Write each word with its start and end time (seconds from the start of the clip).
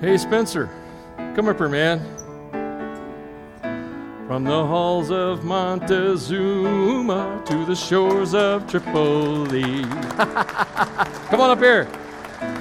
Hey, 0.00 0.16
Spencer, 0.16 0.70
come 1.34 1.48
up 1.48 1.58
here, 1.58 1.68
man. 1.68 1.98
From 4.28 4.44
the 4.44 4.64
halls 4.64 5.10
of 5.10 5.42
Montezuma 5.42 7.42
to 7.44 7.64
the 7.64 7.74
shores 7.74 8.32
of 8.32 8.68
Tripoli. 8.68 9.82
come 9.82 11.40
on 11.40 11.50
up 11.50 11.58
here. 11.58 11.88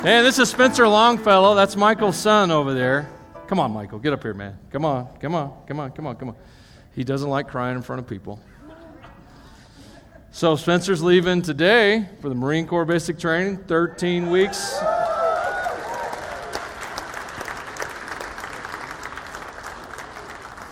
Man, 0.04 0.24
this 0.24 0.40
is 0.40 0.50
Spencer 0.50 0.88
Longfellow. 0.88 1.54
That's 1.54 1.76
Michael's 1.76 2.18
son 2.18 2.50
over 2.50 2.74
there. 2.74 3.08
Come 3.46 3.60
on, 3.60 3.72
Michael, 3.72 4.00
get 4.00 4.14
up 4.14 4.24
here, 4.24 4.34
man. 4.34 4.58
Come 4.72 4.84
on, 4.84 5.08
come 5.20 5.36
on, 5.36 5.54
come 5.68 5.80
on, 5.80 5.92
come 5.92 6.08
on, 6.08 6.16
come 6.16 6.30
on. 6.30 6.36
He 6.96 7.04
doesn't 7.04 7.30
like 7.30 7.50
crying 7.50 7.76
in 7.76 7.84
front 7.84 8.00
of 8.00 8.08
people. 8.08 8.40
So, 10.32 10.56
Spencer's 10.56 11.04
leaving 11.04 11.44
today 11.44 12.10
for 12.20 12.30
the 12.30 12.36
Marine 12.36 12.66
Corps 12.66 12.86
basic 12.86 13.20
training, 13.20 13.58
13 13.66 14.32
weeks. 14.32 14.80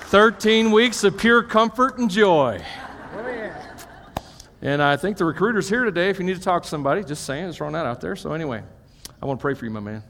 Thirteen 0.10 0.72
weeks 0.72 1.04
of 1.04 1.18
pure 1.18 1.42
comfort 1.42 1.98
and 1.98 2.12
joy. 2.12 2.64
Oh, 3.16 3.54
and 4.62 4.80
I 4.80 4.98
think 4.98 5.18
the 5.18 5.26
recruiter's 5.26 5.68
here 5.68 5.84
today. 5.84 6.10
If 6.10 6.20
you 6.20 6.26
need 6.26 6.38
to 6.38 6.42
talk 6.44 6.62
to 6.62 6.70
somebody, 6.70 7.04
just 7.04 7.24
saying, 7.26 7.48
just 7.48 7.58
throwing 7.58 7.74
that 7.74 7.88
out 7.88 8.02
there. 8.02 8.16
So, 8.16 8.32
anyway, 8.32 8.62
I 9.20 9.26
want 9.26 9.40
to 9.40 9.42
pray 9.42 9.56
for 9.56 9.66
you, 9.66 9.72
my 9.72 9.80
man. 9.80 10.04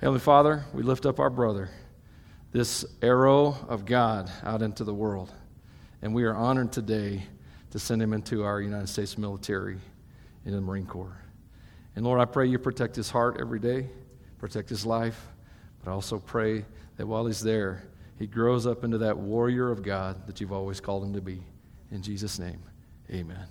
Heavenly 0.00 0.20
Father, 0.20 0.64
we 0.72 0.84
lift 0.84 1.04
up 1.04 1.18
our 1.18 1.30
brother, 1.30 1.68
this 2.52 2.84
arrow 3.02 3.56
of 3.68 3.86
God 3.86 4.30
out 4.44 4.62
into 4.62 4.84
the 4.84 4.94
world. 4.94 5.32
And 6.00 6.14
we 6.14 6.22
are 6.22 6.34
honored 6.34 6.70
today 6.70 7.24
to 7.72 7.80
send 7.80 8.00
him 8.00 8.12
into 8.12 8.44
our 8.44 8.60
United 8.60 8.88
States 8.88 9.18
military 9.18 9.78
in 10.44 10.52
the 10.52 10.60
Marine 10.60 10.86
Corps. 10.86 11.20
And 11.96 12.04
Lord, 12.04 12.20
I 12.20 12.24
pray 12.24 12.46
you 12.46 12.60
protect 12.60 12.94
his 12.94 13.10
heart 13.10 13.38
every 13.40 13.58
day, 13.58 13.88
protect 14.38 14.68
his 14.68 14.86
life, 14.86 15.26
but 15.82 15.90
I 15.90 15.92
also 15.94 16.20
pray 16.20 16.64
that 16.98 17.06
while 17.06 17.26
he's 17.26 17.40
there, 17.40 17.82
he 18.18 18.26
grows 18.26 18.66
up 18.66 18.84
into 18.84 18.98
that 18.98 19.16
warrior 19.16 19.70
of 19.70 19.82
God 19.82 20.26
that 20.26 20.40
you've 20.40 20.52
always 20.52 20.80
called 20.80 21.04
him 21.04 21.12
to 21.12 21.20
be. 21.20 21.42
In 21.90 22.02
Jesus' 22.02 22.38
name, 22.38 22.60
amen. 23.10 23.36
amen. 23.36 23.46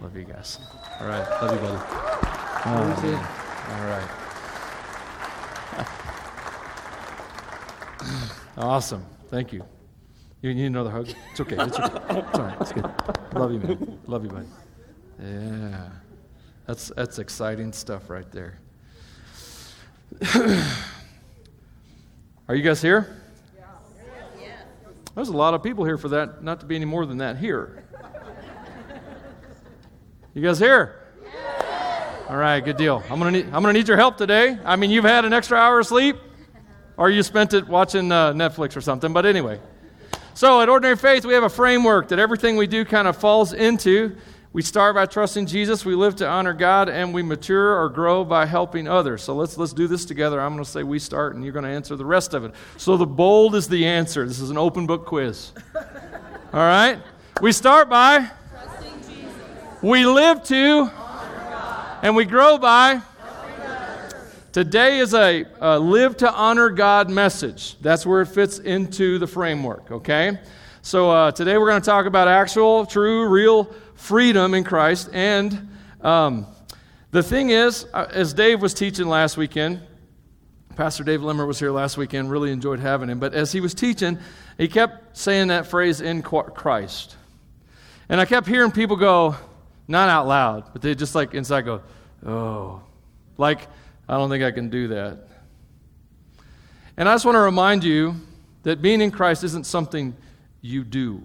Love 0.00 0.16
you 0.16 0.24
guys. 0.24 0.58
All 1.00 1.06
right. 1.06 1.28
Love 1.42 1.54
you, 1.54 1.60
buddy. 1.60 1.82
Oh, 2.64 3.22
All 3.70 3.84
right. 3.86 4.08
Awesome. 8.56 9.04
Thank 9.28 9.52
you. 9.52 9.62
You 10.42 10.52
need 10.52 10.66
another 10.66 10.90
hug? 10.90 11.08
It's 11.30 11.40
okay. 11.40 11.56
It's 11.60 11.78
okay. 11.78 12.18
It's 12.18 12.38
all 12.38 12.44
right. 12.44 12.60
It's 12.60 12.72
good. 12.72 12.90
Love 13.32 13.52
you, 13.52 13.60
man. 13.60 13.98
Love 14.06 14.24
you, 14.24 14.30
buddy. 14.30 14.46
Yeah. 15.22 15.88
That's, 16.66 16.88
that's 16.96 17.20
exciting 17.20 17.72
stuff 17.72 18.10
right 18.10 18.30
there. 18.32 18.58
Are 22.48 22.54
you 22.54 22.62
guys 22.62 22.82
here? 22.82 23.17
There's 25.18 25.30
a 25.30 25.36
lot 25.36 25.52
of 25.52 25.64
people 25.64 25.84
here 25.84 25.98
for 25.98 26.10
that, 26.10 26.44
not 26.44 26.60
to 26.60 26.66
be 26.66 26.76
any 26.76 26.84
more 26.84 27.04
than 27.04 27.18
that 27.18 27.38
here. 27.38 27.82
You 30.32 30.40
guys 30.40 30.60
here? 30.60 31.02
All 32.28 32.36
right, 32.36 32.60
good 32.60 32.76
deal. 32.76 33.02
I'm 33.10 33.18
gonna 33.18 33.32
need 33.32 33.46
I'm 33.46 33.60
gonna 33.60 33.72
need 33.72 33.88
your 33.88 33.96
help 33.96 34.16
today. 34.16 34.56
I 34.64 34.76
mean, 34.76 34.92
you've 34.92 35.04
had 35.04 35.24
an 35.24 35.32
extra 35.32 35.58
hour 35.58 35.80
of 35.80 35.88
sleep, 35.88 36.14
or 36.96 37.10
you 37.10 37.24
spent 37.24 37.52
it 37.52 37.66
watching 37.66 38.12
uh, 38.12 38.32
Netflix 38.32 38.76
or 38.76 38.80
something. 38.80 39.12
But 39.12 39.26
anyway, 39.26 39.58
so 40.34 40.60
at 40.60 40.68
Ordinary 40.68 40.96
Faith, 40.96 41.24
we 41.24 41.34
have 41.34 41.42
a 41.42 41.48
framework 41.48 42.06
that 42.10 42.20
everything 42.20 42.56
we 42.56 42.68
do 42.68 42.84
kind 42.84 43.08
of 43.08 43.16
falls 43.16 43.52
into. 43.52 44.16
We 44.58 44.62
start 44.62 44.96
by 44.96 45.06
trusting 45.06 45.46
Jesus, 45.46 45.84
we 45.84 45.94
live 45.94 46.16
to 46.16 46.26
honor 46.26 46.52
God, 46.52 46.88
and 46.88 47.14
we 47.14 47.22
mature 47.22 47.80
or 47.80 47.88
grow 47.88 48.24
by 48.24 48.44
helping 48.44 48.88
others. 48.88 49.22
So 49.22 49.36
let's, 49.36 49.56
let's 49.56 49.72
do 49.72 49.86
this 49.86 50.04
together. 50.04 50.40
I'm 50.40 50.54
going 50.54 50.64
to 50.64 50.68
say 50.68 50.82
we 50.82 50.98
start, 50.98 51.36
and 51.36 51.44
you're 51.44 51.52
going 51.52 51.64
to 51.64 51.70
answer 51.70 51.94
the 51.94 52.04
rest 52.04 52.34
of 52.34 52.42
it. 52.42 52.52
So 52.76 52.96
the 52.96 53.06
bold 53.06 53.54
is 53.54 53.68
the 53.68 53.86
answer. 53.86 54.26
This 54.26 54.40
is 54.40 54.50
an 54.50 54.58
open 54.58 54.84
book 54.84 55.06
quiz. 55.06 55.52
All 55.76 56.58
right? 56.58 56.98
We 57.40 57.52
start 57.52 57.88
by 57.88 58.28
trusting 58.50 59.00
Jesus. 59.02 59.32
we 59.80 60.04
live 60.04 60.42
to 60.42 60.90
honor 60.92 61.46
God. 61.50 61.98
and 62.02 62.16
we 62.16 62.24
grow 62.24 62.58
by 62.58 63.00
Today 64.50 64.98
is 64.98 65.14
a, 65.14 65.44
a, 65.60 65.78
live 65.78 66.16
to 66.16 66.32
honor 66.32 66.68
God 66.70 67.08
message. 67.08 67.76
That's 67.80 68.04
where 68.04 68.22
it 68.22 68.26
fits 68.26 68.58
into 68.58 69.20
the 69.20 69.26
framework, 69.28 69.88
okay? 69.92 70.40
So 70.82 71.10
uh, 71.10 71.30
today 71.32 71.58
we're 71.58 71.68
going 71.68 71.82
to 71.82 71.86
talk 71.86 72.06
about 72.06 72.28
actual, 72.28 72.86
true, 72.86 73.28
real 73.28 73.72
freedom 73.98 74.54
in 74.54 74.64
Christ. 74.64 75.10
And 75.12 75.68
um, 76.00 76.46
the 77.10 77.22
thing 77.22 77.50
is, 77.50 77.86
uh, 77.92 78.06
as 78.10 78.32
Dave 78.32 78.62
was 78.62 78.72
teaching 78.72 79.08
last 79.08 79.36
weekend, 79.36 79.82
Pastor 80.76 81.02
Dave 81.02 81.22
Limmer 81.22 81.44
was 81.44 81.58
here 81.58 81.72
last 81.72 81.96
weekend, 81.96 82.30
really 82.30 82.52
enjoyed 82.52 82.78
having 82.78 83.08
him. 83.08 83.18
But 83.18 83.34
as 83.34 83.50
he 83.50 83.60
was 83.60 83.74
teaching, 83.74 84.16
he 84.56 84.68
kept 84.68 85.16
saying 85.16 85.48
that 85.48 85.66
phrase, 85.66 86.00
in 86.00 86.22
Christ. 86.22 87.16
And 88.08 88.20
I 88.20 88.24
kept 88.24 88.46
hearing 88.46 88.70
people 88.70 88.96
go, 88.96 89.34
not 89.88 90.08
out 90.08 90.28
loud, 90.28 90.72
but 90.72 90.80
they 90.80 90.94
just 90.94 91.14
like 91.14 91.34
inside 91.34 91.62
go, 91.62 91.82
oh. 92.24 92.80
Like, 93.36 93.66
I 94.08 94.16
don't 94.16 94.30
think 94.30 94.44
I 94.44 94.52
can 94.52 94.70
do 94.70 94.88
that. 94.88 95.28
And 96.96 97.08
I 97.08 97.14
just 97.14 97.24
want 97.24 97.36
to 97.36 97.40
remind 97.40 97.84
you 97.84 98.14
that 98.62 98.80
being 98.80 99.00
in 99.00 99.10
Christ 99.10 99.44
isn't 99.44 99.66
something 99.66 100.16
you 100.60 100.84
do, 100.84 101.22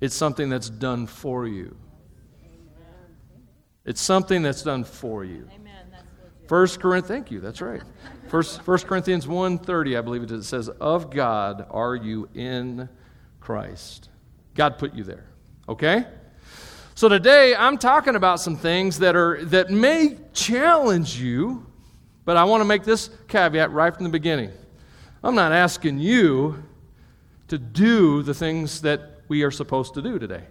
it's 0.00 0.14
something 0.14 0.48
that's 0.48 0.70
done 0.70 1.06
for 1.06 1.46
you. 1.46 1.76
It's 3.84 4.00
something 4.00 4.42
that's 4.42 4.62
done 4.62 4.84
for 4.84 5.24
you. 5.24 5.48
First 6.46 6.80
Corinthians, 6.80 7.08
thank 7.08 7.30
you, 7.30 7.40
that's 7.40 7.60
right. 7.60 7.82
First, 8.28 8.62
First 8.62 8.86
Corinthians 8.86 9.26
1.30, 9.26 9.98
I 9.98 10.00
believe 10.00 10.22
it 10.22 10.30
is, 10.30 10.40
it 10.40 10.48
says, 10.48 10.68
Of 10.68 11.10
God 11.10 11.66
are 11.70 11.94
you 11.94 12.28
in 12.34 12.88
Christ. 13.40 14.08
God 14.54 14.78
put 14.78 14.94
you 14.94 15.04
there. 15.04 15.24
Okay? 15.68 16.06
So 16.94 17.08
today 17.08 17.54
I'm 17.54 17.78
talking 17.78 18.16
about 18.16 18.40
some 18.40 18.56
things 18.56 18.98
that 18.98 19.14
are 19.14 19.44
that 19.44 19.70
may 19.70 20.16
challenge 20.32 21.20
you, 21.20 21.64
but 22.24 22.36
I 22.36 22.44
want 22.44 22.60
to 22.60 22.64
make 22.64 22.82
this 22.82 23.08
caveat 23.28 23.70
right 23.70 23.94
from 23.94 24.04
the 24.04 24.10
beginning. 24.10 24.50
I'm 25.22 25.34
not 25.34 25.52
asking 25.52 26.00
you 26.00 26.62
to 27.48 27.56
do 27.56 28.22
the 28.22 28.34
things 28.34 28.82
that 28.82 29.17
we 29.28 29.42
are 29.42 29.50
supposed 29.50 29.94
to 29.94 30.02
do 30.02 30.18
today. 30.18 30.44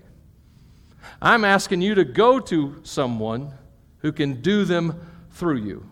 I'm 1.22 1.44
asking 1.44 1.82
you 1.82 1.96
to 1.96 2.06
go 2.06 2.40
to 2.40 2.80
someone 2.84 3.54
who 4.00 4.12
can 4.12 4.42
do 4.42 4.66
them 4.66 5.00
through 5.32 5.58
you. 5.58 5.90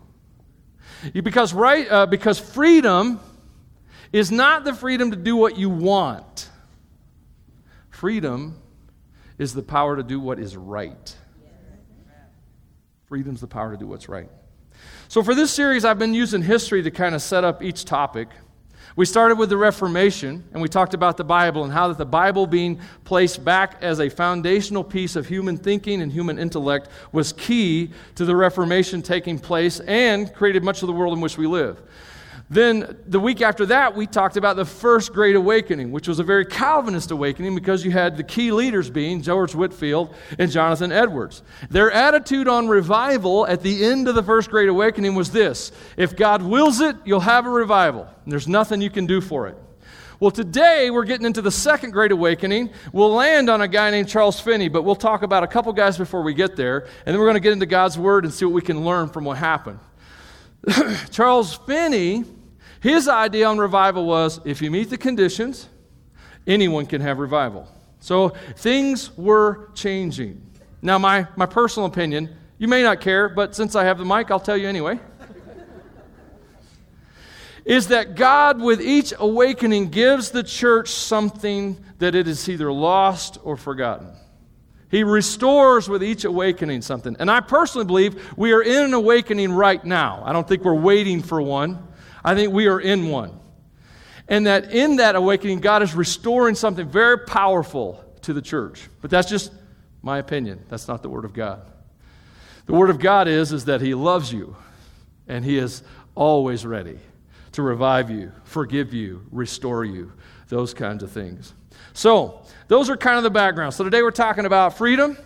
Because 1.14 1.54
right 1.54 1.90
uh, 1.90 2.06
because 2.06 2.40
freedom 2.40 3.20
is 4.14 4.32
not 4.32 4.64
the 4.64 4.74
freedom 4.74 5.12
to 5.12 5.18
do 5.18 5.36
what 5.36 5.58
you 5.58 5.70
want. 5.70 6.50
Freedom 7.90 8.60
is 9.38 9.54
the 9.54 9.62
power 9.62 9.96
to 9.96 10.04
do 10.04 10.20
what 10.20 10.40
is 10.40 10.56
right. 10.56 11.16
Freedom's 13.08 13.42
the 13.42 13.48
power 13.48 13.72
to 13.72 13.78
do 13.78 13.88
what's 13.88 14.10
right. 14.10 14.30
So, 15.08 15.24
for 15.24 15.36
this 15.36 15.52
series, 15.52 15.86
I've 15.86 16.00
been 16.00 16.14
using 16.14 16.42
history 16.42 16.82
to 16.84 16.92
kind 16.92 17.16
of 17.16 17.22
set 17.22 17.44
up 17.44 17.62
each 17.62 17.86
topic. 17.86 18.30
We 18.98 19.06
started 19.06 19.38
with 19.38 19.50
the 19.50 19.58
Reformation, 19.58 20.46
and 20.54 20.62
we 20.62 20.70
talked 20.70 20.94
about 20.94 21.18
the 21.18 21.26
Bible 21.26 21.66
and 21.66 21.74
how 21.74 21.90
that 21.90 21.98
the 21.98 22.06
Bible 22.06 22.48
being 22.48 22.80
placed 23.04 23.44
back 23.44 23.76
as 23.82 24.00
a 24.00 24.08
foundational 24.08 24.86
piece 24.86 25.18
of 25.18 25.28
human 25.28 25.58
thinking 25.58 26.02
and 26.02 26.10
human 26.10 26.40
intellect 26.40 26.88
was 27.12 27.34
key 27.34 27.92
to 28.16 28.24
the 28.24 28.34
Reformation 28.34 29.02
taking 29.02 29.38
place 29.38 29.82
and 29.82 30.34
created 30.34 30.64
much 30.64 30.82
of 30.82 30.88
the 30.88 30.94
world 30.94 31.14
in 31.14 31.20
which 31.20 31.38
we 31.38 31.46
live. 31.46 31.82
Then 32.50 32.98
the 33.08 33.20
week 33.20 33.42
after 33.42 33.66
that, 33.68 33.96
we 33.96 34.06
talked 34.06 34.38
about 34.38 34.56
the 34.56 34.66
first 34.66 35.14
Great 35.14 35.36
Awakening, 35.36 35.92
which 35.92 36.08
was 36.08 36.20
a 36.20 36.24
very 36.24 36.46
Calvinist 36.46 37.10
awakening 37.10 37.56
because 37.56 37.84
you 37.84 37.90
had 37.90 38.18
the 38.18 38.24
key 38.24 38.52
leaders 38.52 38.90
being 38.90 39.24
George 39.24 39.56
Whitefield 39.56 40.14
and 40.38 40.52
Jonathan 40.52 40.92
Edwards. 40.92 41.42
Their 41.72 41.92
attitude 41.92 42.48
on 42.48 42.68
revival 42.68 43.48
at 43.48 43.64
the 43.64 43.84
end 43.86 44.08
of 44.08 44.14
the 44.14 44.22
first 44.22 44.52
Great 44.52 44.70
Awakening 44.70 45.16
was 45.16 45.32
this 45.32 45.72
if 45.98 46.16
God 46.16 46.44
wills 46.44 46.82
it, 46.82 46.96
you'll 47.04 47.20
have 47.22 47.48
a 47.48 47.50
revival, 47.50 48.08
there's 48.28 48.48
nothing 48.48 48.80
you 48.80 48.92
can 48.92 49.08
do 49.08 49.22
for 49.22 49.48
it. 49.48 49.58
Well, 50.20 50.32
today 50.32 50.92
we're 50.92 51.04
getting 51.04 51.26
into 51.26 51.42
the 51.42 51.52
second 51.52 51.92
Great 51.92 52.12
Awakening. 52.12 52.70
We'll 52.94 53.14
land 53.14 53.50
on 53.50 53.62
a 53.62 53.68
guy 53.68 53.92
named 53.92 54.08
Charles 54.08 54.40
Finney, 54.40 54.70
but 54.70 54.84
we'll 54.84 54.96
talk 54.96 55.24
about 55.24 55.44
a 55.44 55.48
couple 55.48 55.74
guys 55.74 55.98
before 55.98 56.22
we 56.22 56.34
get 56.34 56.56
there, 56.56 56.88
and 57.06 57.14
then 57.14 57.18
we're 57.18 57.26
going 57.26 57.36
to 57.36 57.42
get 57.42 57.52
into 57.52 57.66
God's 57.66 57.98
Word 57.98 58.24
and 58.24 58.34
see 58.34 58.46
what 58.46 58.54
we 58.54 58.62
can 58.62 58.86
learn 58.86 59.10
from 59.10 59.26
what 59.26 59.38
happened. 59.38 59.80
Charles 61.12 61.56
Finney 61.56 62.24
his 62.86 63.08
idea 63.08 63.48
on 63.48 63.58
revival 63.58 64.06
was 64.06 64.40
if 64.46 64.62
you 64.62 64.70
meet 64.70 64.92
the 64.92 64.98
conditions, 65.00 65.70
anyone 66.46 66.86
can 66.86 67.02
have 67.02 67.18
revival. 67.18 67.68
So 68.00 68.30
things 68.58 69.10
were 69.18 69.72
changing. 69.74 70.40
Now, 70.84 71.00
my, 71.00 71.26
my 71.36 71.48
personal 71.48 71.88
opinion, 71.88 72.30
you 72.60 72.68
may 72.68 72.84
not 72.84 73.02
care, 73.02 73.28
but 73.28 73.56
since 73.56 73.76
I 73.76 73.86
have 73.86 73.98
the 73.98 74.06
mic, 74.06 74.30
I'll 74.30 74.40
tell 74.40 74.56
you 74.56 74.68
anyway. 74.68 75.00
is 77.66 77.88
that 77.88 78.14
God, 78.14 78.62
with 78.62 78.80
each 78.80 79.16
awakening, 79.18 79.90
gives 79.90 80.30
the 80.30 80.44
church 80.44 80.90
something 80.90 81.84
that 81.98 82.14
it 82.14 82.28
is 82.28 82.48
either 82.48 82.72
lost 82.72 83.40
or 83.44 83.58
forgotten. 83.58 84.12
He 84.96 85.04
restores 85.04 85.90
with 85.90 86.02
each 86.02 86.24
awakening 86.24 86.82
something. 86.82 87.18
And 87.20 87.30
I 87.30 87.42
personally 87.42 87.86
believe 87.86 88.38
we 88.38 88.54
are 88.54 88.62
in 88.62 88.82
an 88.82 88.94
awakening 88.94 89.52
right 89.52 89.84
now. 89.84 90.24
I 90.24 90.32
don't 90.32 90.48
think 90.48 90.64
we're 90.64 90.74
waiting 90.74 91.22
for 91.22 91.42
one. 91.42 91.86
I 92.24 92.34
think 92.34 92.54
we 92.54 92.68
are 92.68 92.80
in 92.80 93.10
one. 93.10 93.38
And 94.30 94.48
that 94.48 94.72
in 94.72 94.96
that 94.96 95.18
awakening, 95.18 95.60
God 95.60 95.84
is 95.84 95.94
restoring 95.94 96.56
something 96.56 96.88
very 96.88 97.20
powerful 97.20 98.06
to 98.22 98.32
the 98.32 98.42
church. 98.42 98.88
But 99.02 99.12
that's 99.12 99.30
just 99.30 99.52
my 100.02 100.20
opinion. 100.20 100.64
That's 100.70 100.88
not 100.88 101.04
the 101.04 101.10
Word 101.10 101.26
of 101.26 101.34
God. 101.34 101.70
The 102.66 102.74
Word 102.74 102.90
of 102.90 102.98
God 102.98 103.28
is, 103.28 103.52
is 103.52 103.66
that 103.66 103.82
He 103.82 103.96
loves 103.96 104.32
you, 104.32 104.56
and 105.28 105.44
He 105.44 105.58
is 105.58 105.84
always 106.16 106.66
ready 106.66 107.00
to 107.52 107.62
revive 107.62 108.10
you, 108.10 108.32
forgive 108.46 108.94
you, 108.94 109.26
restore 109.30 109.84
you, 109.84 110.14
those 110.48 110.74
kinds 110.74 111.04
of 111.04 111.12
things. 111.12 111.54
So, 111.96 112.42
those 112.68 112.90
are 112.90 112.98
kind 112.98 113.16
of 113.18 113.24
the 113.24 113.30
background. 113.30 113.74
So, 113.74 113.86
today 113.86 114.02
we're 114.02 114.12
talking 114.12 114.46
about 114.46 114.78
freedom. 114.78 115.18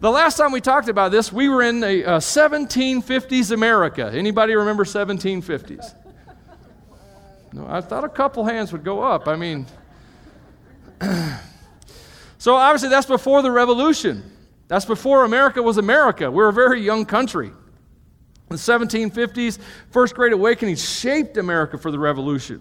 The 0.00 0.10
last 0.10 0.36
time 0.36 0.52
we 0.52 0.60
talked 0.60 0.90
about 0.90 1.10
this, 1.10 1.32
we 1.32 1.48
were 1.48 1.62
in 1.62 1.80
the 1.80 2.04
uh, 2.04 2.20
1750s 2.20 3.50
America. 3.50 4.10
Anybody 4.12 4.54
remember 4.54 4.84
1750s? 4.84 5.94
No, 7.54 7.66
I 7.66 7.80
thought 7.80 8.04
a 8.04 8.10
couple 8.10 8.44
hands 8.44 8.72
would 8.72 8.84
go 8.84 9.02
up. 9.02 9.26
I 9.26 9.36
mean, 9.36 9.64
so 12.38 12.56
obviously 12.56 12.90
that's 12.90 13.06
before 13.06 13.40
the 13.40 13.50
revolution. 13.50 14.22
That's 14.68 14.84
before 14.84 15.24
America 15.24 15.62
was 15.62 15.78
America. 15.78 16.30
We're 16.30 16.50
a 16.50 16.52
very 16.52 16.82
young 16.82 17.06
country. 17.06 17.52
The 18.50 18.56
1750s, 18.56 19.58
First 19.90 20.14
Great 20.14 20.34
Awakening 20.34 20.76
shaped 20.76 21.38
America 21.38 21.78
for 21.78 21.90
the 21.90 21.98
revolution. 21.98 22.60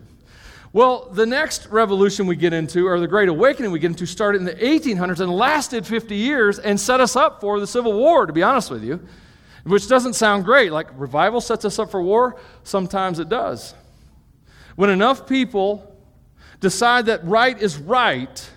Well, 0.74 1.10
the 1.12 1.26
next 1.26 1.68
revolution 1.68 2.28
we 2.28 2.36
get 2.36 2.52
into, 2.52 2.88
or 2.88 3.00
the 3.00 3.08
Great 3.08 3.30
Awakening 3.30 3.72
we 3.72 3.80
get 3.80 3.92
into, 3.92 4.06
started 4.06 4.40
in 4.40 4.46
the 4.46 4.56
1800s 4.56 5.22
and 5.22 5.32
lasted 5.32 5.88
50 5.88 6.16
years 6.16 6.60
and 6.60 6.80
set 6.80 7.00
us 7.00 7.16
up 7.16 7.40
for 7.40 7.60
the 7.60 7.68
Civil 7.68 7.94
War, 7.94 8.26
to 8.26 8.34
be 8.34 8.44
honest 8.44 8.70
with 8.70 8.84
you, 8.84 9.00
which 9.64 9.88
doesn't 9.88 10.14
sound 10.14 10.44
great. 10.44 10.72
Like 10.72 10.88
revival 11.00 11.40
sets 11.40 11.64
us 11.64 11.80
up 11.80 11.90
for 11.90 12.02
war, 12.02 12.40
sometimes 12.64 13.20
it 13.20 13.30
does. 13.30 13.74
When 14.76 14.90
enough 14.90 15.26
people 15.26 15.96
decide 16.60 17.06
that 17.06 17.26
right 17.26 17.60
is 17.60 17.78
right, 17.78 18.50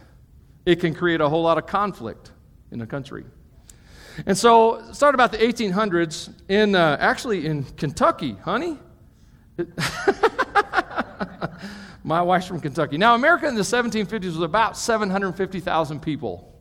it 0.66 0.80
can 0.80 0.94
create 0.94 1.20
a 1.20 1.28
whole 1.28 1.42
lot 1.42 1.58
of 1.58 1.66
conflict 1.66 2.32
in 2.72 2.80
a 2.80 2.86
country. 2.86 3.24
And 4.26 4.36
so, 4.36 4.74
it 4.74 4.94
started 4.94 5.14
about 5.14 5.32
the 5.32 5.38
1800s 5.38 6.32
in 6.48 6.74
uh, 6.74 6.96
actually 7.00 7.46
in 7.46 7.64
Kentucky, 7.64 8.36
honey. 8.44 8.78
My 12.10 12.22
wife's 12.22 12.46
from 12.46 12.60
Kentucky. 12.60 12.98
Now, 12.98 13.14
America 13.14 13.46
in 13.46 13.54
the 13.54 13.60
1750s 13.60 14.24
was 14.24 14.40
about 14.40 14.76
750,000 14.76 16.02
people. 16.02 16.52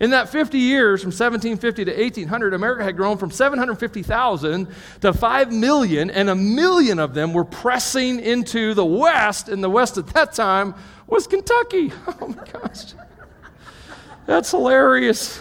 In 0.00 0.10
that 0.10 0.28
50 0.28 0.58
years, 0.58 1.00
from 1.00 1.10
1750 1.10 1.84
to 1.84 1.92
1800, 1.92 2.52
America 2.52 2.82
had 2.82 2.96
grown 2.96 3.16
from 3.16 3.30
750,000 3.30 4.66
to 5.02 5.12
5 5.12 5.52
million, 5.52 6.10
and 6.10 6.28
a 6.28 6.34
million 6.34 6.98
of 6.98 7.14
them 7.14 7.32
were 7.32 7.44
pressing 7.44 8.18
into 8.18 8.74
the 8.74 8.84
West, 8.84 9.48
and 9.48 9.62
the 9.62 9.70
West 9.70 9.96
at 9.96 10.08
that 10.08 10.32
time 10.32 10.74
was 11.06 11.28
Kentucky. 11.28 11.92
Oh 12.20 12.26
my 12.26 12.44
gosh. 12.52 12.94
That's 14.26 14.50
hilarious. 14.50 15.38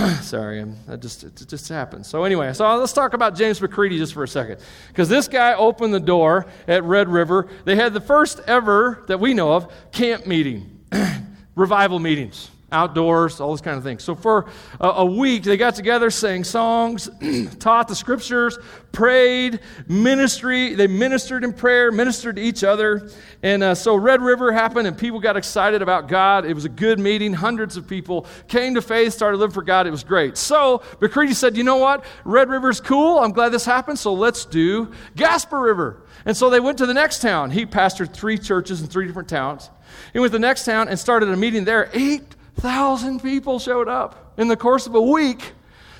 Sorry, 0.22 0.64
that 0.86 1.00
just 1.00 1.24
it 1.24 1.46
just 1.48 1.68
happened. 1.68 2.06
So 2.06 2.24
anyway, 2.24 2.52
so 2.52 2.76
let's 2.76 2.92
talk 2.92 3.12
about 3.12 3.34
James 3.34 3.60
McGready 3.60 3.98
just 3.98 4.14
for 4.14 4.22
a 4.22 4.28
second, 4.28 4.60
because 4.88 5.08
this 5.08 5.28
guy 5.28 5.54
opened 5.54 5.92
the 5.92 6.00
door 6.00 6.46
at 6.68 6.84
Red 6.84 7.08
River. 7.08 7.48
They 7.64 7.76
had 7.76 7.92
the 7.92 8.00
first 8.00 8.40
ever 8.46 9.04
that 9.08 9.20
we 9.20 9.34
know 9.34 9.52
of 9.52 9.72
camp 9.92 10.26
meeting, 10.26 10.80
revival 11.54 11.98
meetings 11.98 12.50
outdoors, 12.72 13.40
all 13.40 13.50
those 13.50 13.60
kind 13.60 13.76
of 13.76 13.82
things. 13.82 14.02
So 14.02 14.14
for 14.14 14.46
a, 14.80 14.88
a 14.88 15.04
week, 15.04 15.42
they 15.42 15.56
got 15.56 15.74
together, 15.74 16.10
sang 16.10 16.44
songs, 16.44 17.08
taught 17.58 17.88
the 17.88 17.96
scriptures, 17.96 18.58
prayed, 18.92 19.60
ministry. 19.88 20.74
They 20.74 20.86
ministered 20.86 21.44
in 21.44 21.52
prayer, 21.52 21.90
ministered 21.92 22.36
to 22.36 22.42
each 22.42 22.64
other. 22.64 23.10
And 23.42 23.62
uh, 23.62 23.74
so 23.74 23.94
Red 23.96 24.20
River 24.20 24.52
happened, 24.52 24.86
and 24.86 24.96
people 24.96 25.20
got 25.20 25.36
excited 25.36 25.82
about 25.82 26.08
God. 26.08 26.44
It 26.44 26.54
was 26.54 26.64
a 26.64 26.70
good 26.70 26.98
meeting. 26.98 27.32
Hundreds 27.32 27.76
of 27.76 27.88
people 27.88 28.26
came 28.48 28.74
to 28.74 28.82
faith, 28.82 29.12
started 29.12 29.38
living 29.38 29.54
for 29.54 29.62
God. 29.62 29.86
It 29.86 29.90
was 29.90 30.04
great. 30.04 30.36
So 30.36 30.78
McGready 31.00 31.34
said, 31.34 31.56
You 31.56 31.64
know 31.64 31.76
what? 31.76 32.04
Red 32.24 32.48
River's 32.48 32.80
cool. 32.80 33.18
I'm 33.18 33.32
glad 33.32 33.50
this 33.50 33.64
happened. 33.64 33.98
So 33.98 34.12
let's 34.12 34.44
do 34.44 34.92
Gasper 35.16 35.60
River. 35.60 36.02
And 36.24 36.36
so 36.36 36.50
they 36.50 36.60
went 36.60 36.78
to 36.78 36.86
the 36.86 36.94
next 36.94 37.22
town. 37.22 37.50
He 37.50 37.64
pastored 37.64 38.12
three 38.12 38.38
churches 38.38 38.82
in 38.82 38.88
three 38.88 39.06
different 39.06 39.28
towns. 39.28 39.70
He 40.12 40.18
went 40.18 40.32
to 40.32 40.38
the 40.38 40.42
next 40.42 40.64
town 40.64 40.88
and 40.88 40.98
started 40.98 41.28
a 41.28 41.36
meeting 41.36 41.64
there. 41.64 41.90
Eight 41.94 42.36
thousand 42.60 43.20
people 43.22 43.58
showed 43.58 43.88
up 43.88 44.34
in 44.36 44.48
the 44.48 44.56
course 44.56 44.86
of 44.86 44.94
a 44.94 45.00
week 45.00 45.52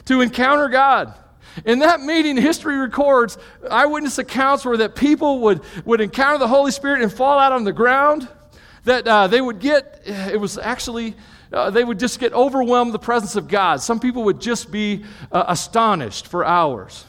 to 0.05 0.21
encounter 0.21 0.69
God. 0.69 1.15
In 1.65 1.81
that 1.81 2.01
meeting, 2.01 2.37
history 2.37 2.77
records 2.77 3.39
eyewitness 3.71 4.19
accounts 4.19 4.65
were 4.65 4.77
that 4.77 4.95
people 4.95 5.41
would, 5.41 5.63
would 5.85 6.01
encounter 6.01 6.39
the 6.39 6.49
Holy 6.49 6.71
Spirit 6.71 7.03
and 7.03 7.13
fall 7.13 7.39
out 7.39 7.53
on 7.53 7.65
the 7.65 7.73
ground. 7.73 8.29
That 8.85 9.07
uh, 9.07 9.27
they 9.27 9.41
would 9.41 9.59
get, 9.59 10.03
it 10.05 10.41
was 10.41 10.57
actually, 10.57 11.15
uh, 11.53 11.71
they 11.71 11.85
would 11.85 11.99
just 11.99 12.19
get 12.19 12.33
overwhelmed 12.33 12.95
the 12.95 12.99
presence 12.99 13.37
of 13.37 13.49
God. 13.49 13.83
Some 13.83 14.01
people 14.01 14.25
would 14.25 14.41
just 14.41 14.71
be 14.71 15.05
uh, 15.33 15.45
astonished 15.49 16.29
for 16.29 16.45
hours. 16.45 17.05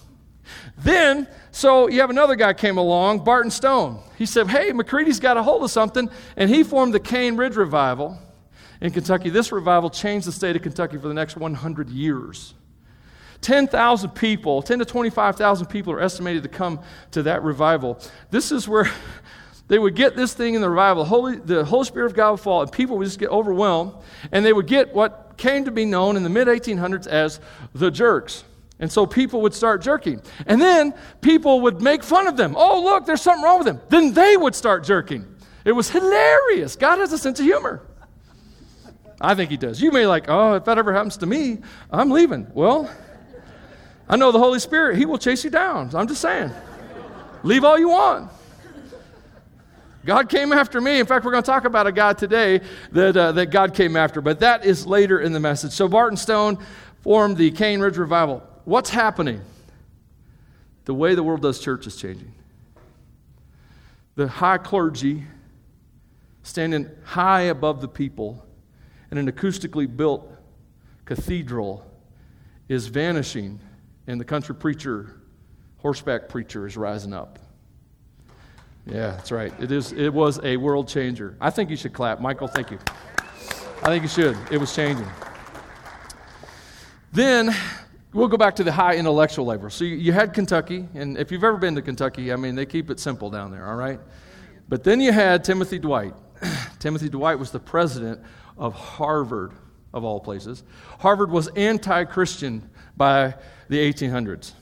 Then, 0.77 1.27
so 1.51 1.87
you 1.87 2.01
have 2.01 2.09
another 2.09 2.35
guy 2.35 2.53
came 2.53 2.77
along, 2.77 3.23
Barton 3.23 3.51
Stone. 3.51 4.01
He 4.17 4.25
said, 4.25 4.47
Hey, 4.47 4.71
McGready's 4.71 5.19
got 5.19 5.37
a 5.37 5.43
hold 5.43 5.63
of 5.63 5.71
something, 5.71 6.09
and 6.35 6.49
he 6.49 6.63
formed 6.63 6.93
the 6.93 6.99
Cane 6.99 7.37
Ridge 7.37 7.55
Revival 7.55 8.17
in 8.81 8.91
Kentucky. 8.91 9.29
This 9.29 9.51
revival 9.51 9.89
changed 9.89 10.27
the 10.27 10.31
state 10.31 10.55
of 10.55 10.63
Kentucky 10.63 10.97
for 10.97 11.07
the 11.07 11.13
next 11.13 11.37
100 11.37 11.89
years. 11.89 12.55
10,000 13.41 14.09
people, 14.11 14.61
10 14.61 14.79
to 14.79 14.85
25,000 14.85 15.67
people 15.67 15.93
are 15.93 16.01
estimated 16.01 16.43
to 16.43 16.49
come 16.49 16.79
to 17.11 17.23
that 17.23 17.43
revival. 17.43 17.99
This 18.29 18.51
is 18.51 18.67
where 18.67 18.91
they 19.67 19.79
would 19.79 19.95
get 19.95 20.15
this 20.15 20.33
thing 20.33 20.53
in 20.53 20.61
the 20.61 20.69
revival. 20.69 21.05
Holy, 21.05 21.37
the 21.37 21.63
Holy 21.63 21.85
Spirit 21.85 22.07
of 22.07 22.13
God 22.13 22.31
would 22.31 22.39
fall, 22.39 22.61
and 22.61 22.71
people 22.71 22.97
would 22.97 23.05
just 23.05 23.19
get 23.19 23.29
overwhelmed, 23.29 23.93
and 24.31 24.45
they 24.45 24.53
would 24.53 24.67
get 24.67 24.93
what 24.93 25.37
came 25.37 25.65
to 25.65 25.71
be 25.71 25.85
known 25.85 26.17
in 26.17 26.23
the 26.23 26.29
mid 26.29 26.47
1800s 26.47 27.07
as 27.07 27.39
the 27.73 27.89
jerks. 27.89 28.43
And 28.79 28.91
so 28.91 29.05
people 29.05 29.41
would 29.41 29.53
start 29.53 29.81
jerking. 29.81 30.21
And 30.47 30.59
then 30.59 30.95
people 31.21 31.61
would 31.61 31.81
make 31.81 32.03
fun 32.03 32.25
of 32.25 32.35
them. 32.35 32.55
Oh, 32.57 32.81
look, 32.83 33.05
there's 33.05 33.21
something 33.21 33.43
wrong 33.43 33.59
with 33.59 33.67
them. 33.67 33.79
Then 33.89 34.13
they 34.13 34.35
would 34.35 34.55
start 34.55 34.83
jerking. 34.83 35.35
It 35.63 35.73
was 35.73 35.91
hilarious. 35.91 36.75
God 36.75 36.97
has 36.97 37.13
a 37.13 37.17
sense 37.17 37.39
of 37.39 37.45
humor. 37.45 37.83
I 39.21 39.35
think 39.35 39.51
he 39.51 39.57
does. 39.57 39.81
You 39.81 39.91
may 39.91 40.05
like, 40.07 40.25
oh, 40.27 40.55
if 40.55 40.65
that 40.65 40.77
ever 40.77 40.93
happens 40.93 41.17
to 41.17 41.25
me, 41.25 41.59
I'm 41.91 42.09
leaving. 42.09 42.47
Well, 42.53 42.89
I 44.09 44.17
know 44.17 44.31
the 44.31 44.39
Holy 44.39 44.59
Spirit, 44.59 44.97
he 44.97 45.05
will 45.05 45.17
chase 45.17 45.43
you 45.43 45.49
down. 45.49 45.95
I'm 45.95 46.07
just 46.07 46.21
saying. 46.21 46.51
Leave 47.43 47.63
all 47.63 47.77
you 47.77 47.89
want. 47.89 48.31
God 50.03 50.29
came 50.29 50.51
after 50.51 50.81
me. 50.81 50.99
In 50.99 51.05
fact, 51.05 51.23
we're 51.23 51.31
going 51.31 51.43
to 51.43 51.49
talk 51.49 51.65
about 51.65 51.85
a 51.85 51.91
guy 51.91 52.13
today 52.13 52.61
that, 52.91 53.15
uh, 53.15 53.31
that 53.33 53.47
God 53.47 53.75
came 53.75 53.95
after, 53.95 54.19
but 54.19 54.39
that 54.39 54.65
is 54.65 54.87
later 54.87 55.19
in 55.19 55.31
the 55.31 55.39
message. 55.39 55.71
So, 55.71 55.87
Barton 55.87 56.17
Stone 56.17 56.57
formed 57.01 57.37
the 57.37 57.51
Cane 57.51 57.79
Ridge 57.79 57.97
Revival. 57.97 58.43
What's 58.65 58.89
happening? 58.89 59.41
The 60.85 60.93
way 60.95 61.13
the 61.13 61.23
world 61.23 61.41
does 61.41 61.59
church 61.59 61.85
is 61.85 61.95
changing. 61.95 62.33
The 64.15 64.27
high 64.27 64.57
clergy 64.57 65.23
standing 66.43 66.89
high 67.03 67.41
above 67.41 67.81
the 67.81 67.87
people 67.87 68.43
and 69.11 69.19
an 69.19 69.31
acoustically 69.31 69.85
built 69.95 70.29
cathedral 71.05 71.85
is 72.69 72.87
vanishing, 72.87 73.59
and 74.07 74.19
the 74.19 74.25
country 74.25 74.55
preacher, 74.55 75.21
horseback 75.77 76.29
preacher, 76.29 76.65
is 76.65 76.77
rising 76.77 77.13
up. 77.13 77.37
Yeah, 78.85 79.11
that's 79.11 79.31
right. 79.31 79.53
It, 79.59 79.71
is, 79.71 79.91
it 79.91 80.11
was 80.11 80.39
a 80.43 80.57
world 80.57 80.87
changer. 80.87 81.35
I 81.39 81.49
think 81.49 81.69
you 81.69 81.75
should 81.75 81.93
clap. 81.93 82.19
Michael, 82.19 82.47
thank 82.47 82.71
you. 82.71 82.79
I 83.83 83.87
think 83.87 84.03
you 84.03 84.09
should. 84.09 84.37
It 84.49 84.57
was 84.57 84.73
changing. 84.73 85.07
Then 87.11 87.53
we'll 88.13 88.29
go 88.29 88.37
back 88.37 88.55
to 88.55 88.63
the 88.63 88.71
high 88.71 88.95
intellectual 88.95 89.45
level. 89.45 89.69
So 89.69 89.83
you, 89.83 89.97
you, 89.97 90.13
had 90.13 90.33
Kentucky, 90.33 90.87
and 90.95 91.17
if 91.17 91.31
you've 91.31 91.43
ever 91.43 91.57
been 91.57 91.75
to 91.75 91.81
Kentucky, 91.81 92.31
I 92.31 92.37
mean, 92.37 92.55
they 92.55 92.65
keep 92.65 92.89
it 92.89 92.99
simple 92.99 93.29
down 93.29 93.51
there, 93.51 93.67
all 93.67 93.75
right? 93.75 93.99
But 94.69 94.83
then 94.83 95.01
you 95.01 95.11
had 95.11 95.43
Timothy 95.43 95.77
Dwight. 95.77 96.13
Timothy 96.79 97.09
Dwight 97.09 97.37
was 97.37 97.51
the 97.51 97.59
president 97.59 98.21
of 98.61 98.75
Harvard, 98.75 99.51
of 99.91 100.05
all 100.05 100.19
places. 100.19 100.63
Harvard 100.99 101.31
was 101.31 101.47
anti 101.49 102.05
Christian 102.05 102.69
by 102.95 103.33
the 103.67 103.77
1800s. 103.77 104.53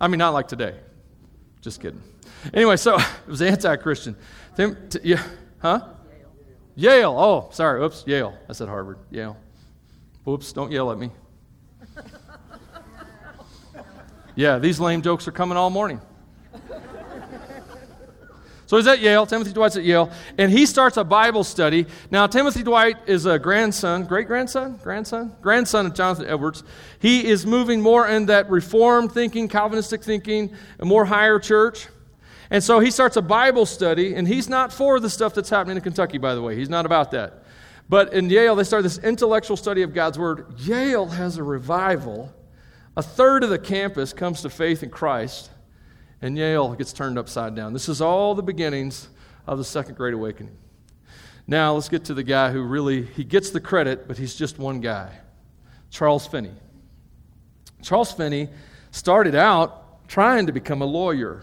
I 0.00 0.08
mean, 0.08 0.18
not 0.18 0.34
like 0.34 0.48
today. 0.48 0.74
Just 1.62 1.80
kidding. 1.80 2.02
Anyway, 2.52 2.76
so 2.76 2.96
it 2.98 3.06
was 3.26 3.40
anti 3.40 3.76
Christian. 3.76 4.16
Yeah, 4.58 5.22
huh? 5.60 5.80
Yale. 6.76 6.92
Yale. 6.92 7.16
Oh, 7.16 7.48
sorry. 7.52 7.82
Oops. 7.82 8.04
Yale. 8.06 8.36
I 8.50 8.52
said 8.52 8.68
Harvard. 8.68 8.98
Yale. 9.10 9.36
Oops. 10.28 10.52
Don't 10.52 10.72
yell 10.72 10.90
at 10.90 10.98
me. 10.98 11.10
Yeah, 14.36 14.58
these 14.58 14.80
lame 14.80 15.00
jokes 15.00 15.28
are 15.28 15.32
coming 15.32 15.56
all 15.56 15.70
morning. 15.70 16.00
So 18.66 18.76
he's 18.76 18.86
at 18.86 19.00
Yale. 19.00 19.26
Timothy 19.26 19.52
Dwight's 19.52 19.76
at 19.76 19.84
Yale. 19.84 20.10
And 20.38 20.50
he 20.50 20.66
starts 20.66 20.96
a 20.96 21.04
Bible 21.04 21.44
study. 21.44 21.86
Now, 22.10 22.26
Timothy 22.26 22.62
Dwight 22.62 22.96
is 23.06 23.26
a 23.26 23.38
grandson, 23.38 24.04
great 24.04 24.26
grandson, 24.26 24.78
grandson, 24.82 25.32
grandson 25.42 25.86
of 25.86 25.94
Jonathan 25.94 26.26
Edwards. 26.26 26.64
He 26.98 27.26
is 27.26 27.44
moving 27.44 27.80
more 27.80 28.08
in 28.08 28.26
that 28.26 28.48
Reformed 28.48 29.12
thinking, 29.12 29.48
Calvinistic 29.48 30.02
thinking, 30.02 30.54
a 30.78 30.84
more 30.84 31.04
higher 31.04 31.38
church. 31.38 31.88
And 32.50 32.62
so 32.62 32.78
he 32.78 32.90
starts 32.90 33.16
a 33.16 33.22
Bible 33.22 33.66
study, 33.66 34.14
and 34.14 34.28
he's 34.28 34.48
not 34.48 34.72
for 34.72 35.00
the 35.00 35.10
stuff 35.10 35.34
that's 35.34 35.50
happening 35.50 35.76
in 35.76 35.82
Kentucky, 35.82 36.18
by 36.18 36.34
the 36.34 36.42
way. 36.42 36.56
He's 36.56 36.68
not 36.68 36.86
about 36.86 37.10
that. 37.10 37.44
But 37.88 38.12
in 38.12 38.30
Yale, 38.30 38.54
they 38.54 38.64
start 38.64 38.82
this 38.82 38.98
intellectual 38.98 39.56
study 39.56 39.82
of 39.82 39.92
God's 39.92 40.18
Word. 40.18 40.46
Yale 40.58 41.06
has 41.06 41.36
a 41.36 41.42
revival. 41.42 42.32
A 42.96 43.02
third 43.02 43.44
of 43.44 43.50
the 43.50 43.58
campus 43.58 44.12
comes 44.12 44.42
to 44.42 44.50
faith 44.50 44.82
in 44.82 44.90
Christ, 44.90 45.50
and 46.24 46.38
Yale 46.38 46.74
gets 46.74 46.94
turned 46.94 47.18
upside 47.18 47.54
down. 47.54 47.74
This 47.74 47.86
is 47.86 48.00
all 48.00 48.34
the 48.34 48.42
beginnings 48.42 49.08
of 49.46 49.58
the 49.58 49.64
Second 49.64 49.94
Great 49.94 50.14
Awakening. 50.14 50.56
Now, 51.46 51.74
let's 51.74 51.90
get 51.90 52.06
to 52.06 52.14
the 52.14 52.22
guy 52.22 52.50
who 52.50 52.62
really, 52.62 53.02
he 53.02 53.24
gets 53.24 53.50
the 53.50 53.60
credit, 53.60 54.08
but 54.08 54.16
he's 54.16 54.34
just 54.34 54.58
one 54.58 54.80
guy. 54.80 55.18
Charles 55.90 56.26
Finney. 56.26 56.54
Charles 57.82 58.10
Finney 58.10 58.48
started 58.90 59.34
out 59.34 60.08
trying 60.08 60.46
to 60.46 60.52
become 60.52 60.80
a 60.80 60.86
lawyer. 60.86 61.42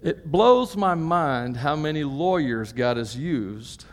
It 0.00 0.30
blows 0.30 0.76
my 0.76 0.94
mind 0.94 1.56
how 1.56 1.74
many 1.74 2.04
lawyers 2.04 2.72
God 2.72 2.98
has 2.98 3.16
used 3.16 3.84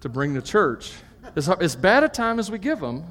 to 0.00 0.08
bring 0.08 0.34
the 0.34 0.42
church. 0.42 0.94
As, 1.36 1.48
as 1.48 1.76
bad 1.76 2.02
a 2.02 2.08
time 2.08 2.40
as 2.40 2.50
we 2.50 2.58
give 2.58 2.80
them, 2.80 3.04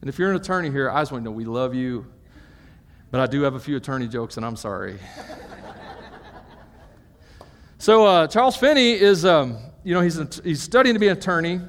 and 0.00 0.08
if 0.08 0.16
you're 0.16 0.30
an 0.30 0.36
attorney 0.36 0.70
here, 0.70 0.88
I 0.88 1.00
just 1.00 1.10
want 1.10 1.24
to 1.24 1.28
know 1.28 1.34
we 1.34 1.44
love 1.44 1.74
you, 1.74 2.06
but 3.10 3.20
I 3.20 3.26
do 3.26 3.42
have 3.42 3.54
a 3.54 3.60
few 3.60 3.76
attorney 3.76 4.08
jokes, 4.08 4.36
and 4.36 4.46
I'm 4.46 4.56
sorry. 4.56 4.98
so 7.78 8.06
uh, 8.06 8.26
Charles 8.26 8.56
Finney 8.56 8.92
is, 8.92 9.24
um, 9.24 9.58
you 9.84 9.94
know, 9.94 10.00
he's, 10.00 10.18
a, 10.18 10.28
he's 10.44 10.62
studying 10.62 10.94
to 10.94 11.00
be 11.00 11.08
an 11.08 11.16
attorney, 11.16 11.60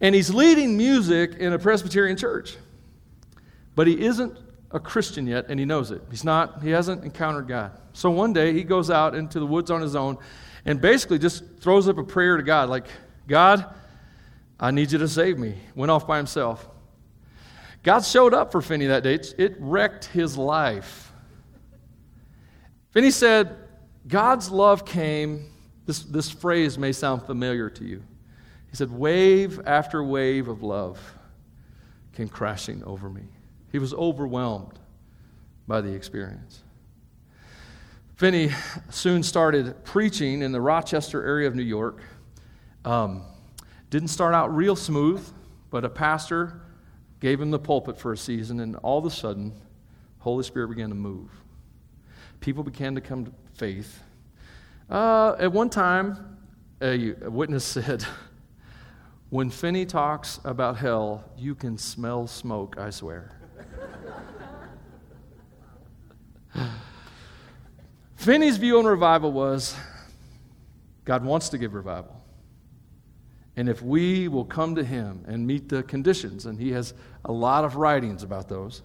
and 0.00 0.14
he's 0.14 0.32
leading 0.32 0.76
music 0.76 1.34
in 1.36 1.52
a 1.52 1.58
Presbyterian 1.58 2.16
church. 2.16 2.56
But 3.74 3.86
he 3.86 4.04
isn't 4.04 4.36
a 4.70 4.80
Christian 4.80 5.26
yet, 5.26 5.46
and 5.48 5.58
he 5.58 5.66
knows 5.66 5.90
it. 5.90 6.02
He's 6.10 6.24
not, 6.24 6.62
he 6.62 6.70
hasn't 6.70 7.04
encountered 7.04 7.48
God. 7.48 7.72
So 7.92 8.10
one 8.10 8.32
day 8.32 8.52
he 8.52 8.62
goes 8.62 8.90
out 8.90 9.14
into 9.14 9.40
the 9.40 9.46
woods 9.46 9.70
on 9.70 9.80
his 9.80 9.96
own 9.96 10.18
and 10.66 10.80
basically 10.80 11.18
just 11.18 11.44
throws 11.60 11.88
up 11.88 11.96
a 11.96 12.04
prayer 12.04 12.36
to 12.36 12.42
God, 12.42 12.68
like, 12.68 12.86
God, 13.26 13.64
I 14.58 14.70
need 14.70 14.92
you 14.92 14.98
to 14.98 15.08
save 15.08 15.38
me. 15.38 15.54
Went 15.74 15.90
off 15.90 16.06
by 16.06 16.16
himself. 16.16 16.68
God 17.86 18.04
showed 18.04 18.34
up 18.34 18.50
for 18.50 18.60
Finney 18.60 18.86
that 18.86 19.04
day. 19.04 19.20
It 19.38 19.54
wrecked 19.60 20.06
his 20.06 20.36
life. 20.36 21.12
Finney 22.90 23.12
said, 23.12 23.56
God's 24.08 24.50
love 24.50 24.84
came. 24.84 25.52
This, 25.84 26.02
this 26.02 26.28
phrase 26.28 26.76
may 26.78 26.90
sound 26.90 27.22
familiar 27.22 27.70
to 27.70 27.84
you. 27.84 28.02
He 28.70 28.76
said, 28.76 28.90
Wave 28.90 29.60
after 29.66 30.02
wave 30.02 30.48
of 30.48 30.64
love 30.64 30.98
came 32.12 32.28
crashing 32.28 32.82
over 32.82 33.08
me. 33.08 33.22
He 33.70 33.78
was 33.78 33.94
overwhelmed 33.94 34.80
by 35.68 35.80
the 35.80 35.92
experience. 35.92 36.64
Finney 38.16 38.50
soon 38.90 39.22
started 39.22 39.84
preaching 39.84 40.42
in 40.42 40.50
the 40.50 40.60
Rochester 40.60 41.24
area 41.24 41.46
of 41.46 41.54
New 41.54 41.62
York. 41.62 42.02
Um, 42.84 43.22
didn't 43.90 44.08
start 44.08 44.34
out 44.34 44.52
real 44.52 44.74
smooth, 44.74 45.24
but 45.70 45.84
a 45.84 45.88
pastor 45.88 46.62
gave 47.26 47.40
him 47.40 47.50
the 47.50 47.58
pulpit 47.58 47.98
for 47.98 48.12
a 48.12 48.16
season, 48.16 48.60
and 48.60 48.76
all 48.84 48.98
of 48.98 49.04
a 49.04 49.10
sudden, 49.10 49.52
Holy 50.20 50.44
Spirit 50.44 50.68
began 50.68 50.90
to 50.90 50.94
move. 50.94 51.28
People 52.38 52.62
began 52.62 52.94
to 52.94 53.00
come 53.00 53.24
to 53.24 53.32
faith. 53.54 54.00
Uh, 54.88 55.34
at 55.36 55.50
one 55.50 55.68
time, 55.68 56.38
a, 56.80 57.16
a 57.24 57.28
witness 57.28 57.64
said, 57.74 58.04
When 59.28 59.50
Finney 59.50 59.86
talks 59.86 60.38
about 60.44 60.76
hell, 60.76 61.24
you 61.36 61.56
can 61.56 61.76
smell 61.78 62.28
smoke, 62.28 62.76
I 62.78 62.90
swear. 62.90 63.32
Finney's 68.14 68.56
view 68.56 68.78
on 68.78 68.84
revival 68.84 69.32
was 69.32 69.74
God 71.04 71.24
wants 71.24 71.48
to 71.48 71.58
give 71.58 71.74
revival. 71.74 72.15
And 73.56 73.68
if 73.68 73.80
we 73.82 74.28
will 74.28 74.44
come 74.44 74.74
to 74.74 74.84
Him 74.84 75.24
and 75.26 75.46
meet 75.46 75.68
the 75.68 75.82
conditions, 75.82 76.46
and 76.46 76.58
He 76.60 76.72
has 76.72 76.94
a 77.24 77.32
lot 77.32 77.64
of 77.64 77.76
writings 77.76 78.22
about 78.22 78.48
those, 78.48 78.82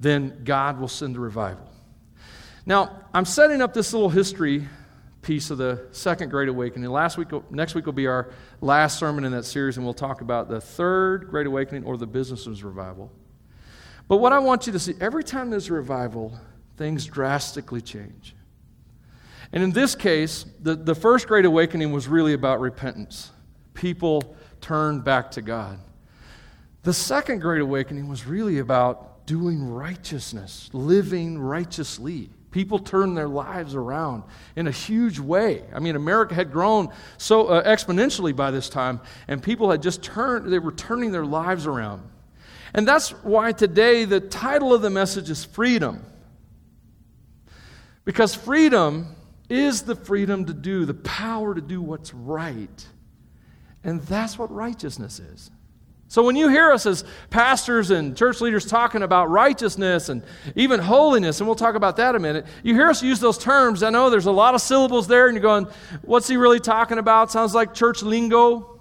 then 0.00 0.42
God 0.44 0.78
will 0.80 0.88
send 0.88 1.16
a 1.16 1.20
revival. 1.20 1.70
Now, 2.66 3.04
I'm 3.14 3.24
setting 3.24 3.62
up 3.62 3.72
this 3.72 3.92
little 3.92 4.10
history 4.10 4.66
piece 5.22 5.50
of 5.50 5.58
the 5.58 5.86
Second 5.92 6.30
Great 6.30 6.48
Awakening. 6.48 6.90
Last 6.90 7.16
week, 7.16 7.28
next 7.50 7.74
week 7.74 7.86
will 7.86 7.92
be 7.92 8.06
our 8.06 8.32
last 8.60 8.98
sermon 8.98 9.24
in 9.24 9.32
that 9.32 9.44
series, 9.44 9.76
and 9.76 9.86
we'll 9.86 9.94
talk 9.94 10.20
about 10.20 10.48
the 10.48 10.60
Third 10.60 11.28
Great 11.30 11.46
Awakening 11.46 11.84
or 11.84 11.96
the 11.96 12.06
Businessman's 12.06 12.64
Revival. 12.64 13.10
But 14.08 14.18
what 14.18 14.32
I 14.32 14.38
want 14.38 14.66
you 14.66 14.72
to 14.72 14.78
see 14.78 14.94
every 15.00 15.24
time 15.24 15.50
there's 15.50 15.68
a 15.68 15.72
revival, 15.72 16.38
things 16.76 17.06
drastically 17.06 17.80
change. 17.80 18.34
And 19.52 19.62
in 19.62 19.72
this 19.72 19.94
case, 19.94 20.44
the, 20.60 20.74
the 20.74 20.94
first 20.94 21.26
Great 21.26 21.44
Awakening 21.44 21.92
was 21.92 22.08
really 22.08 22.32
about 22.32 22.60
repentance. 22.60 23.30
People 23.76 24.34
turned 24.60 25.04
back 25.04 25.30
to 25.32 25.42
God. 25.42 25.78
The 26.82 26.92
second 26.92 27.40
Great 27.40 27.60
Awakening 27.60 28.08
was 28.08 28.26
really 28.26 28.58
about 28.58 29.26
doing 29.26 29.68
righteousness, 29.68 30.70
living 30.72 31.38
righteously. 31.38 32.30
People 32.50 32.78
turned 32.78 33.16
their 33.16 33.28
lives 33.28 33.74
around 33.74 34.22
in 34.54 34.66
a 34.66 34.70
huge 34.70 35.18
way. 35.18 35.64
I 35.74 35.78
mean, 35.78 35.94
America 35.94 36.34
had 36.34 36.52
grown 36.52 36.88
so 37.18 37.48
uh, 37.48 37.64
exponentially 37.64 38.34
by 38.34 38.50
this 38.50 38.68
time, 38.68 39.00
and 39.28 39.42
people 39.42 39.70
had 39.70 39.82
just 39.82 40.02
turned, 40.02 40.50
they 40.50 40.58
were 40.58 40.72
turning 40.72 41.12
their 41.12 41.26
lives 41.26 41.66
around. 41.66 42.08
And 42.72 42.86
that's 42.86 43.10
why 43.10 43.52
today 43.52 44.04
the 44.04 44.20
title 44.20 44.72
of 44.72 44.80
the 44.82 44.90
message 44.90 45.28
is 45.28 45.44
Freedom. 45.44 46.04
Because 48.04 48.34
freedom 48.34 49.16
is 49.48 49.82
the 49.82 49.96
freedom 49.96 50.44
to 50.46 50.54
do, 50.54 50.84
the 50.84 50.94
power 50.94 51.54
to 51.54 51.60
do 51.60 51.82
what's 51.82 52.14
right. 52.14 52.86
And 53.86 54.02
that's 54.02 54.36
what 54.36 54.52
righteousness 54.52 55.20
is. 55.20 55.50
So 56.08 56.24
when 56.24 56.34
you 56.34 56.48
hear 56.48 56.72
us 56.72 56.86
as 56.86 57.04
pastors 57.30 57.90
and 57.90 58.16
church 58.16 58.40
leaders 58.40 58.66
talking 58.66 59.02
about 59.02 59.30
righteousness 59.30 60.08
and 60.08 60.22
even 60.56 60.80
holiness, 60.80 61.40
and 61.40 61.46
we'll 61.46 61.54
talk 61.54 61.76
about 61.76 61.96
that 61.96 62.16
a 62.16 62.18
minute, 62.18 62.46
you 62.64 62.74
hear 62.74 62.88
us 62.88 63.00
use 63.02 63.20
those 63.20 63.38
terms. 63.38 63.84
I 63.84 63.90
know 63.90 64.10
there's 64.10 64.26
a 64.26 64.32
lot 64.32 64.56
of 64.56 64.60
syllables 64.60 65.06
there, 65.06 65.28
and 65.28 65.36
you're 65.36 65.42
going, 65.42 65.66
what's 66.02 66.26
he 66.26 66.36
really 66.36 66.58
talking 66.58 66.98
about? 66.98 67.30
Sounds 67.30 67.54
like 67.54 67.74
church 67.74 68.02
lingo. 68.02 68.80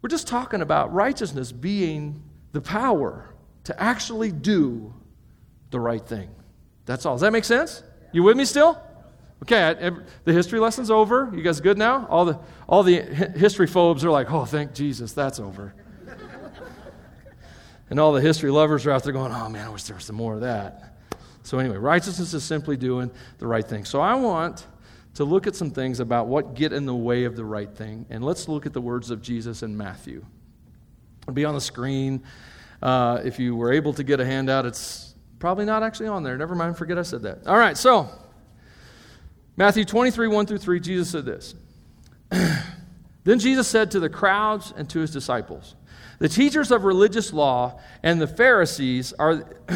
We're 0.00 0.08
just 0.08 0.28
talking 0.28 0.62
about 0.62 0.94
righteousness 0.94 1.52
being 1.52 2.22
the 2.52 2.62
power 2.62 3.28
to 3.64 3.82
actually 3.82 4.32
do 4.32 4.94
the 5.70 5.80
right 5.80 6.06
thing. 6.06 6.30
That's 6.86 7.04
all. 7.04 7.14
Does 7.14 7.22
that 7.22 7.32
make 7.32 7.44
sense? 7.44 7.82
You 8.12 8.22
with 8.22 8.36
me 8.36 8.46
still? 8.46 8.80
Okay, 9.42 9.90
the 10.24 10.32
history 10.32 10.58
lesson's 10.58 10.90
over. 10.90 11.30
You 11.34 11.42
guys 11.42 11.60
good 11.60 11.76
now? 11.76 12.06
All 12.08 12.24
the, 12.24 12.38
all 12.68 12.82
the 12.82 13.02
history 13.02 13.66
phobes 13.66 14.04
are 14.04 14.10
like, 14.10 14.30
oh, 14.32 14.44
thank 14.46 14.72
Jesus, 14.72 15.12
that's 15.12 15.38
over. 15.38 15.74
and 17.90 18.00
all 18.00 18.12
the 18.12 18.20
history 18.20 18.50
lovers 18.50 18.86
are 18.86 18.92
out 18.92 19.04
there 19.04 19.12
going, 19.12 19.32
oh 19.32 19.48
man, 19.48 19.66
I 19.66 19.68
wish 19.68 19.82
there 19.84 19.96
was 19.96 20.04
some 20.04 20.16
more 20.16 20.34
of 20.34 20.40
that. 20.40 20.96
So, 21.42 21.58
anyway, 21.58 21.76
righteousness 21.76 22.34
is 22.34 22.42
simply 22.42 22.76
doing 22.76 23.10
the 23.38 23.46
right 23.46 23.64
thing. 23.64 23.84
So, 23.84 24.00
I 24.00 24.14
want 24.14 24.66
to 25.14 25.24
look 25.24 25.46
at 25.46 25.54
some 25.54 25.70
things 25.70 26.00
about 26.00 26.26
what 26.26 26.54
get 26.54 26.72
in 26.72 26.86
the 26.86 26.94
way 26.94 27.24
of 27.24 27.36
the 27.36 27.44
right 27.44 27.72
thing. 27.72 28.04
And 28.10 28.24
let's 28.24 28.48
look 28.48 28.66
at 28.66 28.72
the 28.72 28.80
words 28.80 29.10
of 29.10 29.22
Jesus 29.22 29.62
in 29.62 29.76
Matthew. 29.76 30.24
It'll 31.22 31.34
be 31.34 31.44
on 31.44 31.54
the 31.54 31.60
screen. 31.60 32.22
Uh, 32.82 33.20
if 33.24 33.38
you 33.38 33.54
were 33.54 33.72
able 33.72 33.92
to 33.94 34.02
get 34.02 34.18
a 34.18 34.26
handout, 34.26 34.66
it's 34.66 35.14
probably 35.38 35.64
not 35.64 35.82
actually 35.82 36.08
on 36.08 36.22
there. 36.22 36.36
Never 36.36 36.54
mind, 36.54 36.76
forget 36.76 36.98
I 36.98 37.02
said 37.02 37.22
that. 37.22 37.46
All 37.46 37.56
right, 37.56 37.76
so 37.76 38.10
Matthew 39.56 39.84
23, 39.84 40.28
1 40.28 40.46
through 40.46 40.58
3, 40.58 40.80
Jesus 40.80 41.10
said 41.10 41.24
this. 41.24 41.54
then 43.24 43.38
Jesus 43.38 43.66
said 43.66 43.90
to 43.92 44.00
the 44.00 44.10
crowds 44.10 44.74
and 44.76 44.88
to 44.90 44.98
his 44.98 45.10
disciples, 45.10 45.76
The 46.18 46.28
teachers 46.28 46.70
of 46.70 46.84
religious 46.84 47.32
law 47.32 47.80
and 48.02 48.20
the 48.20 48.26
Pharisees 48.26 49.14
are 49.18 49.44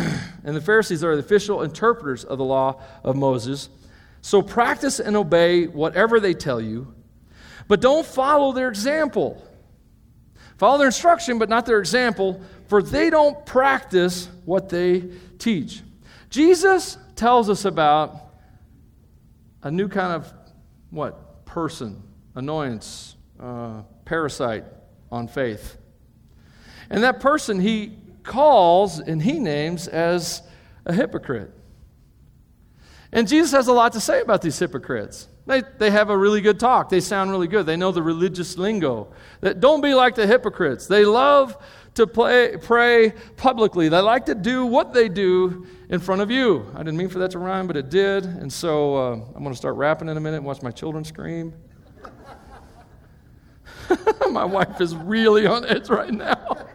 and 0.45 0.57
the 0.57 0.61
Pharisees 0.61 1.03
are 1.03 1.17
the 1.17 1.23
official 1.23 1.63
interpreters 1.63 2.25
of 2.25 2.39
the 2.39 2.45
law 2.45 2.81
of 3.05 3.17
Moses. 3.17 3.71
So 4.21 4.43
practice 4.43 5.01
and 5.01 5.17
obey 5.17 5.67
whatever 5.67 6.21
they 6.21 6.35
tell 6.35 6.61
you, 6.61 6.95
but 7.69 7.81
don't 7.81 8.07
follow 8.07 8.53
their 8.53 8.69
example. 8.69 9.43
Follow 10.59 10.77
their 10.77 10.89
instruction, 10.89 11.39
but 11.39 11.49
not 11.49 11.65
their 11.65 11.79
example, 11.79 12.43
for 12.69 12.83
they 12.83 13.09
don't 13.09 13.47
practice 13.47 14.29
what 14.45 14.69
they 14.69 15.05
teach. 15.39 15.81
Jesus 16.29 16.99
tells 17.17 17.49
us 17.49 17.65
about 17.65 18.30
a 19.63 19.71
new 19.71 19.89
kind 19.89 20.13
of 20.13 20.33
what? 20.91 21.45
Person, 21.45 22.03
annoyance, 22.35 23.17
uh, 23.39 23.83
parasite 24.05 24.65
on 25.11 25.29
faith. 25.29 25.77
And 26.89 27.03
that 27.05 27.21
person 27.21 27.61
he 27.61 27.97
calls 28.23 28.99
and 28.99 29.23
he 29.23 29.39
names 29.39 29.89
as 29.89 30.43
a 30.85 30.93
hypocrite. 30.93 31.53
And 33.13 33.27
Jesus 33.27 33.51
has 33.53 33.67
a 33.67 33.73
lot 33.73 33.93
to 33.95 34.01
say 34.01 34.21
about 34.21 34.43
these 34.43 34.59
hypocrites. 34.59 35.29
They, 35.47 35.63
they 35.79 35.91
have 35.91 36.11
a 36.11 36.17
really 36.17 36.41
good 36.41 36.61
talk. 36.61 36.91
They 36.91 37.01
sound 37.01 37.31
really 37.31 37.49
good. 37.49 37.67
They 37.67 37.77
know 37.77 37.91
the 37.91 38.03
religious 38.03 38.57
lingo. 38.57 39.13
That 39.41 39.59
don't 39.59 39.81
be 39.81 39.95
like 39.95 40.15
the 40.15 40.27
hypocrites. 40.27 40.87
They 40.87 41.05
love 41.05 41.57
to 41.95 42.07
play, 42.07 42.57
pray 42.57 43.13
publicly. 43.37 43.89
They 43.89 43.99
like 44.01 44.27
to 44.27 44.35
do 44.35 44.67
what 44.67 44.93
they 44.93 45.09
do 45.09 45.67
in 45.89 46.01
front 46.01 46.23
of 46.23 46.31
you. 46.31 46.67
I 46.75 46.79
didn't 46.79 46.97
mean 46.97 47.09
for 47.09 47.19
that 47.19 47.33
to 47.33 47.39
rhyme, 47.39 47.67
but 47.67 47.77
it 47.77 47.91
did. 47.91 48.25
And 48.25 48.53
so 48.53 48.97
uh, 48.97 49.13
I'm 49.13 49.43
going 49.43 49.51
to 49.51 49.57
start 49.57 49.77
rapping 49.77 50.09
in 50.09 50.17
a 50.17 50.21
minute 50.21 50.39
and 50.39 50.47
watch 50.47 50.63
my 50.63 50.71
children 50.71 51.05
scream. 51.05 51.53
my 54.31 54.45
wife 54.45 54.81
is 54.81 54.95
really 54.95 55.47
on 55.47 55.65
edge 55.65 55.89
right 55.89 56.13
now. 56.13 56.57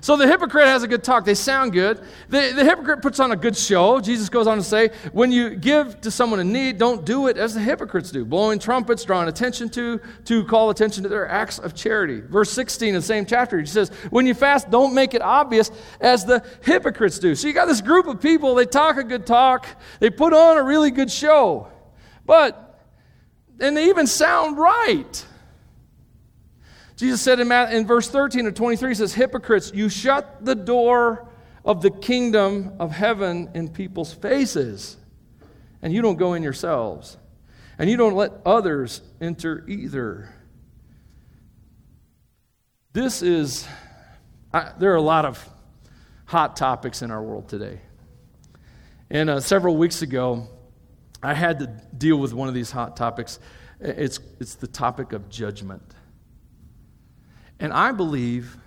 So 0.00 0.16
the 0.16 0.26
hypocrite 0.26 0.66
has 0.66 0.82
a 0.82 0.88
good 0.88 1.04
talk. 1.04 1.24
They 1.24 1.34
sound 1.34 1.72
good. 1.72 2.00
The, 2.28 2.52
the 2.54 2.64
hypocrite 2.64 3.02
puts 3.02 3.20
on 3.20 3.32
a 3.32 3.36
good 3.36 3.56
show. 3.56 4.00
Jesus 4.00 4.28
goes 4.28 4.46
on 4.46 4.56
to 4.58 4.62
say, 4.62 4.90
when 5.12 5.32
you 5.32 5.50
give 5.50 6.00
to 6.02 6.10
someone 6.10 6.40
in 6.40 6.52
need, 6.52 6.78
don't 6.78 7.04
do 7.04 7.26
it 7.26 7.36
as 7.36 7.54
the 7.54 7.60
hypocrites 7.60 8.10
do, 8.10 8.24
blowing 8.24 8.58
trumpets, 8.58 9.04
drawing 9.04 9.28
attention 9.28 9.68
to, 9.70 10.00
to 10.24 10.44
call 10.44 10.70
attention 10.70 11.02
to 11.02 11.08
their 11.08 11.28
acts 11.28 11.58
of 11.58 11.74
charity. 11.74 12.20
Verse 12.20 12.50
16 12.50 12.88
in 12.88 12.94
the 12.94 13.02
same 13.02 13.26
chapter, 13.26 13.58
he 13.58 13.66
says, 13.66 13.90
when 14.10 14.26
you 14.26 14.34
fast, 14.34 14.70
don't 14.70 14.94
make 14.94 15.14
it 15.14 15.22
obvious 15.22 15.70
as 16.00 16.24
the 16.24 16.44
hypocrites 16.62 17.18
do. 17.18 17.34
So 17.34 17.48
you 17.48 17.54
got 17.54 17.66
this 17.66 17.80
group 17.80 18.06
of 18.06 18.20
people, 18.20 18.54
they 18.54 18.66
talk 18.66 18.96
a 18.96 19.04
good 19.04 19.26
talk, 19.26 19.66
they 20.00 20.10
put 20.10 20.32
on 20.32 20.58
a 20.58 20.62
really 20.62 20.90
good 20.90 21.10
show. 21.10 21.68
But, 22.24 22.80
and 23.60 23.76
they 23.76 23.88
even 23.88 24.06
sound 24.06 24.58
right. 24.58 25.26
Jesus 27.02 27.20
said 27.20 27.40
in, 27.40 27.50
in 27.50 27.84
verse 27.84 28.08
13 28.08 28.46
of 28.46 28.54
23, 28.54 28.90
he 28.90 28.94
says, 28.94 29.12
Hypocrites, 29.12 29.72
you 29.74 29.88
shut 29.88 30.44
the 30.44 30.54
door 30.54 31.28
of 31.64 31.82
the 31.82 31.90
kingdom 31.90 32.74
of 32.78 32.92
heaven 32.92 33.50
in 33.54 33.70
people's 33.70 34.12
faces, 34.12 34.96
and 35.82 35.92
you 35.92 36.00
don't 36.00 36.14
go 36.14 36.34
in 36.34 36.44
yourselves, 36.44 37.16
and 37.76 37.90
you 37.90 37.96
don't 37.96 38.14
let 38.14 38.30
others 38.46 39.00
enter 39.20 39.64
either. 39.66 40.32
This 42.92 43.20
is, 43.20 43.66
I, 44.54 44.70
there 44.78 44.92
are 44.92 44.96
a 44.96 45.02
lot 45.02 45.24
of 45.24 45.44
hot 46.26 46.54
topics 46.54 47.02
in 47.02 47.10
our 47.10 47.20
world 47.20 47.48
today. 47.48 47.80
And 49.10 49.28
uh, 49.28 49.40
several 49.40 49.76
weeks 49.76 50.02
ago, 50.02 50.46
I 51.20 51.34
had 51.34 51.58
to 51.58 51.66
deal 51.98 52.18
with 52.18 52.32
one 52.32 52.46
of 52.46 52.54
these 52.54 52.70
hot 52.70 52.96
topics. 52.96 53.40
It's, 53.80 54.20
it's 54.38 54.54
the 54.54 54.68
topic 54.68 55.12
of 55.12 55.28
judgment. 55.28 55.82
And 57.62 57.72
I 57.72 57.92
believe 57.92 58.58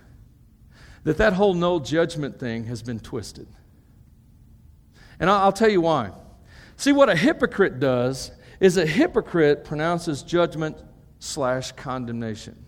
that 1.04 1.18
that 1.18 1.34
whole 1.34 1.52
no 1.52 1.78
judgment 1.78 2.40
thing 2.40 2.64
has 2.64 2.82
been 2.82 2.98
twisted. 2.98 3.46
And 5.20 5.28
I'll, 5.28 5.52
tell 5.52 5.68
you 5.68 5.82
why. 5.82 6.12
See, 6.76 6.92
what 6.92 7.10
a 7.10 7.14
hypocrite 7.14 7.78
does 7.78 8.32
is 8.58 8.78
a 8.78 8.86
hypocrite 8.86 9.64
pronounces 9.64 10.22
judgment 10.22 10.78
slash 11.18 11.72
condemnation. 11.72 12.64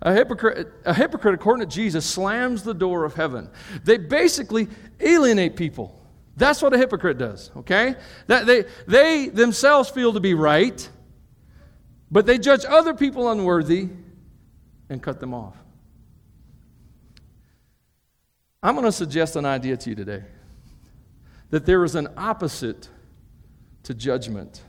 A 0.00 0.12
hypocrite, 0.14 0.68
a 0.84 0.94
hypocrite, 0.94 1.34
according 1.34 1.68
to 1.68 1.74
Jesus, 1.74 2.06
slams 2.06 2.62
the 2.62 2.74
door 2.74 3.04
of 3.04 3.14
heaven. 3.14 3.50
They 3.82 3.98
basically 3.98 4.68
alienate 5.00 5.56
people. 5.56 6.00
That's 6.36 6.62
what 6.62 6.72
a 6.72 6.78
hypocrite 6.78 7.18
does, 7.18 7.50
okay? 7.56 7.96
That 8.28 8.46
they, 8.46 8.64
they 8.86 9.28
themselves 9.28 9.90
feel 9.90 10.12
to 10.12 10.20
be 10.20 10.34
right, 10.34 10.88
but 12.12 12.26
they 12.26 12.38
judge 12.38 12.64
other 12.64 12.94
people 12.94 13.28
unworthy 13.28 13.88
and 14.88 15.02
cut 15.02 15.18
them 15.18 15.34
off. 15.34 15.56
I'm 18.64 18.74
going 18.74 18.86
to 18.86 18.92
suggest 18.92 19.36
an 19.36 19.44
idea 19.44 19.76
to 19.76 19.90
you 19.90 19.94
today 19.94 20.22
that 21.50 21.66
there 21.66 21.84
is 21.84 21.94
an 21.96 22.08
opposite 22.16 22.88
to 23.82 23.92
judgment, 23.92 24.62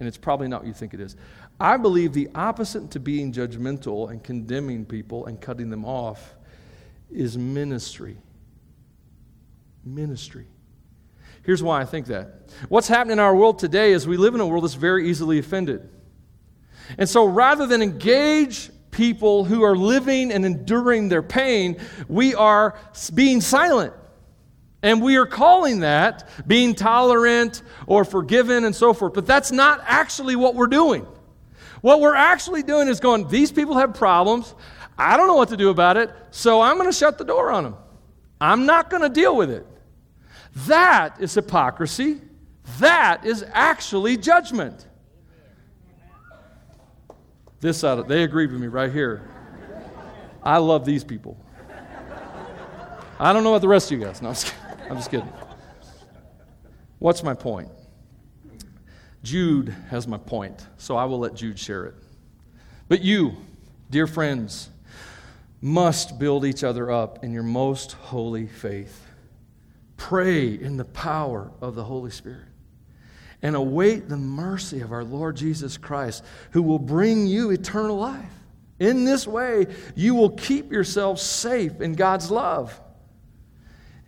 and 0.00 0.08
it's 0.08 0.16
probably 0.16 0.48
not 0.48 0.62
what 0.62 0.68
you 0.68 0.72
think 0.72 0.94
it 0.94 1.00
is. 1.00 1.16
I 1.60 1.76
believe 1.76 2.14
the 2.14 2.30
opposite 2.34 2.90
to 2.92 3.00
being 3.00 3.34
judgmental 3.34 4.10
and 4.10 4.24
condemning 4.24 4.86
people 4.86 5.26
and 5.26 5.38
cutting 5.38 5.68
them 5.68 5.84
off 5.84 6.34
is 7.12 7.36
ministry. 7.36 8.16
Ministry. 9.84 10.46
Here's 11.42 11.62
why 11.62 11.82
I 11.82 11.84
think 11.84 12.06
that. 12.06 12.50
What's 12.70 12.88
happening 12.88 13.12
in 13.12 13.18
our 13.18 13.36
world 13.36 13.58
today 13.58 13.92
is 13.92 14.06
we 14.06 14.16
live 14.16 14.34
in 14.34 14.40
a 14.40 14.46
world 14.46 14.64
that's 14.64 14.74
very 14.74 15.10
easily 15.10 15.38
offended. 15.38 15.86
And 16.96 17.06
so 17.06 17.26
rather 17.26 17.66
than 17.66 17.82
engage 17.82 18.70
people 18.96 19.44
who 19.44 19.62
are 19.62 19.76
living 19.76 20.32
and 20.32 20.44
enduring 20.44 21.10
their 21.10 21.22
pain, 21.22 21.76
we 22.08 22.34
are 22.34 22.74
being 23.14 23.42
silent. 23.42 23.92
And 24.82 25.02
we 25.02 25.16
are 25.16 25.26
calling 25.26 25.80
that 25.80 26.28
being 26.46 26.74
tolerant 26.74 27.62
or 27.86 28.04
forgiven 28.04 28.64
and 28.64 28.74
so 28.74 28.94
forth. 28.94 29.12
But 29.12 29.26
that's 29.26 29.52
not 29.52 29.80
actually 29.84 30.34
what 30.34 30.54
we're 30.54 30.66
doing. 30.66 31.06
What 31.82 32.00
we're 32.00 32.14
actually 32.14 32.62
doing 32.62 32.88
is 32.88 32.98
going, 32.98 33.28
these 33.28 33.52
people 33.52 33.76
have 33.76 33.94
problems. 33.94 34.54
I 34.96 35.16
don't 35.16 35.26
know 35.26 35.34
what 35.34 35.50
to 35.50 35.56
do 35.56 35.68
about 35.68 35.98
it, 35.98 36.10
so 36.30 36.62
I'm 36.62 36.76
going 36.76 36.88
to 36.88 36.96
shut 36.96 37.18
the 37.18 37.24
door 37.24 37.50
on 37.50 37.64
them. 37.64 37.76
I'm 38.40 38.64
not 38.64 38.88
going 38.88 39.02
to 39.02 39.10
deal 39.10 39.36
with 39.36 39.50
it. 39.50 39.66
That 40.66 41.20
is 41.20 41.34
hypocrisy. 41.34 42.22
That 42.78 43.26
is 43.26 43.44
actually 43.52 44.16
judgment. 44.16 44.86
This 47.66 47.78
side, 47.78 47.98
of, 47.98 48.06
they 48.06 48.22
agree 48.22 48.46
with 48.46 48.60
me 48.60 48.68
right 48.68 48.92
here. 48.92 49.28
I 50.40 50.58
love 50.58 50.84
these 50.84 51.02
people. 51.02 51.36
I 53.18 53.32
don't 53.32 53.42
know 53.42 53.50
about 53.50 53.62
the 53.62 53.66
rest 53.66 53.90
of 53.90 53.98
you 53.98 54.04
guys. 54.04 54.22
No, 54.22 54.28
I'm 54.28 54.34
just, 54.34 54.54
I'm 54.88 54.96
just 54.96 55.10
kidding. 55.10 55.32
What's 57.00 57.24
my 57.24 57.34
point? 57.34 57.68
Jude 59.24 59.74
has 59.90 60.06
my 60.06 60.16
point, 60.16 60.64
so 60.76 60.96
I 60.96 61.06
will 61.06 61.18
let 61.18 61.34
Jude 61.34 61.58
share 61.58 61.86
it. 61.86 61.94
But 62.86 63.02
you, 63.02 63.36
dear 63.90 64.06
friends, 64.06 64.70
must 65.60 66.20
build 66.20 66.44
each 66.44 66.62
other 66.62 66.88
up 66.88 67.24
in 67.24 67.32
your 67.32 67.42
most 67.42 67.94
holy 67.94 68.46
faith. 68.46 69.08
Pray 69.96 70.54
in 70.54 70.76
the 70.76 70.84
power 70.84 71.50
of 71.60 71.74
the 71.74 71.82
Holy 71.82 72.12
Spirit 72.12 72.45
and 73.46 73.54
await 73.54 74.08
the 74.08 74.16
mercy 74.16 74.80
of 74.80 74.90
our 74.90 75.04
Lord 75.04 75.36
Jesus 75.36 75.76
Christ, 75.76 76.24
who 76.50 76.62
will 76.62 76.80
bring 76.80 77.28
you 77.28 77.50
eternal 77.50 77.96
life. 77.96 78.32
In 78.80 79.04
this 79.04 79.24
way, 79.24 79.68
you 79.94 80.16
will 80.16 80.30
keep 80.30 80.72
yourselves 80.72 81.22
safe 81.22 81.80
in 81.80 81.92
God's 81.92 82.28
love. 82.28 82.80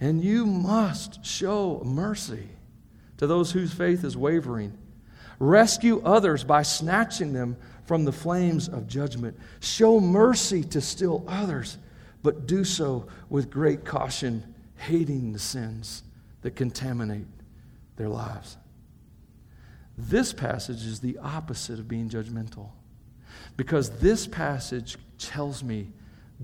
And 0.01 0.25
you 0.25 0.45
must 0.45 1.25
show 1.25 1.81
mercy 1.85 2.49
to 3.19 3.29
those 3.29 3.53
whose 3.53 3.73
faith 3.73 4.03
is 4.03 4.17
wavering. 4.17 4.77
Rescue 5.39 6.03
others 6.05 6.43
by 6.43 6.63
snatching 6.63 7.33
them 7.33 7.57
from 7.85 8.05
the 8.05 8.11
flames 8.11 8.67
of 8.67 8.89
judgment. 8.89 9.39
Show 9.61 10.01
mercy 10.01 10.65
to 10.65 10.81
still 10.81 11.25
others, 11.29 11.79
but 12.25 12.49
do 12.49 12.65
so 12.65 13.07
with 13.31 13.51
great 13.51 13.85
caution, 13.85 14.53
hating 14.79 15.33
the 15.33 15.39
sins 15.39 16.03
that 16.43 16.57
contaminate 16.57 17.29
their 17.95 18.09
lives. 18.09 18.57
This 19.99 20.33
passage 20.33 20.87
is 20.87 21.01
the 21.01 21.19
opposite 21.19 21.81
of 21.81 21.89
being 21.89 22.09
judgmental. 22.09 22.71
Because 23.57 23.91
this 23.99 24.29
passage 24.29 24.97
tells 25.19 25.65
me 25.65 25.91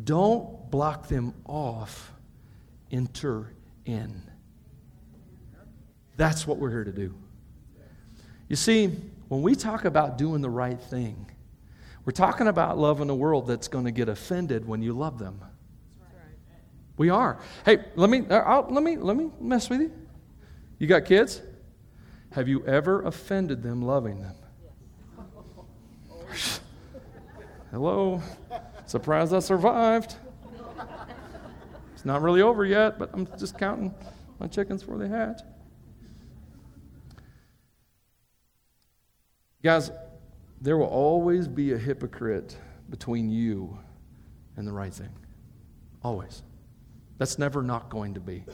don't 0.02 0.70
block 0.72 1.06
them 1.06 1.32
off, 1.46 2.12
enter 2.90 3.52
in. 3.84 4.22
That's 6.16 6.48
what 6.48 6.58
we're 6.58 6.70
here 6.70 6.84
to 6.84 6.92
do. 6.92 7.14
You 8.48 8.56
see, 8.56 8.88
when 9.28 9.42
we 9.42 9.54
talk 9.54 9.84
about 9.84 10.18
doing 10.18 10.40
the 10.42 10.50
right 10.50 10.80
thing, 10.80 11.30
we're 12.04 12.12
talking 12.12 12.48
about 12.48 12.76
loving 12.76 13.08
a 13.08 13.14
world 13.14 13.46
that's 13.46 13.68
going 13.68 13.84
to 13.84 13.92
get 13.92 14.08
offended 14.08 14.66
when 14.66 14.82
you 14.82 14.92
love 14.92 15.18
them. 15.18 15.40
We 16.96 17.08
are. 17.08 17.40
Hey, 17.64 17.84
let 17.94 18.10
me, 18.10 18.24
uh, 18.28 18.40
I'll, 18.40 18.66
let 18.68 18.82
me, 18.82 18.96
let 18.96 19.16
me 19.16 19.30
mess 19.40 19.70
with 19.70 19.80
you. 19.80 19.92
You 20.78 20.86
got 20.86 21.04
kids? 21.04 21.40
Have 22.34 22.48
you 22.48 22.66
ever 22.66 23.02
offended 23.02 23.62
them 23.62 23.80
loving 23.80 24.20
them? 24.20 24.34
Hello? 27.70 28.20
Surprised 28.86 29.32
I 29.32 29.38
survived. 29.38 30.16
It's 31.94 32.04
not 32.04 32.22
really 32.22 32.42
over 32.42 32.64
yet, 32.64 32.98
but 32.98 33.10
I'm 33.14 33.28
just 33.38 33.56
counting 33.56 33.94
my 34.40 34.48
chickens 34.48 34.82
before 34.82 34.98
they 34.98 35.08
hatch. 35.08 35.42
Guys, 39.62 39.92
there 40.60 40.76
will 40.76 40.86
always 40.86 41.46
be 41.46 41.72
a 41.72 41.78
hypocrite 41.78 42.56
between 42.90 43.30
you 43.30 43.78
and 44.56 44.66
the 44.66 44.72
right 44.72 44.92
thing. 44.92 45.10
Always. 46.02 46.42
That's 47.18 47.38
never 47.38 47.62
not 47.62 47.90
going 47.90 48.14
to 48.14 48.20
be. 48.20 48.44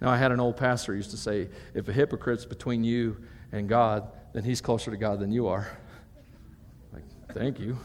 Now, 0.00 0.08
I 0.08 0.16
had 0.16 0.32
an 0.32 0.40
old 0.40 0.56
pastor 0.56 0.94
used 0.94 1.10
to 1.10 1.16
say, 1.16 1.48
if 1.74 1.88
a 1.88 1.92
hypocrite's 1.92 2.46
between 2.46 2.84
you 2.84 3.18
and 3.52 3.68
God, 3.68 4.10
then 4.32 4.44
he's 4.44 4.60
closer 4.60 4.90
to 4.90 4.96
God 4.96 5.20
than 5.20 5.32
you 5.32 5.48
are. 5.48 5.68
Like, 6.92 7.04
thank 7.32 7.60
you. 7.60 7.78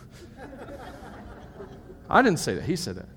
I 2.10 2.24
didn't 2.24 2.40
say 2.40 2.56
that. 2.56 2.64
He 2.64 2.76
said 2.76 2.96
that. 2.96 3.10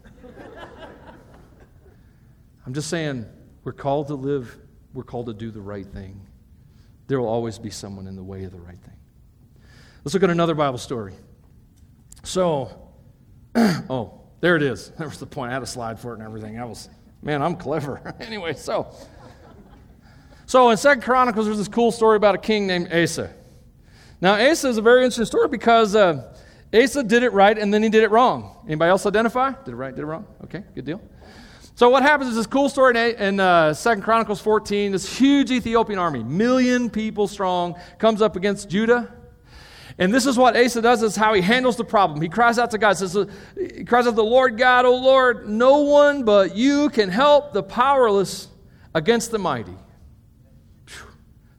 I'm 2.67 2.75
just 2.75 2.91
saying, 2.91 3.25
we're 3.65 3.73
called 3.73 4.09
to 4.09 4.15
live, 4.15 4.59
we're 4.93 5.03
called 5.03 5.27
to 5.27 5.33
do 5.33 5.51
the 5.51 5.61
right 5.61 5.87
thing. 5.87 6.21
There 7.07 7.19
will 7.19 7.29
always 7.29 7.59
be 7.59 7.71
someone 7.71 8.07
in 8.07 8.17
the 8.17 8.23
way 8.23 8.45
of 8.45 8.53
the 8.53 8.61
right 8.61 8.79
thing. 8.79 8.97
Let's 10.05 10.13
look 10.13 10.23
at 10.23 10.29
another 10.31 10.55
Bible 10.55 10.77
story. 10.77 11.15
So, 12.25 12.91
oh, 13.57 14.21
there 14.41 14.57
it 14.57 14.63
is. 14.63 14.93
There 14.99 15.09
was 15.09 15.19
the 15.19 15.27
point. 15.27 15.51
I 15.51 15.55
had 15.55 15.63
a 15.63 15.67
slide 15.67 15.99
for 15.99 16.13
it 16.13 16.19
and 16.19 16.23
everything. 16.23 16.61
I 16.61 16.65
was, 16.67 16.91
man, 17.23 17.43
I'm 17.43 17.57
clever. 17.57 18.15
anyway, 18.21 18.55
so. 18.55 18.95
So 20.47 20.71
in 20.71 20.77
Second 20.77 21.03
Chronicles, 21.03 21.47
there's 21.47 21.59
this 21.59 21.69
cool 21.69 21.93
story 21.93 22.17
about 22.17 22.35
a 22.35 22.39
king 22.39 22.67
named 22.67 22.93
Asa. 22.93 23.31
Now, 24.21 24.35
Asa 24.35 24.69
is 24.69 24.79
a 24.79 24.83
very 24.83 25.05
interesting 25.05 25.27
story 25.27 25.49
because 25.49 25.95
uh, 25.95 26.33
Asa 26.75 27.03
did 27.03 27.23
it 27.23 27.33
right 27.33 27.57
and 27.57 27.73
then 27.73 27.83
he 27.83 27.89
did 27.89 28.03
it 28.03 28.11
wrong. 28.11 28.57
Anybody 28.67 28.89
else 28.89 29.05
identify? 29.07 29.53
Did 29.65 29.73
it 29.73 29.77
right, 29.77 29.95
did 29.95 30.03
it 30.03 30.07
wrong? 30.07 30.27
Okay, 30.45 30.65
good 30.75 30.85
deal. 30.85 31.03
So 31.75 31.91
what 31.91 32.03
happens 32.03 32.31
is 32.31 32.37
this 32.37 32.47
cool 32.47 32.69
story 32.69 32.99
in, 32.99 33.17
in 33.23 33.41
uh, 33.41 33.73
Second 33.73 34.03
Chronicles 34.03 34.41
14. 34.41 34.91
This 34.91 35.19
huge 35.19 35.51
Ethiopian 35.51 35.99
army, 35.99 36.25
million 36.25 36.91
people 36.91 37.29
strong, 37.29 37.79
comes 37.99 38.21
up 38.21 38.35
against 38.35 38.69
Judah. 38.69 39.13
And 39.99 40.15
this 40.15 40.27
is 40.27 40.39
what 40.39 40.57
Asa 40.57 40.81
does, 40.81 41.03
is 41.03 41.17
how 41.17 41.35
he 41.35 41.43
handles 41.43 41.77
the 41.77 41.85
problem. 41.85 42.21
He 42.21 42.29
cries 42.29 42.59
out 42.59 42.71
to 42.71 42.79
God, 42.79 42.93
says, 42.97 43.17
he 43.57 43.85
cries 43.85 44.07
out 44.07 44.11
to 44.11 44.17
the 44.17 44.25
Lord 44.25 44.57
God, 44.57 44.85
O 44.85 44.95
Lord, 44.97 45.49
no 45.49 45.79
one 45.79 46.25
but 46.25 46.55
you 46.55 46.89
can 46.91 47.09
help 47.09 47.53
the 47.53 47.65
powerless 47.65 48.47
against 48.95 49.33
the 49.33 49.39
mighty. 49.39 49.75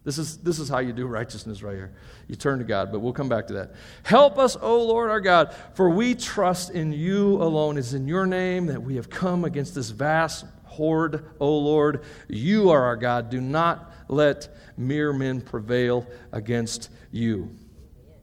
This 0.06 0.18
is, 0.18 0.38
this 0.38 0.58
is 0.58 0.70
how 0.70 0.80
you 0.80 0.94
do 0.94 1.06
righteousness 1.06 1.62
right 1.62 1.76
here. 1.76 1.94
You 2.28 2.36
turn 2.36 2.60
to 2.60 2.66
God, 2.66 2.92
but 2.92 3.00
we'll 3.00 3.14
come 3.14 3.28
back 3.28 3.48
to 3.48 3.54
that. 3.56 3.74
Help 4.04 4.40
us, 4.40 4.56
O 4.60 4.84
Lord 4.84 5.10
our 5.10 5.20
God, 5.20 5.54
for 5.74 5.90
we 5.90 6.16
trust 6.16 6.72
in 6.72 6.94
you 6.94 7.36
alone. 7.42 7.78
It's 7.78 7.94
in 7.94 8.08
your 8.08 8.26
name 8.26 8.68
that 8.68 8.82
we 8.82 8.96
have 8.96 9.10
come 9.10 9.44
against 9.44 9.76
this 9.76 9.90
vast 9.90 10.46
horde, 10.64 11.26
O 11.40 11.58
Lord. 11.58 12.04
You 12.30 12.70
are 12.70 12.84
our 12.84 12.96
God. 12.96 13.30
Do 13.30 13.42
not 13.42 13.92
let 14.08 14.48
mere 14.78 15.12
men 15.12 15.42
prevail 15.42 16.08
against 16.32 16.90
you. 17.12 17.54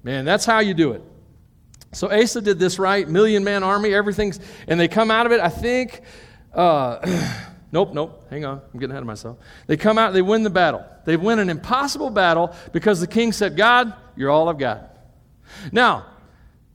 Man, 0.07 0.25
that's 0.25 0.45
how 0.45 0.61
you 0.61 0.73
do 0.73 0.93
it. 0.93 1.03
So 1.93 2.09
Asa 2.09 2.41
did 2.41 2.61
this 2.61 2.79
right, 2.79 3.09
million 3.09 3.43
man 3.43 3.65
army, 3.65 3.93
everything's, 3.93 4.39
and 4.69 4.79
they 4.79 4.87
come 4.87 5.11
out 5.11 5.27
of 5.27 5.33
it, 5.33 5.41
I 5.41 5.49
think. 5.49 6.01
Uh, 6.55 7.43
Nope, 7.73 7.93
nope, 7.93 8.25
hang 8.31 8.45
on. 8.45 8.63
I'm 8.73 8.81
getting 8.81 8.93
ahead 8.93 9.03
of 9.03 9.07
myself. 9.07 9.39
They 9.67 9.77
come 9.77 9.99
out, 9.99 10.15
they 10.15 10.23
win 10.23 10.45
the 10.45 10.51
battle. 10.51 10.83
They 11.05 11.17
win 11.17 11.41
an 11.41 11.51
impossible 11.51 12.11
battle 12.11 12.55
because 12.73 13.01
the 13.01 13.07
king 13.07 13.33
said, 13.33 13.55
God, 13.57 13.93
you're 14.17 14.31
all 14.31 14.49
I've 14.49 14.57
got. 14.57 14.97
Now, 15.73 16.07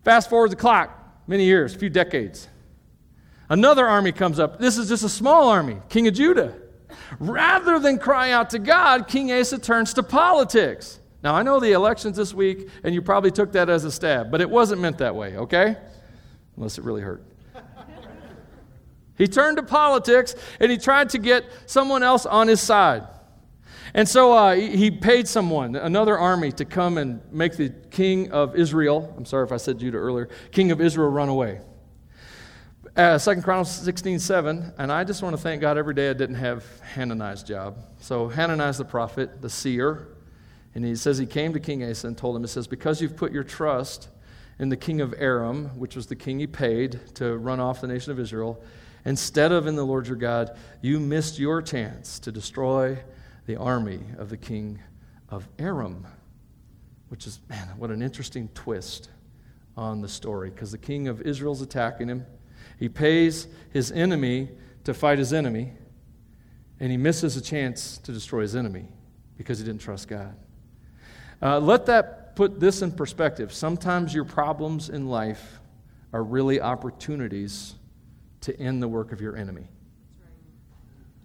fast 0.04 0.30
forward 0.30 0.52
the 0.52 0.58
clock, 0.58 1.24
many 1.26 1.46
years, 1.46 1.74
a 1.74 1.80
few 1.80 1.90
decades. 1.90 2.48
Another 3.50 3.88
army 3.88 4.12
comes 4.12 4.38
up. 4.38 4.60
This 4.60 4.78
is 4.78 4.90
just 4.90 5.04
a 5.04 5.10
small 5.10 5.50
army, 5.50 5.78
King 5.90 6.08
of 6.08 6.14
Judah. 6.14 6.54
Rather 7.20 7.80
than 7.80 7.98
cry 7.98 8.32
out 8.32 8.52
to 8.52 8.60
God, 8.60 9.08
King 9.08 9.32
Asa 9.32 9.58
turns 9.58 9.94
to 9.96 10.04
politics. 10.04 11.00
Now, 11.24 11.36
I 11.36 11.44
know 11.44 11.60
the 11.60 11.72
elections 11.74 12.18
this 12.18 12.34
week, 12.34 12.70
and 12.84 12.96
you 12.96 13.02
probably 13.02 13.32
took 13.32 13.52
that 13.52 13.70
as 13.70 13.84
a 13.84 13.92
stab, 13.92 14.32
but 14.32 14.42
it 14.42 14.50
wasn't 14.50 14.82
meant 14.82 14.98
that 15.00 15.16
way, 15.16 15.38
okay? 15.38 15.78
Unless 16.58 16.78
it 16.78 16.84
really 16.84 17.02
hurt. 17.02 17.24
He 19.18 19.28
turned 19.28 19.58
to 19.58 19.64
politics 19.64 20.34
and 20.60 20.72
he 20.72 20.80
tried 20.80 21.10
to 21.10 21.20
get 21.20 21.46
someone 21.68 22.02
else 22.02 22.26
on 22.26 22.48
his 22.48 22.60
side. 22.60 23.04
And 23.94 24.10
so 24.10 24.34
uh, 24.34 24.56
he 24.56 24.90
paid 24.90 25.28
someone, 25.28 25.76
another 25.76 26.18
army, 26.18 26.52
to 26.54 26.66
come 26.66 26.98
and 26.98 27.22
make 27.32 27.56
the 27.56 27.70
king 27.70 28.32
of 28.32 28.56
Israel, 28.56 29.14
I'm 29.16 29.26
sorry 29.26 29.46
if 29.46 29.52
I 29.52 29.58
said 29.58 29.78
Judah 29.78 29.98
earlier, 29.98 30.30
king 30.52 30.72
of 30.72 30.82
Israel 30.82 31.10
run 31.10 31.30
away. 31.30 31.60
Uh, 32.96 33.20
2 33.20 33.42
Chronicles 33.42 33.72
16, 33.72 34.18
7, 34.20 34.74
and 34.78 34.92
I 34.92 35.04
just 35.04 35.22
want 35.22 35.36
to 35.36 35.42
thank 35.42 35.62
God 35.62 35.78
every 35.78 35.94
day 35.94 36.10
I 36.10 36.14
didn't 36.14 36.36
have 36.36 36.66
Hananiah's 36.96 37.44
job. 37.44 37.78
So 38.00 38.28
Hananiah's 38.28 38.80
the 38.80 38.86
prophet, 38.86 39.42
the 39.42 39.50
seer, 39.50 40.08
and 40.74 40.86
he 40.86 40.96
says 40.96 41.18
he 41.18 41.26
came 41.26 41.54
to 41.54 41.60
King 41.60 41.84
Asa 41.84 42.08
and 42.08 42.18
told 42.18 42.36
him, 42.36 42.44
He 42.44 42.48
says, 42.48 42.68
because 42.68 43.02
you've 43.02 43.18
put 43.18 43.32
your 43.32 43.44
trust 43.44 44.10
in 44.60 44.70
the 44.70 44.78
king 44.78 45.02
of 45.02 45.14
Aram, 45.18 45.78
which 45.78 45.96
was 45.96 46.08
the 46.08 46.16
king 46.16 46.40
he 46.40 46.48
paid 46.48 47.00
to 47.16 47.38
run 47.38 47.60
off 47.60 47.82
the 47.82 47.88
nation 47.88 48.12
of 48.12 48.20
Israel, 48.20 48.64
Instead 49.06 49.52
of 49.52 49.68
in 49.68 49.76
the 49.76 49.86
Lord 49.86 50.08
your 50.08 50.16
God, 50.16 50.56
you 50.82 51.00
missed 51.00 51.40
your 51.40 51.62
chance 51.62 52.20
to 52.20 52.32
destroy 52.32 52.98
the 53.48 53.56
army 53.56 54.02
of 54.18 54.30
the 54.30 54.38
king 54.38 54.80
of 55.30 55.48
Aram, 55.58 56.06
which 57.10 57.26
is, 57.26 57.40
man, 57.50 57.68
what 57.78 57.90
an 57.90 58.02
interesting 58.02 58.50
twist 58.54 59.10
on 59.76 60.02
the 60.02 60.08
story 60.08 60.50
because 60.50 60.72
the 60.72 60.78
king 60.78 61.08
of 61.08 61.22
Israel's 61.22 61.62
attacking 61.62 62.08
him. 62.08 62.26
He 62.78 62.90
pays 62.90 63.48
his 63.72 63.92
enemy 63.92 64.50
to 64.84 64.94
fight 64.94 65.18
his 65.18 65.34
enemy, 65.34 65.74
and 66.80 66.92
he 66.92 66.98
misses 66.98 67.38
a 67.38 67.42
chance 67.42 67.98
to 68.00 68.12
destroy 68.12 68.42
his 68.42 68.56
enemy 68.56 68.88
because 69.38 69.60
he 69.60 69.66
didn't 69.66 69.82
trust 69.82 70.08
God. 70.08 70.36
Uh, 71.42 71.60
let 71.60 71.86
that 71.88 72.36
put 72.36 72.60
this 72.60 72.82
in 72.82 72.92
perspective. 72.92 73.54
Sometimes 73.54 74.14
your 74.14 74.26
problems 74.26 74.90
in 74.90 75.08
life 75.08 75.60
are 76.14 76.24
really 76.24 76.62
opportunities 76.62 77.76
to 78.42 78.58
end 78.60 78.82
the 78.82 78.88
work 78.88 79.12
of 79.12 79.22
your 79.22 79.36
enemy. 79.36 79.68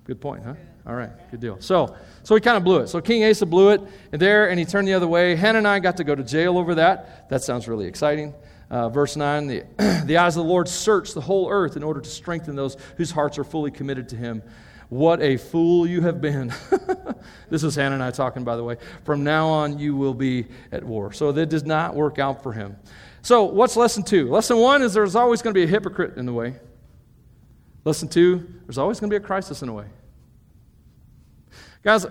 Good 0.05 0.21
point, 0.21 0.45
huh? 0.45 0.55
All 0.87 0.95
right, 0.95 1.11
good 1.33 1.41
deal. 1.41 1.57
So, 1.61 1.97
so 2.23 2.35
he 2.37 2.41
kind 2.41 2.57
of 2.57 2.63
blew 2.63 2.79
it. 2.79 2.89
So 2.89 3.01
King 3.01 3.25
Asa 3.25 3.45
blew 3.45 3.71
it 3.71 3.81
and 4.13 4.23
there, 4.23 4.51
and 4.51 4.59
he 4.59 4.65
turned 4.65 4.87
the 4.87 4.95
other 4.95 5.09
way. 5.09 5.35
Hananiah 5.35 5.81
got 5.81 5.97
to 5.97 6.05
go 6.05 6.15
to 6.15 6.23
jail 6.23 6.57
over 6.57 6.77
that. 6.77 7.29
That 7.29 7.43
sounds 7.43 7.67
really 7.67 7.87
exciting. 7.87 8.33
Uh, 8.71 8.89
verse 8.89 9.17
9 9.17 9.47
the, 9.47 9.65
the 10.07 10.17
eyes 10.17 10.37
of 10.37 10.45
the 10.45 10.49
Lord 10.49 10.69
search 10.69 11.13
the 11.13 11.21
whole 11.21 11.51
earth 11.51 11.77
in 11.77 11.83
order 11.83 12.01
to 12.01 12.09
strengthen 12.09 12.55
those 12.55 12.77
whose 12.97 13.11
hearts 13.11 13.39
are 13.39 13.45
fully 13.45 13.71
committed 13.71 14.09
to 14.11 14.17
him. 14.17 14.43
What 14.89 15.21
a 15.21 15.37
fool 15.37 15.87
you 15.87 16.01
have 16.03 16.21
been. 16.21 16.53
this 17.51 17.65
is 17.65 17.75
Hanani 17.75 18.13
talking, 18.13 18.45
by 18.45 18.57
the 18.57 18.63
way. 18.63 18.77
From 19.05 19.25
now 19.25 19.49
on, 19.49 19.79
you 19.79 19.97
will 19.97 20.15
be 20.15 20.47
at 20.71 20.85
war. 20.85 21.13
So 21.13 21.33
that 21.33 21.49
does 21.49 21.65
not 21.65 21.95
work 21.95 22.19
out 22.19 22.43
for 22.43 22.53
him. 22.53 22.77
So, 23.23 23.43
what's 23.43 23.77
lesson 23.77 24.05
two? 24.05 24.31
Lesson 24.31 24.59
one 24.59 24.83
is 24.83 24.95
there's 24.95 25.17
always 25.17 25.43
going 25.43 25.53
to 25.53 25.59
be 25.59 25.65
a 25.65 25.67
hypocrite 25.67 26.17
in 26.17 26.27
the 26.27 26.33
way. 26.33 26.55
Lesson 27.85 28.09
two, 28.09 28.47
there's 28.67 28.79
always 28.79 29.01
going 29.01 29.11
to 29.11 29.19
be 29.19 29.23
a 29.23 29.27
crisis 29.27 29.63
in 29.63 29.69
a 29.69 29.73
way. 29.73 29.87
Guys, 31.83 32.07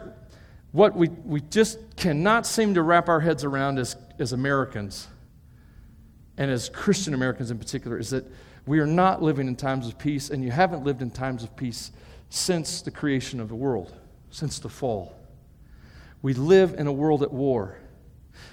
what 0.73 0.93
we, 0.93 1.07
we 1.07 1.39
just 1.39 1.79
cannot 1.95 2.45
seem 2.45 2.73
to 2.73 2.81
wrap 2.81 3.07
our 3.07 3.21
heads 3.21 3.45
around 3.45 3.79
as, 3.79 3.95
as 4.19 4.33
Americans, 4.33 5.07
and 6.37 6.51
as 6.51 6.67
Christian 6.67 7.13
Americans 7.13 7.49
in 7.49 7.57
particular, 7.57 7.97
is 7.97 8.09
that 8.09 8.25
we 8.65 8.79
are 8.79 8.87
not 8.87 9.21
living 9.21 9.47
in 9.47 9.55
times 9.55 9.87
of 9.87 9.97
peace, 9.97 10.29
and 10.29 10.43
you 10.43 10.51
haven't 10.51 10.83
lived 10.83 11.01
in 11.01 11.11
times 11.11 11.43
of 11.43 11.55
peace 11.55 11.91
since 12.29 12.81
the 12.81 12.91
creation 12.91 13.39
of 13.39 13.49
the 13.49 13.55
world, 13.55 13.93
since 14.29 14.59
the 14.59 14.69
fall. 14.69 15.15
We 16.21 16.33
live 16.33 16.73
in 16.77 16.87
a 16.87 16.91
world 16.91 17.23
at 17.23 17.31
war. 17.31 17.77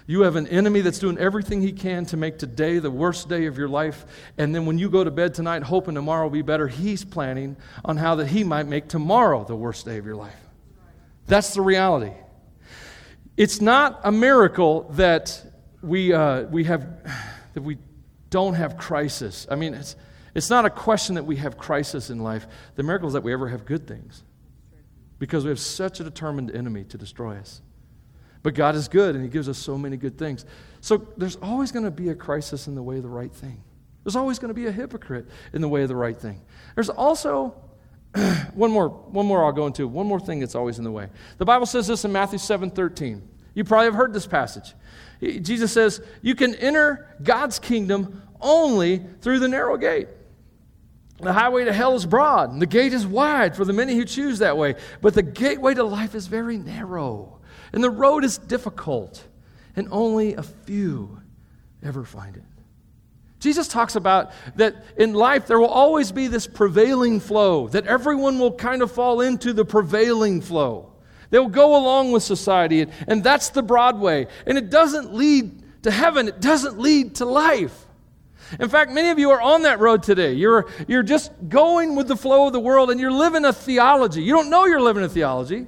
You 0.07 0.23
have 0.23 0.37
an 0.37 0.47
enemy 0.47 0.81
that's 0.81 0.99
doing 0.99 1.19
everything 1.19 1.63
he 1.63 1.73
can 1.73 2.05
to 2.07 2.17
make 2.17 2.39
today 2.39 2.79
the 2.79 2.91
worst 2.91 3.29
day 3.29 3.47
of 3.47 3.57
your 3.57 3.69
life. 3.69 4.05
And 4.37 4.55
then 4.55 4.67
when 4.67 4.79
you 4.79 4.91
go 4.91 5.05
to 5.05 5.11
bed 5.11 5.35
tonight 5.35 5.63
hoping 5.63 5.95
tomorrow 5.95 6.25
will 6.25 6.31
be 6.31 6.43
better, 6.43 6.69
he's 6.69 7.05
planning 7.05 7.57
on 7.85 7.97
how 7.97 8.17
that 8.17 8.27
he 8.27 8.45
might 8.45 8.67
make 8.67 8.89
tomorrow 8.89 9.45
the 9.45 9.57
worst 9.57 9.87
day 9.87 9.99
of 9.99 10.07
your 10.07 10.17
life. 10.17 10.37
That's 11.27 11.55
the 11.55 11.61
reality. 11.61 12.13
It's 13.37 13.61
not 13.61 14.01
a 14.05 14.13
miracle 14.13 14.89
that 14.93 15.43
we, 15.83 16.13
uh, 16.13 16.43
we, 16.43 16.65
have, 16.65 16.87
that 17.55 17.63
we 17.63 17.79
don't 18.31 18.55
have 18.55 18.77
crisis. 18.77 19.47
I 19.51 19.55
mean, 19.55 19.75
it's, 19.75 19.97
it's 20.35 20.51
not 20.51 20.65
a 20.65 20.71
question 20.71 21.17
that 21.17 21.25
we 21.25 21.37
have 21.37 21.59
crisis 21.59 22.11
in 22.11 22.21
life. 22.21 22.47
The 22.77 22.83
miracle 22.83 23.09
is 23.09 23.15
that 23.15 23.23
we 23.23 23.33
ever 23.33 23.49
have 23.49 23.65
good 23.65 23.87
things 23.87 24.23
because 25.19 25.45
we 25.45 25.51
have 25.51 25.61
such 25.61 26.01
a 26.01 26.05
determined 26.05 26.51
enemy 26.51 26.85
to 26.85 26.99
destroy 26.99 27.37
us. 27.37 27.61
But 28.43 28.55
God 28.55 28.75
is 28.75 28.89
good 28.89 29.15
and 29.15 29.23
He 29.23 29.31
gives 29.31 29.49
us 29.49 29.59
so 29.59 29.79
many 29.79 29.97
good 29.97 30.19
things. 30.19 30.45
So 30.81 31.07
there's 31.17 31.37
always 31.37 31.71
going 31.71 31.85
to 31.85 31.91
be 31.91 32.09
a 32.09 32.15
crisis 32.15 32.67
in 32.67 32.75
the 32.75 32.83
way 32.83 32.97
of 32.97 33.03
the 33.03 33.09
right 33.09 33.33
thing. 33.33 33.63
There's 34.05 34.17
always 34.17 34.39
going 34.39 34.49
to 34.49 34.55
be 34.55 34.67
a 34.67 34.73
hypocrite 34.73 35.29
in 35.53 35.61
the 35.61 35.69
way 35.69 35.83
of 35.83 35.89
the 35.89 35.97
right 35.97 36.17
thing. 36.17 36.41
There's 36.75 36.89
also 36.89 37.55
one 38.55 38.71
more, 38.71 38.89
one 38.89 39.27
more 39.27 39.45
I'll 39.45 39.53
go 39.53 39.67
into, 39.67 39.87
one 39.87 40.07
more 40.07 40.19
thing 40.19 40.41
that's 40.41 40.55
always 40.55 40.79
in 40.79 40.85
the 40.85 40.91
way. 40.91 41.09
The 41.39 41.45
Bible 41.45 41.67
says 41.67 41.87
this 41.87 42.05
in 42.05 42.13
Matthew 42.13 42.39
7 42.39 42.71
13. 42.71 43.29
You 43.55 43.65
probably 43.65 43.87
have 43.87 43.95
heard 43.95 44.13
this 44.13 44.27
passage. 44.27 44.75
Jesus 45.21 45.73
says, 45.73 46.03
You 46.21 46.35
can 46.35 46.55
enter 46.57 47.15
God's 47.23 47.59
kingdom 47.59 48.23
only 48.41 49.05
through 49.21 49.39
the 49.39 49.49
narrow 49.49 49.77
gate. 49.77 50.09
The 51.23 51.33
highway 51.33 51.65
to 51.65 51.73
hell 51.73 51.95
is 51.95 52.05
broad, 52.05 52.51
and 52.51 52.61
the 52.61 52.67
gate 52.67 52.93
is 52.93 53.07
wide 53.07 53.55
for 53.55 53.65
the 53.65 53.73
many 53.73 53.95
who 53.95 54.05
choose 54.05 54.41
that 54.41 54.57
way. 54.57 54.75
But 55.01 55.15
the 55.15 55.23
gateway 55.23 55.75
to 55.75 55.85
life 55.85 56.17
is 56.17 56.27
very 56.27 56.59
narrow. 56.59 57.39
And 57.73 57.83
the 57.83 57.91
road 57.91 58.25
is 58.25 58.39
difficult, 58.39 59.25
and 59.77 59.87
only 59.93 60.35
a 60.35 60.43
few 60.43 61.21
ever 61.83 62.05
find 62.05 62.37
it. 62.37 62.43
Jesus 63.39 63.67
talks 63.69 63.97
about 63.97 64.33
that 64.57 64.85
in 64.97 65.15
life 65.15 65.47
there 65.47 65.59
will 65.59 65.67
always 65.67 66.13
be 66.13 66.27
this 66.27 66.47
prevailing 66.47 67.21
flow, 67.21 67.69
that 67.69 67.87
everyone 67.87 68.39
will 68.39 68.53
kind 68.53 68.83
of 68.83 68.91
fall 68.91 69.21
into 69.21 69.53
the 69.53 69.65
prevailing 69.65 70.41
flow. 70.41 70.93
They'll 71.31 71.49
go 71.49 71.77
along 71.77 72.13
with 72.13 72.23
society, 72.23 72.87
and 73.07 73.25
that's 73.25 73.51
the 73.51 73.63
broad 73.63 73.99
way. 73.99 74.27
And 74.47 74.59
it 74.59 74.71
doesn't 74.71 75.15
lead 75.15 75.83
to 75.85 75.91
heaven, 75.91 76.29
it 76.29 76.41
doesn't 76.41 76.79
lead 76.79 77.17
to 77.17 77.25
life. 77.25 77.87
In 78.61 78.69
fact, 78.69 78.91
many 78.91 79.11
of 79.11 79.19
you 79.19 79.31
are 79.31 79.41
on 79.41 79.63
that 79.63 79.79
road 79.79 80.03
today. 80.03 80.35
You're, 80.35 80.67
you're 80.87 81.03
just 81.03 81.33
going 81.49 81.97
with 81.97 82.09
the 82.09 82.17
flow 82.17 82.47
of 82.47 82.53
the 82.53 82.61
world 82.61 82.91
and 82.91 83.01
you're 83.01 83.13
living 83.13 83.45
a 83.45 83.53
theology. 83.53 84.23
You 84.23 84.35
don't 84.35 84.51
know 84.51 84.67
you're 84.67 84.81
living 84.81 85.03
a 85.03 85.09
theology. 85.09 85.67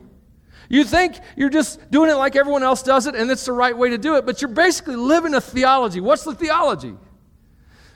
You 0.69 0.85
think 0.85 1.19
you're 1.37 1.51
just 1.51 1.91
doing 1.91 2.11
it 2.11 2.15
like 2.15 2.37
everyone 2.37 2.63
else 2.63 2.83
does 2.83 3.07
it 3.07 3.15
and 3.15 3.31
it's 3.31 3.45
the 3.45 3.53
right 3.53 3.77
way 3.77 3.91
to 3.91 3.99
do 3.99 4.17
it, 4.17 4.27
but 4.27 4.43
you're 4.43 4.51
basically 4.51 4.97
living 4.97 5.35
a 5.35 5.41
theology. 5.41 6.01
What's 6.01 6.25
the 6.25 6.35
theology? 6.35 6.95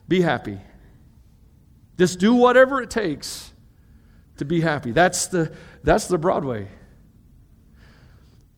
Be 0.06 0.20
happy. 0.20 0.58
Just 1.98 2.18
do 2.18 2.34
whatever 2.34 2.80
it 2.80 2.90
takes 2.90 3.52
to 4.36 4.44
be 4.44 4.60
happy. 4.60 4.92
That's 4.92 5.26
the, 5.26 5.52
that's 5.82 6.06
the 6.06 6.18
Broadway. 6.18 6.68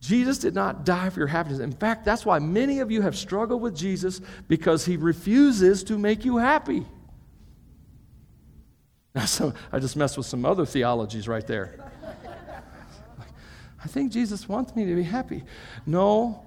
Jesus 0.01 0.39
did 0.39 0.55
not 0.55 0.83
die 0.83 1.11
for 1.11 1.19
your 1.19 1.27
happiness. 1.27 1.59
In 1.59 1.71
fact, 1.71 2.03
that's 2.03 2.25
why 2.25 2.39
many 2.39 2.79
of 2.79 2.89
you 2.89 3.03
have 3.03 3.15
struggled 3.15 3.61
with 3.61 3.75
Jesus 3.75 4.19
because 4.47 4.83
he 4.83 4.97
refuses 4.97 5.83
to 5.83 5.97
make 5.97 6.25
you 6.25 6.37
happy. 6.37 6.85
Now, 9.13 9.25
so 9.25 9.53
I 9.71 9.77
just 9.77 9.95
messed 9.95 10.17
with 10.17 10.25
some 10.25 10.43
other 10.43 10.65
theologies 10.65 11.27
right 11.27 11.45
there. 11.45 11.91
I 13.83 13.87
think 13.87 14.11
Jesus 14.11 14.49
wants 14.49 14.75
me 14.75 14.85
to 14.85 14.95
be 14.95 15.03
happy. 15.03 15.43
No, 15.85 16.45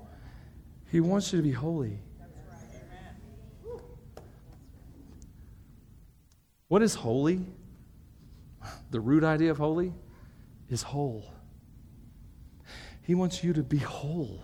he 0.91 1.01
wants 1.01 1.33
you 1.33 1.39
to 1.39 1.43
be 1.43 1.53
holy. 1.53 1.99
What 6.67 6.83
is 6.83 6.95
holy? 6.95 7.41
The 8.91 8.99
root 8.99 9.23
idea 9.23 9.53
of 9.53 9.59
holy 9.59 9.93
is 10.71 10.83
whole. 10.83 11.34
He 13.05 13.15
wants 13.15 13.45
you 13.45 13.53
to 13.53 13.63
be 13.63 13.79
whole, 13.79 14.43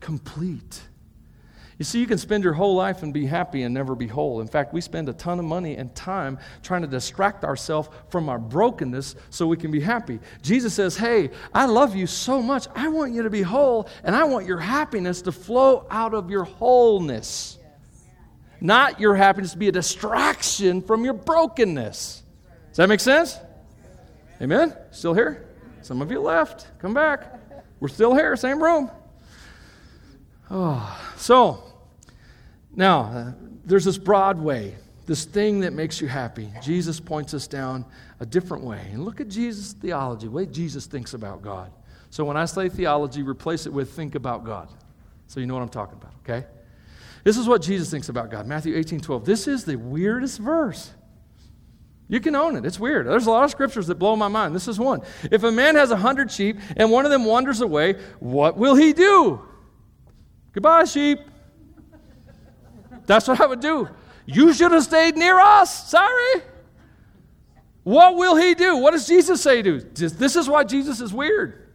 complete. 0.00 0.80
You 1.76 1.84
see, 1.84 2.00
you 2.00 2.06
can 2.06 2.18
spend 2.18 2.44
your 2.44 2.54
whole 2.54 2.74
life 2.74 3.02
and 3.02 3.12
be 3.12 3.26
happy 3.26 3.62
and 3.62 3.74
never 3.74 3.94
be 3.94 4.06
whole. 4.06 4.40
In 4.40 4.48
fact, 4.48 4.72
we 4.72 4.80
spend 4.80 5.08
a 5.08 5.12
ton 5.12 5.38
of 5.38 5.44
money 5.44 5.76
and 5.76 5.94
time 5.94 6.38
trying 6.62 6.80
to 6.82 6.88
distract 6.88 7.44
ourselves 7.44 7.90
from 8.08 8.28
our 8.30 8.38
brokenness 8.38 9.16
so 9.28 9.46
we 9.46 9.58
can 9.58 9.70
be 9.70 9.80
happy. 9.80 10.18
Jesus 10.42 10.74
says, 10.74 10.96
Hey, 10.96 11.30
I 11.54 11.66
love 11.66 11.94
you 11.94 12.06
so 12.06 12.40
much. 12.42 12.66
I 12.74 12.88
want 12.88 13.12
you 13.12 13.22
to 13.22 13.30
be 13.30 13.42
whole, 13.42 13.88
and 14.02 14.16
I 14.16 14.24
want 14.24 14.46
your 14.46 14.58
happiness 14.58 15.22
to 15.22 15.32
flow 15.32 15.86
out 15.90 16.14
of 16.14 16.30
your 16.30 16.44
wholeness. 16.44 17.58
Not 18.62 18.98
your 18.98 19.14
happiness 19.14 19.52
to 19.52 19.58
be 19.58 19.68
a 19.68 19.72
distraction 19.72 20.82
from 20.82 21.04
your 21.04 21.14
brokenness. 21.14 22.22
Does 22.68 22.76
that 22.76 22.88
make 22.88 23.00
sense? 23.00 23.38
Amen? 24.40 24.74
Still 24.90 25.14
here? 25.14 25.49
Some 25.82 26.02
of 26.02 26.10
you 26.10 26.20
left. 26.20 26.66
Come 26.78 26.94
back. 26.94 27.38
We're 27.80 27.88
still 27.88 28.14
here, 28.14 28.36
same 28.36 28.62
room. 28.62 28.90
Oh, 30.50 31.12
so 31.16 31.62
now 32.74 33.00
uh, 33.02 33.32
there's 33.64 33.84
this 33.84 33.98
broad 33.98 34.38
way, 34.38 34.76
this 35.06 35.24
thing 35.24 35.60
that 35.60 35.72
makes 35.72 36.00
you 36.00 36.08
happy. 36.08 36.52
Jesus 36.62 37.00
points 37.00 37.34
us 37.34 37.46
down 37.46 37.84
a 38.18 38.26
different 38.26 38.64
way. 38.64 38.88
And 38.92 39.04
look 39.04 39.20
at 39.20 39.28
Jesus' 39.28 39.72
theology, 39.72 40.26
the 40.26 40.32
way 40.32 40.46
Jesus 40.46 40.86
thinks 40.86 41.14
about 41.14 41.42
God. 41.42 41.72
So 42.10 42.24
when 42.24 42.36
I 42.36 42.44
say 42.44 42.68
theology, 42.68 43.22
replace 43.22 43.66
it 43.66 43.72
with 43.72 43.92
think 43.92 44.14
about 44.14 44.44
God. 44.44 44.68
So 45.28 45.40
you 45.40 45.46
know 45.46 45.54
what 45.54 45.62
I'm 45.62 45.68
talking 45.68 45.96
about, 45.96 46.12
okay? 46.24 46.46
This 47.22 47.36
is 47.36 47.46
what 47.46 47.62
Jesus 47.62 47.90
thinks 47.90 48.08
about 48.08 48.30
God. 48.30 48.46
Matthew 48.46 48.76
18, 48.76 49.00
12. 49.00 49.24
This 49.24 49.46
is 49.46 49.64
the 49.64 49.76
weirdest 49.76 50.40
verse. 50.40 50.90
You 52.10 52.18
can 52.18 52.34
own 52.34 52.56
it. 52.56 52.66
It's 52.66 52.80
weird. 52.80 53.06
There's 53.06 53.28
a 53.28 53.30
lot 53.30 53.44
of 53.44 53.52
scriptures 53.52 53.86
that 53.86 53.94
blow 53.94 54.16
my 54.16 54.26
mind. 54.26 54.52
This 54.52 54.66
is 54.66 54.80
one. 54.80 55.02
If 55.30 55.44
a 55.44 55.52
man 55.52 55.76
has 55.76 55.92
a 55.92 55.96
hundred 55.96 56.32
sheep 56.32 56.58
and 56.76 56.90
one 56.90 57.04
of 57.04 57.12
them 57.12 57.24
wanders 57.24 57.60
away, 57.60 57.94
what 58.18 58.56
will 58.56 58.74
he 58.74 58.92
do? 58.92 59.40
Goodbye, 60.52 60.84
sheep. 60.86 61.20
That's 63.06 63.28
what 63.28 63.40
I 63.40 63.46
would 63.46 63.60
do. 63.60 63.88
You 64.26 64.52
should 64.52 64.72
have 64.72 64.82
stayed 64.82 65.16
near 65.16 65.38
us. 65.38 65.88
Sorry. 65.88 66.42
What 67.84 68.16
will 68.16 68.34
he 68.34 68.54
do? 68.56 68.76
What 68.78 68.90
does 68.90 69.06
Jesus 69.06 69.40
say 69.40 69.62
to? 69.62 69.78
This 69.78 70.34
is 70.34 70.48
why 70.48 70.64
Jesus 70.64 71.00
is 71.00 71.14
weird. 71.14 71.68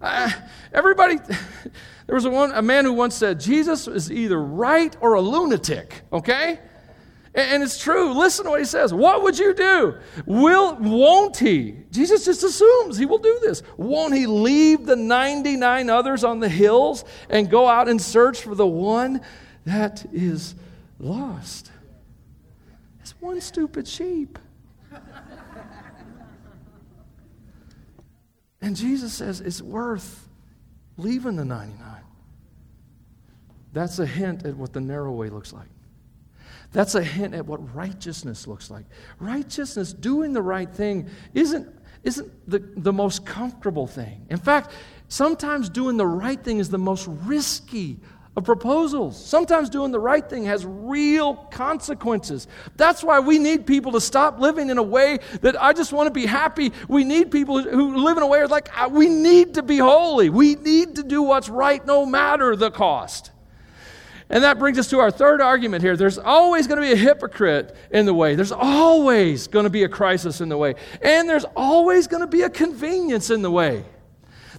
Uh, 0.00 0.30
everybody, 0.72 1.16
there 2.06 2.14
was 2.14 2.26
a, 2.26 2.30
one, 2.30 2.52
a 2.52 2.62
man 2.62 2.84
who 2.84 2.92
once 2.92 3.16
said, 3.16 3.40
Jesus 3.40 3.88
is 3.88 4.12
either 4.12 4.40
right 4.40 4.96
or 5.00 5.14
a 5.14 5.20
lunatic, 5.20 6.02
okay? 6.12 6.60
And 7.34 7.62
it's 7.62 7.78
true. 7.78 8.12
Listen 8.14 8.46
to 8.46 8.50
what 8.50 8.60
he 8.60 8.66
says. 8.66 8.92
What 8.94 9.22
would 9.22 9.38
you 9.38 9.54
do? 9.54 9.96
Will, 10.26 10.76
won't 10.76 11.36
he? 11.36 11.76
Jesus 11.90 12.24
just 12.24 12.42
assumes 12.42 12.96
he 12.96 13.06
will 13.06 13.18
do 13.18 13.38
this. 13.42 13.62
Won't 13.76 14.14
he 14.14 14.26
leave 14.26 14.86
the 14.86 14.96
99 14.96 15.90
others 15.90 16.24
on 16.24 16.40
the 16.40 16.48
hills 16.48 17.04
and 17.28 17.50
go 17.50 17.68
out 17.68 17.88
and 17.88 18.00
search 18.00 18.40
for 18.40 18.54
the 18.54 18.66
one 18.66 19.20
that 19.66 20.06
is 20.12 20.54
lost? 20.98 21.70
It's 23.00 23.12
one 23.20 23.40
stupid 23.40 23.86
sheep. 23.86 24.38
and 28.62 28.74
Jesus 28.74 29.12
says 29.12 29.40
it's 29.40 29.60
worth 29.60 30.28
leaving 30.96 31.36
the 31.36 31.44
99. 31.44 31.86
That's 33.74 33.98
a 33.98 34.06
hint 34.06 34.46
at 34.46 34.56
what 34.56 34.72
the 34.72 34.80
narrow 34.80 35.12
way 35.12 35.28
looks 35.28 35.52
like. 35.52 35.68
That's 36.72 36.94
a 36.94 37.02
hint 37.02 37.34
at 37.34 37.46
what 37.46 37.74
righteousness 37.74 38.46
looks 38.46 38.70
like. 38.70 38.84
Righteousness, 39.18 39.92
doing 39.92 40.32
the 40.32 40.42
right 40.42 40.70
thing, 40.70 41.08
isn't, 41.32 41.66
isn't 42.04 42.48
the, 42.48 42.58
the 42.76 42.92
most 42.92 43.24
comfortable 43.24 43.86
thing. 43.86 44.26
In 44.28 44.38
fact, 44.38 44.72
sometimes 45.08 45.70
doing 45.70 45.96
the 45.96 46.06
right 46.06 46.42
thing 46.42 46.58
is 46.58 46.68
the 46.68 46.78
most 46.78 47.06
risky 47.06 48.00
of 48.36 48.44
proposals. 48.44 49.22
Sometimes 49.22 49.70
doing 49.70 49.92
the 49.92 49.98
right 49.98 50.28
thing 50.28 50.44
has 50.44 50.64
real 50.64 51.34
consequences. 51.34 52.46
That's 52.76 53.02
why 53.02 53.18
we 53.18 53.38
need 53.38 53.66
people 53.66 53.92
to 53.92 54.00
stop 54.00 54.38
living 54.38 54.68
in 54.70 54.78
a 54.78 54.82
way 54.82 55.18
that 55.40 55.60
I 55.60 55.72
just 55.72 55.92
want 55.92 56.06
to 56.06 56.12
be 56.12 56.26
happy. 56.26 56.72
We 56.86 57.02
need 57.02 57.30
people 57.30 57.60
who 57.62 57.96
live 57.96 58.16
in 58.16 58.22
a 58.22 58.26
way 58.26 58.44
like 58.44 58.68
we 58.90 59.08
need 59.08 59.54
to 59.54 59.62
be 59.62 59.78
holy. 59.78 60.28
We 60.28 60.54
need 60.54 60.96
to 60.96 61.02
do 61.02 61.22
what's 61.22 61.48
right 61.48 61.84
no 61.84 62.06
matter 62.06 62.54
the 62.54 62.70
cost. 62.70 63.32
And 64.30 64.44
that 64.44 64.58
brings 64.58 64.78
us 64.78 64.90
to 64.90 64.98
our 64.98 65.10
third 65.10 65.40
argument 65.40 65.82
here. 65.82 65.96
There's 65.96 66.18
always 66.18 66.66
going 66.66 66.80
to 66.80 66.86
be 66.86 66.92
a 66.92 66.96
hypocrite 66.96 67.74
in 67.90 68.04
the 68.04 68.12
way. 68.12 68.34
There's 68.34 68.52
always 68.52 69.46
going 69.46 69.64
to 69.64 69.70
be 69.70 69.84
a 69.84 69.88
crisis 69.88 70.40
in 70.42 70.50
the 70.50 70.56
way. 70.56 70.74
And 71.00 71.28
there's 71.28 71.46
always 71.56 72.06
going 72.06 72.20
to 72.20 72.26
be 72.26 72.42
a 72.42 72.50
convenience 72.50 73.30
in 73.30 73.40
the 73.40 73.50
way. 73.50 73.84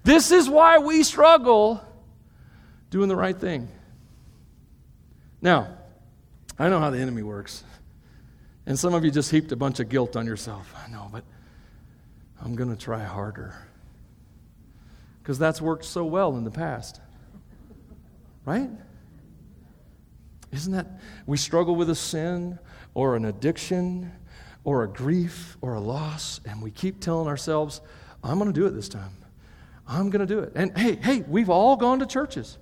This 0.03 0.31
is 0.31 0.49
why 0.49 0.79
we 0.79 1.03
struggle 1.03 1.83
doing 2.89 3.09
the 3.09 3.15
right 3.15 3.37
thing. 3.37 3.67
Now, 5.39 5.77
I 6.57 6.67
know 6.69 6.79
how 6.79 6.89
the 6.89 6.99
enemy 6.99 7.21
works. 7.21 7.63
And 8.65 8.77
some 8.77 8.93
of 8.95 9.05
you 9.05 9.11
just 9.11 9.29
heaped 9.29 9.51
a 9.51 9.55
bunch 9.55 9.79
of 9.79 9.87
guilt 9.89 10.15
on 10.15 10.25
yourself. 10.25 10.73
I 10.83 10.89
know, 10.91 11.09
but 11.11 11.23
I'm 12.41 12.55
going 12.55 12.69
to 12.69 12.75
try 12.75 13.03
harder. 13.03 13.55
Because 15.21 15.37
that's 15.37 15.61
worked 15.61 15.85
so 15.85 16.05
well 16.05 16.37
in 16.37 16.43
the 16.43 16.51
past. 16.51 16.99
Right? 18.45 18.69
Isn't 20.51 20.73
that, 20.73 20.99
we 21.25 21.37
struggle 21.37 21.75
with 21.75 21.89
a 21.89 21.95
sin 21.95 22.59
or 22.93 23.15
an 23.15 23.25
addiction 23.25 24.11
or 24.63 24.83
a 24.83 24.87
grief 24.87 25.57
or 25.61 25.75
a 25.75 25.79
loss, 25.79 26.41
and 26.45 26.61
we 26.61 26.71
keep 26.71 26.99
telling 26.99 27.27
ourselves, 27.27 27.81
I'm 28.23 28.39
going 28.39 28.51
to 28.51 28.59
do 28.59 28.65
it 28.65 28.71
this 28.71 28.89
time. 28.89 29.15
I'm 29.87 30.09
going 30.09 30.25
to 30.25 30.31
do 30.31 30.39
it. 30.39 30.51
And 30.55 30.77
hey, 30.77 30.95
hey, 30.95 31.23
we've 31.27 31.49
all 31.49 31.75
gone 31.75 31.99
to 31.99 32.05
churches. 32.05 32.57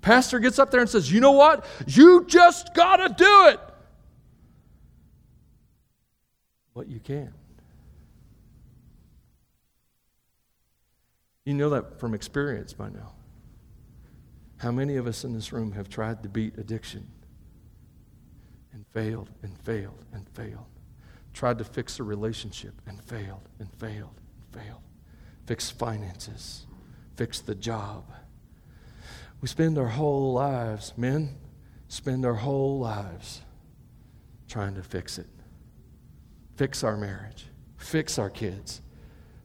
Pastor 0.00 0.38
gets 0.38 0.58
up 0.58 0.70
there 0.70 0.80
and 0.80 0.88
says, 0.88 1.10
You 1.10 1.20
know 1.20 1.32
what? 1.32 1.64
You 1.86 2.24
just 2.26 2.74
got 2.74 2.96
to 2.96 3.08
do 3.08 3.46
it. 3.48 3.60
But 6.74 6.88
you 6.88 7.00
can. 7.00 7.32
You 11.44 11.54
know 11.54 11.70
that 11.70 11.98
from 11.98 12.14
experience 12.14 12.72
by 12.72 12.90
now. 12.90 13.12
How 14.58 14.70
many 14.70 14.96
of 14.96 15.06
us 15.06 15.24
in 15.24 15.32
this 15.32 15.52
room 15.52 15.72
have 15.72 15.88
tried 15.88 16.22
to 16.22 16.28
beat 16.28 16.58
addiction? 16.58 17.08
And 18.72 18.86
failed 18.92 19.30
and 19.42 19.56
failed 19.58 20.04
and 20.12 20.28
failed. 20.30 20.66
Tried 21.32 21.58
to 21.58 21.64
fix 21.64 22.00
a 22.00 22.02
relationship 22.02 22.74
and 22.86 23.02
failed 23.02 23.48
and 23.58 23.72
failed 23.74 24.20
and 24.36 24.62
failed. 24.62 24.82
Fix 25.46 25.70
finances, 25.70 26.66
fix 27.16 27.40
the 27.40 27.54
job. 27.54 28.04
We 29.40 29.48
spend 29.48 29.78
our 29.78 29.88
whole 29.88 30.32
lives, 30.32 30.92
men, 30.96 31.36
spend 31.88 32.26
our 32.26 32.34
whole 32.34 32.78
lives 32.78 33.42
trying 34.48 34.74
to 34.74 34.82
fix 34.82 35.18
it. 35.18 35.28
Fix 36.56 36.82
our 36.82 36.96
marriage, 36.96 37.46
fix 37.76 38.18
our 38.18 38.30
kids, 38.30 38.82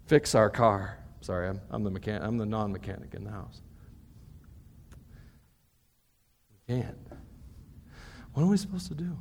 fix 0.07 0.33
our 0.33 0.49
car. 0.49 0.97
Sorry, 1.21 1.47
I'm, 1.47 1.61
I'm 1.69 1.83
the 1.83 1.91
mechanic, 1.91 2.23
I'm 2.23 2.37
the 2.37 2.45
non-mechanic 2.45 3.13
in 3.13 3.23
the 3.23 3.29
house. 3.29 3.61
We 6.49 6.75
can't. 6.75 6.97
What 8.33 8.43
are 8.43 8.47
we 8.47 8.57
supposed 8.57 8.87
to 8.87 8.95
do? 8.95 9.17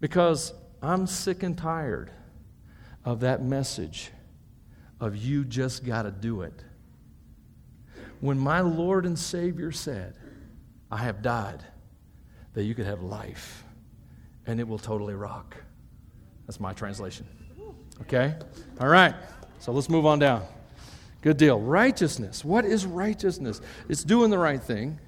Because 0.00 0.52
I'm 0.82 1.06
sick 1.06 1.42
and 1.42 1.56
tired 1.56 2.10
of 3.04 3.20
that 3.20 3.42
message 3.42 4.10
of 5.00 5.16
you 5.16 5.44
just 5.44 5.84
got 5.84 6.02
to 6.02 6.10
do 6.10 6.42
it. 6.42 6.62
When 8.20 8.38
my 8.38 8.60
Lord 8.60 9.06
and 9.06 9.18
Savior 9.18 9.72
said, 9.72 10.14
I 10.90 10.98
have 10.98 11.22
died 11.22 11.62
that 12.54 12.64
you 12.64 12.74
could 12.74 12.86
have 12.86 13.02
life 13.02 13.64
and 14.46 14.60
it 14.60 14.68
will 14.68 14.78
totally 14.78 15.14
rock. 15.14 15.56
That's 16.46 16.60
my 16.60 16.72
translation. 16.72 17.26
Okay? 18.02 18.34
All 18.80 18.88
right. 18.88 19.14
So 19.58 19.72
let's 19.72 19.88
move 19.88 20.06
on 20.06 20.18
down. 20.18 20.42
Good 21.22 21.38
deal. 21.38 21.58
Righteousness. 21.58 22.44
What 22.44 22.64
is 22.64 22.84
righteousness? 22.84 23.60
It's 23.88 24.04
doing 24.04 24.30
the 24.30 24.38
right 24.38 24.62
thing, 24.62 25.00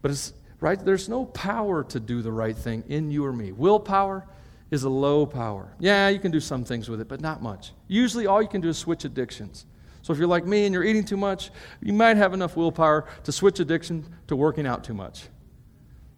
but 0.00 0.10
it's 0.10 0.32
right? 0.60 0.82
There's 0.82 1.08
no 1.08 1.26
power 1.26 1.84
to 1.84 2.00
do 2.00 2.22
the 2.22 2.32
right 2.32 2.56
thing 2.56 2.84
in 2.88 3.10
you 3.10 3.24
or 3.24 3.32
me. 3.32 3.52
Willpower 3.52 4.26
is 4.70 4.84
a 4.84 4.88
low 4.88 5.24
power. 5.24 5.74
Yeah, 5.78 6.08
you 6.08 6.18
can 6.18 6.30
do 6.30 6.40
some 6.40 6.64
things 6.64 6.88
with 6.88 7.00
it, 7.00 7.08
but 7.08 7.20
not 7.20 7.42
much. 7.42 7.72
Usually, 7.86 8.26
all 8.26 8.42
you 8.42 8.48
can 8.48 8.60
do 8.60 8.68
is 8.68 8.78
switch 8.78 9.04
addictions. 9.04 9.66
So, 10.02 10.12
if 10.12 10.18
you're 10.18 10.28
like 10.28 10.46
me 10.46 10.66
and 10.66 10.74
you're 10.74 10.84
eating 10.84 11.04
too 11.04 11.16
much, 11.16 11.50
you 11.80 11.92
might 11.92 12.16
have 12.16 12.34
enough 12.34 12.56
willpower 12.56 13.06
to 13.24 13.32
switch 13.32 13.60
addiction 13.60 14.04
to 14.26 14.36
working 14.36 14.66
out 14.66 14.84
too 14.84 14.94
much. 14.94 15.28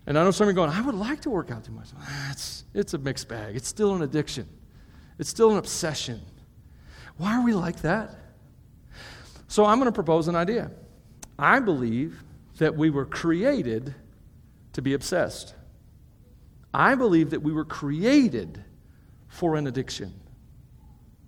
And 0.06 0.18
I 0.18 0.24
know 0.24 0.30
some 0.30 0.48
of 0.48 0.54
you 0.54 0.60
are 0.62 0.66
going, 0.66 0.76
I 0.76 0.80
would 0.80 0.94
like 0.94 1.20
to 1.22 1.30
work 1.30 1.50
out 1.50 1.64
too 1.64 1.72
much. 1.72 1.88
It's, 2.30 2.64
it's 2.74 2.94
a 2.94 2.98
mixed 2.98 3.28
bag. 3.28 3.54
It's 3.54 3.68
still 3.68 3.94
an 3.94 4.02
addiction, 4.02 4.48
it's 5.18 5.30
still 5.30 5.50
an 5.50 5.58
obsession. 5.58 6.20
Why 7.16 7.36
are 7.36 7.44
we 7.44 7.52
like 7.52 7.82
that? 7.82 8.14
So, 9.48 9.64
I'm 9.64 9.78
going 9.78 9.86
to 9.86 9.92
propose 9.92 10.28
an 10.28 10.36
idea. 10.36 10.70
I 11.38 11.60
believe 11.60 12.22
that 12.58 12.76
we 12.76 12.90
were 12.90 13.06
created 13.06 13.94
to 14.72 14.82
be 14.82 14.94
obsessed. 14.94 15.54
I 16.72 16.94
believe 16.94 17.30
that 17.30 17.42
we 17.42 17.52
were 17.52 17.64
created 17.64 18.62
for 19.28 19.56
an 19.56 19.66
addiction. 19.66 20.14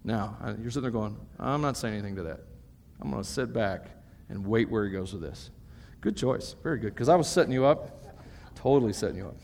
Now, 0.05 0.37
you're 0.61 0.71
sitting 0.71 0.83
there 0.83 0.91
going, 0.91 1.17
I'm 1.39 1.63
not 1.63 1.77
saying 1.77 1.95
anything 1.95 2.17
to 2.17 2.23
that. 2.25 2.41
I'm 3.01 3.11
going 3.11 3.23
to 3.23 3.29
sit 3.29 3.53
back 3.53 3.87
and 4.29 4.47
wait 4.47 4.71
where 4.71 4.85
he 4.85 4.91
goes 4.91 5.13
with 5.13 5.23
this. 5.23 5.51
Good 6.01 6.17
choice. 6.17 6.55
Very 6.63 6.79
good. 6.79 6.95
Because 6.95 7.09
I 7.09 7.15
was 7.15 7.29
setting 7.29 7.53
you 7.53 7.65
up, 7.65 8.05
totally 8.55 8.93
setting 8.93 9.17
you 9.17 9.27
up. 9.27 9.37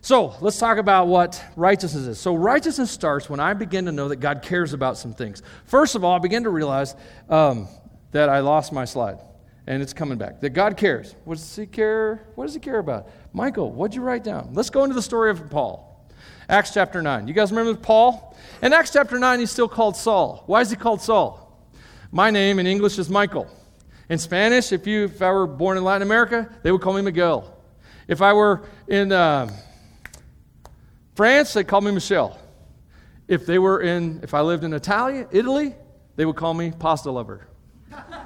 So 0.00 0.34
let's 0.40 0.58
talk 0.58 0.78
about 0.78 1.06
what 1.06 1.42
righteousness 1.54 2.06
is. 2.06 2.18
So, 2.18 2.34
righteousness 2.34 2.90
starts 2.90 3.30
when 3.30 3.38
I 3.38 3.54
begin 3.54 3.84
to 3.84 3.92
know 3.92 4.08
that 4.08 4.16
God 4.16 4.42
cares 4.42 4.72
about 4.72 4.98
some 4.98 5.14
things. 5.14 5.42
First 5.66 5.94
of 5.94 6.02
all, 6.02 6.16
I 6.16 6.18
begin 6.18 6.42
to 6.42 6.50
realize 6.50 6.96
um, 7.28 7.68
that 8.10 8.28
I 8.28 8.40
lost 8.40 8.72
my 8.72 8.84
slide 8.84 9.18
and 9.66 9.82
it's 9.82 9.92
coming 9.92 10.18
back. 10.18 10.40
That 10.40 10.50
God 10.50 10.76
cares. 10.76 11.14
What 11.24 11.38
does 11.38 11.56
He 11.56 11.66
care? 11.66 12.26
What 12.34 12.46
does 12.46 12.54
He 12.54 12.60
care 12.60 12.78
about? 12.78 13.08
Michael, 13.32 13.70
what'd 13.72 13.94
you 13.94 14.02
write 14.02 14.24
down? 14.24 14.50
Let's 14.52 14.70
go 14.70 14.84
into 14.84 14.94
the 14.94 15.02
story 15.02 15.30
of 15.30 15.50
Paul. 15.50 15.88
Acts 16.48 16.74
chapter 16.74 17.00
9. 17.00 17.28
You 17.28 17.34
guys 17.34 17.50
remember 17.50 17.78
Paul? 17.80 18.36
In 18.62 18.72
Acts 18.72 18.92
chapter 18.92 19.18
9, 19.18 19.40
he's 19.40 19.50
still 19.50 19.68
called 19.68 19.96
Saul. 19.96 20.42
Why 20.46 20.60
is 20.60 20.70
he 20.70 20.76
called 20.76 21.00
Saul? 21.00 21.42
My 22.10 22.30
name 22.30 22.58
in 22.58 22.66
English 22.66 22.98
is 22.98 23.08
Michael. 23.08 23.48
In 24.08 24.18
Spanish, 24.18 24.72
if, 24.72 24.86
you, 24.86 25.04
if 25.04 25.22
I 25.22 25.30
were 25.30 25.46
born 25.46 25.78
in 25.78 25.84
Latin 25.84 26.02
America, 26.02 26.50
they 26.62 26.70
would 26.70 26.80
call 26.80 26.92
me 26.92 27.00
Miguel. 27.00 27.56
If 28.08 28.20
I 28.20 28.32
were 28.32 28.68
in 28.88 29.12
uh, 29.12 29.50
France, 31.14 31.54
they'd 31.54 31.66
call 31.66 31.80
me 31.80 31.92
Michelle. 31.92 32.38
If 33.28 33.46
they 33.46 33.58
were 33.58 33.80
in, 33.80 34.20
if 34.22 34.34
I 34.34 34.42
lived 34.42 34.64
in 34.64 34.74
Italy, 34.74 35.24
Italy, 35.30 35.74
they 36.16 36.26
would 36.26 36.36
call 36.36 36.52
me 36.52 36.72
pasta 36.72 37.10
lover. 37.10 37.46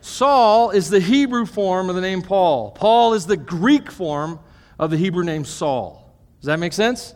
Saul 0.00 0.70
is 0.70 0.90
the 0.90 1.00
Hebrew 1.00 1.46
form 1.46 1.88
of 1.88 1.96
the 1.96 2.00
name 2.00 2.22
Paul. 2.22 2.70
Paul 2.72 3.14
is 3.14 3.26
the 3.26 3.36
Greek 3.36 3.90
form 3.90 4.38
of 4.78 4.90
the 4.90 4.96
Hebrew 4.96 5.24
name 5.24 5.44
Saul. 5.44 6.14
Does 6.40 6.46
that 6.46 6.58
make 6.58 6.72
sense? 6.72 7.14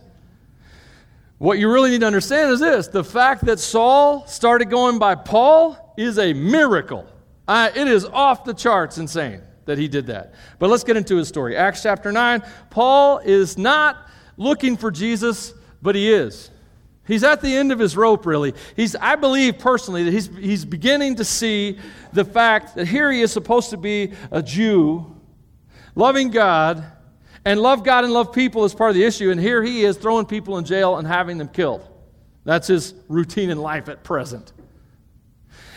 What 1.38 1.58
you 1.58 1.70
really 1.72 1.90
need 1.90 2.00
to 2.00 2.06
understand 2.06 2.50
is 2.50 2.60
this 2.60 2.88
the 2.88 3.04
fact 3.04 3.44
that 3.44 3.60
Saul 3.60 4.26
started 4.26 4.70
going 4.70 4.98
by 4.98 5.14
Paul 5.14 5.94
is 5.96 6.18
a 6.18 6.32
miracle. 6.32 7.06
Uh, 7.46 7.70
it 7.74 7.88
is 7.88 8.04
off 8.04 8.44
the 8.44 8.54
charts 8.54 8.98
insane 8.98 9.42
that 9.66 9.78
he 9.78 9.86
did 9.86 10.06
that. 10.06 10.34
But 10.58 10.70
let's 10.70 10.82
get 10.82 10.96
into 10.96 11.16
his 11.16 11.28
story. 11.28 11.56
Acts 11.56 11.82
chapter 11.82 12.10
9. 12.10 12.42
Paul 12.70 13.18
is 13.18 13.56
not 13.56 14.08
looking 14.36 14.76
for 14.76 14.90
Jesus, 14.90 15.52
but 15.80 15.94
he 15.94 16.10
is. 16.10 16.50
He's 17.08 17.24
at 17.24 17.40
the 17.40 17.56
end 17.56 17.72
of 17.72 17.78
his 17.78 17.96
rope, 17.96 18.26
really. 18.26 18.52
He's, 18.76 18.94
I 18.94 19.16
believe 19.16 19.58
personally 19.58 20.04
that 20.04 20.12
he's, 20.12 20.28
he's 20.36 20.64
beginning 20.66 21.16
to 21.16 21.24
see 21.24 21.78
the 22.12 22.24
fact 22.24 22.76
that 22.76 22.86
here 22.86 23.10
he 23.10 23.22
is 23.22 23.32
supposed 23.32 23.70
to 23.70 23.78
be 23.78 24.12
a 24.30 24.42
Jew, 24.42 25.16
loving 25.94 26.28
God, 26.28 26.84
and 27.46 27.60
love 27.60 27.82
God 27.82 28.04
and 28.04 28.12
love 28.12 28.34
people 28.34 28.66
is 28.66 28.74
part 28.74 28.90
of 28.90 28.94
the 28.94 29.04
issue, 29.04 29.30
and 29.30 29.40
here 29.40 29.62
he 29.62 29.84
is 29.84 29.96
throwing 29.96 30.26
people 30.26 30.58
in 30.58 30.66
jail 30.66 30.98
and 30.98 31.08
having 31.08 31.38
them 31.38 31.48
killed. 31.48 31.88
That's 32.44 32.66
his 32.66 32.92
routine 33.08 33.48
in 33.48 33.58
life 33.58 33.88
at 33.88 34.04
present. 34.04 34.52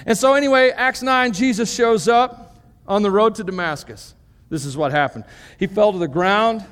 And 0.06 0.18
so, 0.18 0.34
anyway, 0.34 0.72
Acts 0.72 1.02
9, 1.02 1.32
Jesus 1.32 1.74
shows 1.74 2.10
up 2.10 2.58
on 2.88 3.04
the 3.04 3.12
road 3.12 3.36
to 3.36 3.46
Damascus. 3.46 4.16
This 4.50 4.66
is 4.66 4.76
what 4.76 4.92
happened. 4.92 5.24
He 5.58 5.68
fell 5.68 5.94
to 5.94 5.98
the 5.98 6.10
ground. 6.10 6.66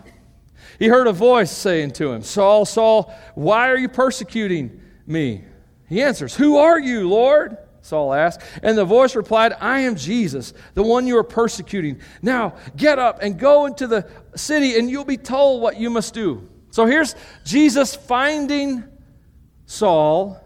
He 0.80 0.88
heard 0.88 1.08
a 1.08 1.14
voice 1.14 1.52
saying 1.52 1.92
to 1.92 2.12
him, 2.12 2.24
Saul, 2.24 2.66
Saul, 2.66 3.14
why 3.36 3.70
are 3.70 3.78
you 3.78 3.90
persecuting 3.90 4.82
me? 5.06 5.44
He 5.90 6.02
answers, 6.02 6.36
Who 6.36 6.58
are 6.58 6.80
you, 6.80 7.10
Lord? 7.10 7.58
Saul 7.82 8.14
asked. 8.14 8.42
And 8.64 8.78
the 8.78 8.86
voice 8.86 9.16
replied, 9.16 9.54
I 9.60 9.80
am 9.80 9.96
Jesus, 9.96 10.54
the 10.76 10.84
one 10.84 11.06
you 11.06 11.18
are 11.18 11.24
persecuting. 11.24 12.00
Now 12.22 12.56
get 12.76 12.98
up 12.98 13.20
and 13.22 13.38
go 13.38 13.66
into 13.66 13.88
the 13.88 14.10
city, 14.36 14.78
and 14.78 14.90
you'll 14.90 15.06
be 15.06 15.18
told 15.18 15.62
what 15.62 15.78
you 15.78 15.90
must 15.90 16.14
do. 16.14 16.48
So 16.72 16.86
here's 16.86 17.16
Jesus 17.44 17.96
finding 17.96 18.84
Saul 19.66 20.42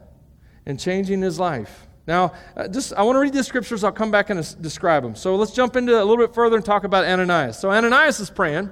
and 0.65 0.80
changing 0.80 1.22
his 1.22 1.39
life. 1.39 1.88
Now, 2.08 2.34
uh, 2.56 2.67
just 2.67 2.93
I 2.93 3.04
want 3.04 3.15
to 3.15 3.19
read 3.19 3.34
the 3.34 3.43
scriptures. 3.43 3.84
I'll 3.84 3.91
come 3.91 4.12
back 4.12 4.30
and 4.30 4.62
describe 4.62 5.04
them. 5.04 5.15
So 5.15 5.36
let's 5.36 5.54
jump 5.54 5.76
into 5.76 5.93
a 5.93 6.04
little 6.04 6.17
bit 6.26 6.34
further 6.34 6.56
and 6.56 6.65
talk 6.65 6.84
about 6.84 7.06
Ananias. 7.06 7.58
So 7.60 7.72
Ananias 7.72 8.19
is 8.19 8.30
praying. 8.30 8.69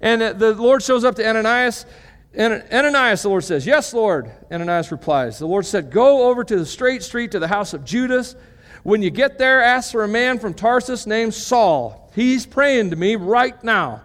And 0.00 0.22
the 0.38 0.54
Lord 0.54 0.82
shows 0.82 1.04
up 1.04 1.14
to 1.16 1.28
Ananias. 1.28 1.86
And 2.32 2.64
Ananias, 2.72 3.22
the 3.22 3.28
Lord 3.28 3.44
says, 3.44 3.66
Yes, 3.66 3.92
Lord. 3.92 4.30
Ananias 4.50 4.92
replies, 4.92 5.38
The 5.38 5.46
Lord 5.46 5.66
said, 5.66 5.90
Go 5.90 6.28
over 6.28 6.44
to 6.44 6.56
the 6.56 6.66
straight 6.66 7.02
street 7.02 7.32
to 7.32 7.38
the 7.38 7.48
house 7.48 7.74
of 7.74 7.84
Judas. 7.84 8.36
When 8.82 9.02
you 9.02 9.10
get 9.10 9.36
there, 9.36 9.62
ask 9.62 9.92
for 9.92 10.04
a 10.04 10.08
man 10.08 10.38
from 10.38 10.54
Tarsus 10.54 11.06
named 11.06 11.34
Saul. 11.34 12.10
He's 12.14 12.46
praying 12.46 12.90
to 12.90 12.96
me 12.96 13.16
right 13.16 13.62
now. 13.62 14.02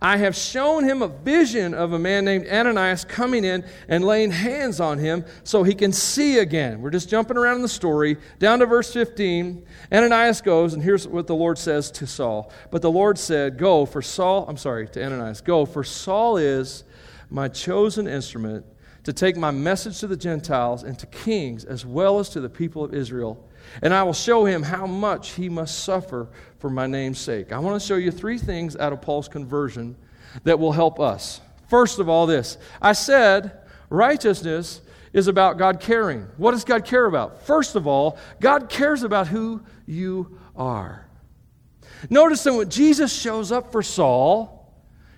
I 0.00 0.16
have 0.18 0.36
shown 0.36 0.84
him 0.84 1.02
a 1.02 1.08
vision 1.08 1.74
of 1.74 1.92
a 1.92 1.98
man 1.98 2.24
named 2.24 2.46
Ananias 2.46 3.04
coming 3.04 3.44
in 3.44 3.64
and 3.88 4.04
laying 4.04 4.30
hands 4.30 4.78
on 4.78 4.98
him 4.98 5.24
so 5.42 5.64
he 5.64 5.74
can 5.74 5.92
see 5.92 6.38
again. 6.38 6.80
We're 6.80 6.90
just 6.90 7.08
jumping 7.08 7.36
around 7.36 7.56
in 7.56 7.62
the 7.62 7.68
story. 7.68 8.16
Down 8.38 8.60
to 8.60 8.66
verse 8.66 8.92
15. 8.92 9.66
Ananias 9.92 10.40
goes, 10.40 10.74
and 10.74 10.82
here's 10.82 11.08
what 11.08 11.26
the 11.26 11.34
Lord 11.34 11.58
says 11.58 11.90
to 11.92 12.06
Saul. 12.06 12.52
But 12.70 12.80
the 12.80 12.90
Lord 12.90 13.18
said, 13.18 13.58
Go, 13.58 13.86
for 13.86 14.00
Saul, 14.00 14.46
I'm 14.48 14.56
sorry, 14.56 14.86
to 14.88 15.04
Ananias, 15.04 15.40
go, 15.40 15.66
for 15.66 15.82
Saul 15.82 16.36
is 16.36 16.84
my 17.28 17.48
chosen 17.48 18.06
instrument 18.06 18.64
to 19.02 19.12
take 19.12 19.36
my 19.36 19.50
message 19.50 19.98
to 19.98 20.06
the 20.06 20.16
Gentiles 20.16 20.84
and 20.84 20.96
to 20.98 21.06
kings 21.06 21.64
as 21.64 21.84
well 21.84 22.20
as 22.20 22.28
to 22.30 22.40
the 22.40 22.48
people 22.48 22.84
of 22.84 22.94
Israel 22.94 23.47
and 23.82 23.94
I 23.94 24.02
will 24.02 24.12
show 24.12 24.44
him 24.44 24.62
how 24.62 24.86
much 24.86 25.30
he 25.30 25.48
must 25.48 25.84
suffer 25.84 26.28
for 26.58 26.70
my 26.70 26.86
name's 26.86 27.18
sake. 27.18 27.52
I 27.52 27.58
want 27.58 27.80
to 27.80 27.86
show 27.86 27.96
you 27.96 28.10
three 28.10 28.38
things 28.38 28.76
out 28.76 28.92
of 28.92 29.00
Paul's 29.00 29.28
conversion 29.28 29.96
that 30.44 30.58
will 30.58 30.72
help 30.72 31.00
us. 31.00 31.40
First 31.68 31.98
of 31.98 32.08
all, 32.08 32.26
this 32.26 32.58
I 32.80 32.92
said 32.92 33.58
righteousness 33.90 34.80
is 35.12 35.28
about 35.28 35.58
God 35.58 35.80
caring. 35.80 36.26
What 36.36 36.52
does 36.52 36.64
God 36.64 36.84
care 36.84 37.06
about? 37.06 37.46
First 37.46 37.76
of 37.76 37.86
all, 37.86 38.18
God 38.40 38.68
cares 38.68 39.02
about 39.02 39.28
who 39.28 39.62
you 39.86 40.38
are. 40.56 41.06
Notice 42.10 42.44
that 42.44 42.54
when 42.54 42.70
Jesus 42.70 43.12
shows 43.12 43.50
up 43.50 43.72
for 43.72 43.82
Saul, 43.82 44.58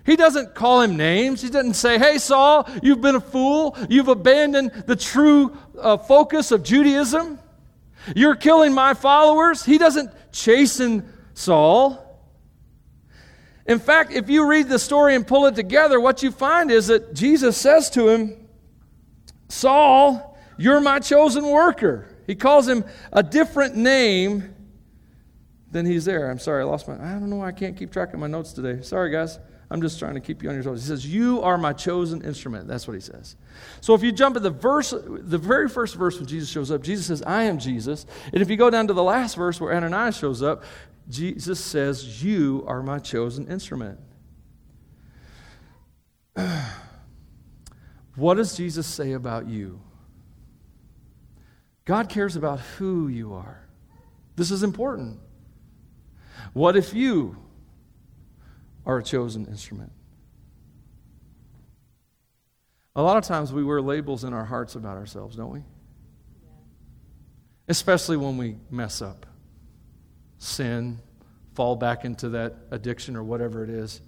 he 0.06 0.16
doesn't 0.16 0.54
call 0.54 0.80
him 0.80 0.96
names. 0.96 1.42
He 1.42 1.50
doesn't 1.50 1.74
say, 1.74 1.98
Hey, 1.98 2.18
Saul, 2.18 2.68
you've 2.82 3.00
been 3.00 3.16
a 3.16 3.20
fool. 3.20 3.76
You've 3.88 4.08
abandoned 4.08 4.72
the 4.86 4.96
true 4.96 5.56
uh, 5.78 5.98
focus 5.98 6.52
of 6.52 6.62
Judaism. 6.62 7.38
You're 8.14 8.36
killing 8.36 8.72
my 8.72 8.94
followers. 8.94 9.64
He 9.64 9.78
doesn't 9.78 10.10
chasten 10.32 11.12
Saul. 11.34 12.06
In 13.66 13.78
fact, 13.78 14.12
if 14.12 14.28
you 14.28 14.46
read 14.46 14.68
the 14.68 14.78
story 14.78 15.14
and 15.14 15.26
pull 15.26 15.46
it 15.46 15.54
together, 15.54 16.00
what 16.00 16.22
you 16.22 16.30
find 16.30 16.70
is 16.70 16.88
that 16.88 17.14
Jesus 17.14 17.56
says 17.56 17.90
to 17.90 18.08
him, 18.08 18.48
Saul, 19.48 20.38
you're 20.56 20.80
my 20.80 20.98
chosen 20.98 21.46
worker. 21.46 22.06
He 22.26 22.34
calls 22.34 22.68
him 22.68 22.84
a 23.12 23.22
different 23.22 23.76
name 23.76 24.54
than 25.70 25.86
he's 25.86 26.04
there. 26.04 26.30
I'm 26.30 26.38
sorry, 26.38 26.62
I 26.62 26.64
lost 26.64 26.88
my. 26.88 26.94
I 26.94 27.12
don't 27.12 27.30
know 27.30 27.36
why 27.36 27.48
I 27.48 27.52
can't 27.52 27.76
keep 27.76 27.92
track 27.92 28.12
of 28.12 28.20
my 28.20 28.26
notes 28.26 28.52
today. 28.52 28.82
Sorry, 28.82 29.10
guys. 29.10 29.38
I'm 29.70 29.80
just 29.80 30.00
trying 30.00 30.14
to 30.14 30.20
keep 30.20 30.42
you 30.42 30.48
on 30.48 30.56
your 30.56 30.64
toes. 30.64 30.82
He 30.82 30.88
says, 30.88 31.06
You 31.06 31.42
are 31.42 31.56
my 31.56 31.72
chosen 31.72 32.22
instrument. 32.22 32.66
That's 32.66 32.88
what 32.88 32.94
he 32.94 33.00
says. 33.00 33.36
So 33.80 33.94
if 33.94 34.02
you 34.02 34.10
jump 34.10 34.36
at 34.36 34.42
the 34.42 34.50
verse, 34.50 34.90
the 34.90 35.38
very 35.38 35.68
first 35.68 35.94
verse 35.94 36.18
when 36.18 36.26
Jesus 36.26 36.48
shows 36.48 36.72
up, 36.72 36.82
Jesus 36.82 37.06
says, 37.06 37.22
I 37.22 37.44
am 37.44 37.58
Jesus. 37.58 38.04
And 38.32 38.42
if 38.42 38.50
you 38.50 38.56
go 38.56 38.68
down 38.68 38.88
to 38.88 38.92
the 38.92 39.02
last 39.02 39.36
verse 39.36 39.60
where 39.60 39.72
Ananias 39.72 40.16
shows 40.16 40.42
up, 40.42 40.64
Jesus 41.08 41.60
says, 41.60 42.22
You 42.22 42.64
are 42.66 42.82
my 42.82 42.98
chosen 42.98 43.46
instrument. 43.46 44.00
what 48.16 48.34
does 48.34 48.56
Jesus 48.56 48.88
say 48.88 49.12
about 49.12 49.46
you? 49.46 49.80
God 51.84 52.08
cares 52.08 52.34
about 52.34 52.58
who 52.60 53.06
you 53.06 53.34
are. 53.34 53.68
This 54.34 54.50
is 54.50 54.64
important. 54.64 55.20
What 56.52 56.76
if 56.76 56.92
you 56.94 57.36
are 58.86 58.98
a 58.98 59.02
chosen 59.02 59.46
instrument. 59.46 59.92
A 62.96 63.02
lot 63.02 63.16
of 63.16 63.24
times 63.24 63.52
we 63.52 63.62
wear 63.62 63.80
labels 63.80 64.24
in 64.24 64.32
our 64.32 64.44
hearts 64.44 64.74
about 64.74 64.96
ourselves, 64.96 65.36
don't 65.36 65.52
we? 65.52 65.62
Especially 67.68 68.16
when 68.16 68.36
we 68.36 68.56
mess 68.70 69.00
up, 69.00 69.26
sin, 70.38 70.98
fall 71.54 71.76
back 71.76 72.04
into 72.04 72.30
that 72.30 72.56
addiction 72.70 73.16
or 73.16 73.22
whatever 73.22 73.62
it 73.62 73.70
is. 73.70 74.02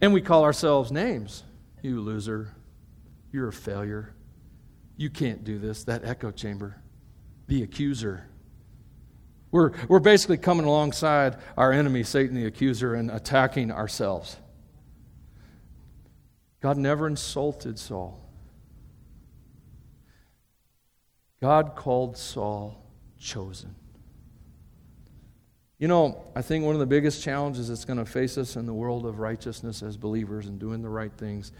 And 0.00 0.12
we 0.12 0.20
call 0.20 0.42
ourselves 0.44 0.90
names. 0.90 1.44
You 1.82 2.00
loser. 2.00 2.50
You're 3.30 3.48
a 3.48 3.52
failure. 3.52 4.14
You 4.96 5.10
can't 5.10 5.44
do 5.44 5.58
this. 5.58 5.84
That 5.84 6.04
echo 6.04 6.30
chamber. 6.30 6.76
The 7.46 7.62
accuser. 7.62 8.28
We're, 9.54 9.70
we're 9.86 10.00
basically 10.00 10.38
coming 10.38 10.66
alongside 10.66 11.36
our 11.56 11.70
enemy, 11.70 12.02
Satan 12.02 12.34
the 12.34 12.44
accuser, 12.44 12.94
and 12.94 13.08
attacking 13.08 13.70
ourselves. 13.70 14.36
God 16.60 16.76
never 16.76 17.06
insulted 17.06 17.78
Saul. 17.78 18.20
God 21.40 21.76
called 21.76 22.18
Saul 22.18 22.84
chosen. 23.16 23.76
You 25.78 25.86
know, 25.86 26.24
I 26.34 26.42
think 26.42 26.64
one 26.64 26.74
of 26.74 26.80
the 26.80 26.86
biggest 26.86 27.22
challenges 27.22 27.68
that's 27.68 27.84
going 27.84 28.00
to 28.00 28.04
face 28.04 28.36
us 28.36 28.56
in 28.56 28.66
the 28.66 28.74
world 28.74 29.06
of 29.06 29.20
righteousness 29.20 29.84
as 29.84 29.96
believers 29.96 30.48
and 30.48 30.58
doing 30.58 30.82
the 30.82 30.88
right 30.88 31.12
things 31.12 31.52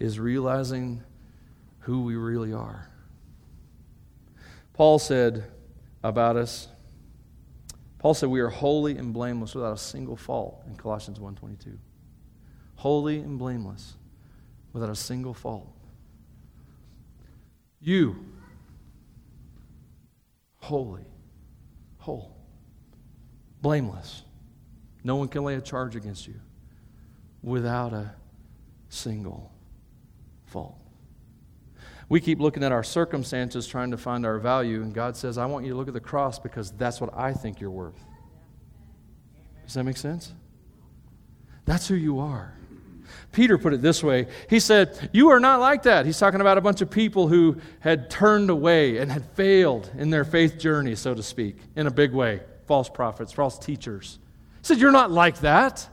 is 0.00 0.18
realizing 0.18 1.04
who 1.78 2.02
we 2.02 2.16
really 2.16 2.52
are. 2.52 2.90
Paul 4.72 4.98
said 4.98 5.44
about 6.02 6.34
us, 6.34 6.66
Paul 7.98 8.14
said 8.14 8.28
we 8.28 8.40
are 8.40 8.48
holy 8.48 8.96
and 8.96 9.12
blameless 9.12 9.54
without 9.54 9.72
a 9.72 9.78
single 9.78 10.16
fault 10.16 10.62
in 10.66 10.76
Colossians 10.76 11.18
1:22. 11.18 11.78
Holy 12.76 13.18
and 13.18 13.38
blameless 13.38 13.96
without 14.72 14.90
a 14.90 14.96
single 14.96 15.34
fault. 15.34 15.68
You 17.80 18.24
holy, 20.68 21.06
whole, 21.96 22.36
blameless. 23.62 24.22
No 25.02 25.16
one 25.16 25.28
can 25.28 25.42
lay 25.44 25.54
a 25.54 25.60
charge 25.60 25.96
against 25.96 26.26
you 26.26 26.34
without 27.42 27.92
a 27.92 28.14
single 28.90 29.50
fault. 30.44 30.78
We 32.08 32.20
keep 32.20 32.40
looking 32.40 32.64
at 32.64 32.72
our 32.72 32.82
circumstances 32.82 33.66
trying 33.66 33.90
to 33.90 33.98
find 33.98 34.24
our 34.24 34.38
value, 34.38 34.82
and 34.82 34.94
God 34.94 35.16
says, 35.16 35.36
I 35.36 35.46
want 35.46 35.66
you 35.66 35.72
to 35.72 35.76
look 35.76 35.88
at 35.88 35.94
the 35.94 36.00
cross 36.00 36.38
because 36.38 36.70
that's 36.72 37.00
what 37.00 37.14
I 37.14 37.32
think 37.32 37.60
you're 37.60 37.70
worth. 37.70 37.98
Does 39.64 39.74
that 39.74 39.84
make 39.84 39.98
sense? 39.98 40.32
That's 41.66 41.86
who 41.86 41.94
you 41.94 42.18
are. 42.20 42.54
Peter 43.32 43.58
put 43.58 43.74
it 43.74 43.82
this 43.82 44.02
way 44.02 44.26
He 44.48 44.60
said, 44.60 45.10
You 45.12 45.30
are 45.30 45.40
not 45.40 45.60
like 45.60 45.82
that. 45.82 46.06
He's 46.06 46.18
talking 46.18 46.40
about 46.40 46.56
a 46.56 46.62
bunch 46.62 46.80
of 46.80 46.90
people 46.90 47.28
who 47.28 47.58
had 47.80 48.08
turned 48.08 48.48
away 48.48 48.98
and 48.98 49.12
had 49.12 49.24
failed 49.32 49.90
in 49.98 50.10
their 50.10 50.24
faith 50.24 50.58
journey, 50.58 50.94
so 50.94 51.14
to 51.14 51.22
speak, 51.22 51.56
in 51.76 51.86
a 51.86 51.90
big 51.90 52.12
way. 52.12 52.40
False 52.66 52.88
prophets, 52.88 53.32
false 53.32 53.58
teachers. 53.58 54.18
He 54.58 54.64
said, 54.64 54.78
You're 54.78 54.92
not 54.92 55.10
like 55.10 55.40
that. 55.40 55.86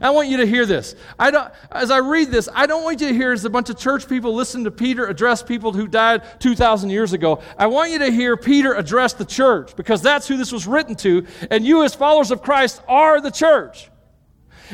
I 0.00 0.10
want 0.10 0.28
you 0.28 0.38
to 0.38 0.46
hear 0.46 0.64
this. 0.64 0.94
I 1.18 1.30
don't, 1.30 1.52
as 1.70 1.90
I 1.90 1.98
read 1.98 2.30
this, 2.30 2.48
I 2.54 2.66
don't 2.66 2.82
want 2.82 3.00
you 3.00 3.08
to 3.08 3.14
hear 3.14 3.32
as 3.32 3.44
a 3.44 3.50
bunch 3.50 3.68
of 3.68 3.78
church 3.78 4.08
people 4.08 4.34
listen 4.34 4.64
to 4.64 4.70
Peter 4.70 5.06
address 5.06 5.42
people 5.42 5.72
who 5.72 5.86
died 5.86 6.22
2,000 6.40 6.90
years 6.90 7.12
ago. 7.12 7.42
I 7.58 7.66
want 7.66 7.90
you 7.90 7.98
to 7.98 8.10
hear 8.10 8.36
Peter 8.36 8.74
address 8.74 9.12
the 9.12 9.24
church 9.24 9.76
because 9.76 10.00
that's 10.00 10.26
who 10.26 10.36
this 10.36 10.52
was 10.52 10.66
written 10.66 10.94
to, 10.96 11.26
and 11.50 11.64
you, 11.64 11.82
as 11.82 11.94
followers 11.94 12.30
of 12.30 12.42
Christ, 12.42 12.80
are 12.88 13.20
the 13.20 13.30
church. 13.30 13.90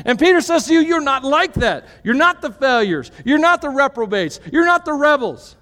And 0.05 0.19
Peter 0.19 0.41
says 0.41 0.67
to 0.67 0.75
you, 0.75 0.81
You're 0.81 1.01
not 1.01 1.25
like 1.25 1.55
that. 1.55 1.89
You're 2.05 2.15
not 2.15 2.41
the 2.41 2.53
failures. 2.53 3.11
You're 3.25 3.39
not 3.39 3.61
the 3.61 3.71
reprobates. 3.71 4.39
You're 4.53 4.67
not 4.67 4.85
the 4.85 4.93
rebels. 4.93 5.57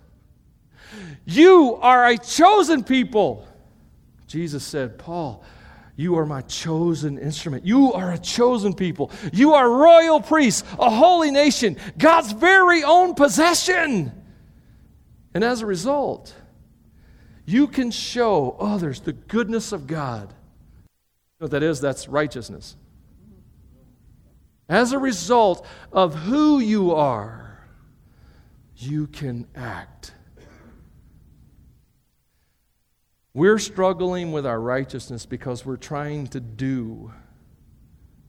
You 1.24 1.76
are 1.76 2.06
a 2.06 2.18
chosen 2.18 2.84
people. 2.84 3.46
Jesus 4.26 4.64
said, 4.64 4.98
Paul, 4.98 5.42
you 5.96 6.18
are 6.18 6.26
my 6.26 6.42
chosen 6.42 7.18
instrument. 7.18 7.64
You 7.64 7.92
are 7.94 8.12
a 8.12 8.18
chosen 8.18 8.74
people. 8.74 9.10
You 9.32 9.54
are 9.54 9.68
royal 9.68 10.20
priests, 10.20 10.62
a 10.78 10.90
holy 10.90 11.30
nation, 11.30 11.76
God's 11.96 12.32
very 12.32 12.84
own 12.84 13.14
possession. 13.14 14.12
And 15.32 15.42
as 15.42 15.62
a 15.62 15.66
result, 15.66 16.34
you 17.46 17.66
can 17.66 17.90
show 17.90 18.56
others 18.60 19.00
the 19.00 19.12
goodness 19.12 19.72
of 19.72 19.86
God. 19.86 20.28
You 20.28 21.40
know 21.40 21.44
what 21.44 21.50
that 21.52 21.62
is? 21.62 21.80
That's 21.80 22.08
righteousness. 22.08 22.76
As 24.68 24.92
a 24.92 24.98
result 24.98 25.64
of 25.92 26.14
who 26.14 26.58
you 26.58 26.92
are, 26.92 27.60
you 28.76 29.06
can 29.06 29.46
act. 29.54 30.12
We're 33.36 33.58
struggling 33.58 34.32
with 34.32 34.46
our 34.46 34.58
righteousness 34.58 35.26
because 35.26 35.66
we're 35.66 35.76
trying 35.76 36.28
to 36.28 36.40
do 36.40 37.12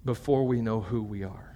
before 0.03 0.45
we 0.45 0.61
know 0.61 0.81
who 0.81 1.01
we 1.01 1.23
are. 1.23 1.55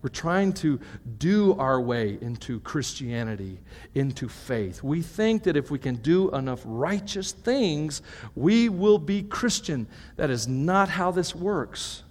We're 0.00 0.08
trying 0.08 0.54
to 0.54 0.80
do 1.18 1.52
our 1.58 1.78
way 1.78 2.16
into 2.22 2.60
Christianity, 2.60 3.60
into 3.94 4.30
faith. 4.30 4.82
We 4.82 5.02
think 5.02 5.42
that 5.42 5.58
if 5.58 5.70
we 5.70 5.78
can 5.78 5.96
do 5.96 6.30
enough 6.30 6.62
righteous 6.64 7.32
things, 7.32 8.00
we 8.34 8.70
will 8.70 8.98
be 8.98 9.22
Christian. 9.22 9.86
That 10.16 10.30
is 10.30 10.48
not 10.48 10.88
how 10.88 11.10
this 11.10 11.34
works. 11.34 12.02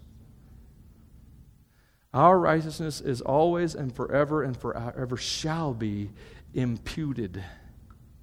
Our 2.13 2.37
righteousness 2.37 3.01
is 3.01 3.21
always 3.21 3.73
and 3.73 3.91
forever 3.91 4.43
and 4.43 4.55
forever 4.55 5.17
shall 5.17 5.73
be 5.73 6.11
imputed. 6.53 7.43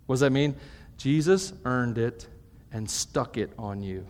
What 0.06 0.14
does 0.14 0.20
that 0.20 0.30
mean? 0.30 0.54
Jesus 1.02 1.52
earned 1.64 1.98
it 1.98 2.28
and 2.70 2.88
stuck 2.88 3.36
it 3.36 3.50
on 3.58 3.82
you. 3.82 4.06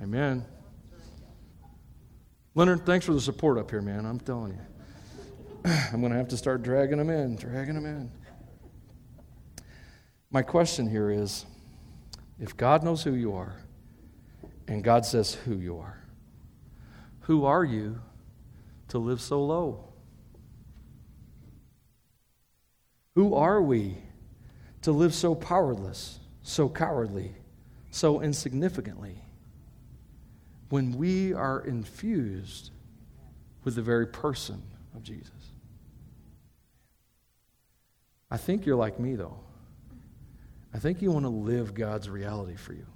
Amen. 0.00 0.44
Leonard, 2.54 2.86
thanks 2.86 3.04
for 3.04 3.14
the 3.14 3.20
support 3.20 3.58
up 3.58 3.68
here, 3.68 3.82
man. 3.82 4.06
I'm 4.06 4.20
telling 4.20 4.52
you. 4.52 4.60
I'm 5.92 5.98
going 5.98 6.12
to 6.12 6.18
have 6.18 6.28
to 6.28 6.36
start 6.36 6.62
dragging 6.62 6.98
them 6.98 7.10
in, 7.10 7.34
dragging 7.34 7.74
them 7.74 7.84
in. 7.84 8.12
My 10.30 10.42
question 10.42 10.88
here 10.88 11.10
is 11.10 11.44
if 12.38 12.56
God 12.56 12.84
knows 12.84 13.02
who 13.02 13.14
you 13.14 13.34
are 13.34 13.56
and 14.68 14.84
God 14.84 15.04
says 15.04 15.34
who 15.34 15.56
you 15.56 15.78
are, 15.78 16.00
who 17.22 17.44
are 17.44 17.64
you 17.64 18.00
to 18.86 18.98
live 18.98 19.20
so 19.20 19.44
low? 19.44 19.88
Who 23.16 23.34
are 23.34 23.60
we 23.60 23.96
to 24.82 24.92
live 24.92 25.14
so 25.14 25.34
powerless, 25.34 26.20
so 26.42 26.68
cowardly, 26.68 27.34
so 27.90 28.20
insignificantly 28.20 29.22
when 30.68 30.92
we 30.96 31.32
are 31.32 31.60
infused 31.60 32.70
with 33.64 33.74
the 33.74 33.82
very 33.82 34.06
person 34.06 34.62
of 34.94 35.02
Jesus? 35.02 35.32
I 38.30 38.36
think 38.36 38.66
you're 38.66 38.76
like 38.76 39.00
me, 39.00 39.14
though. 39.14 39.38
I 40.74 40.78
think 40.78 41.00
you 41.00 41.10
want 41.10 41.24
to 41.24 41.30
live 41.30 41.74
God's 41.74 42.10
reality 42.10 42.56
for 42.56 42.74
you. 42.74 42.86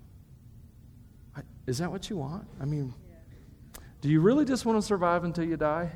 Is 1.66 1.78
that 1.78 1.90
what 1.90 2.10
you 2.10 2.16
want? 2.16 2.46
I 2.60 2.64
mean, 2.64 2.92
do 4.00 4.08
you 4.08 4.20
really 4.20 4.44
just 4.44 4.66
want 4.66 4.78
to 4.78 4.82
survive 4.82 5.24
until 5.24 5.44
you 5.44 5.56
die? 5.56 5.90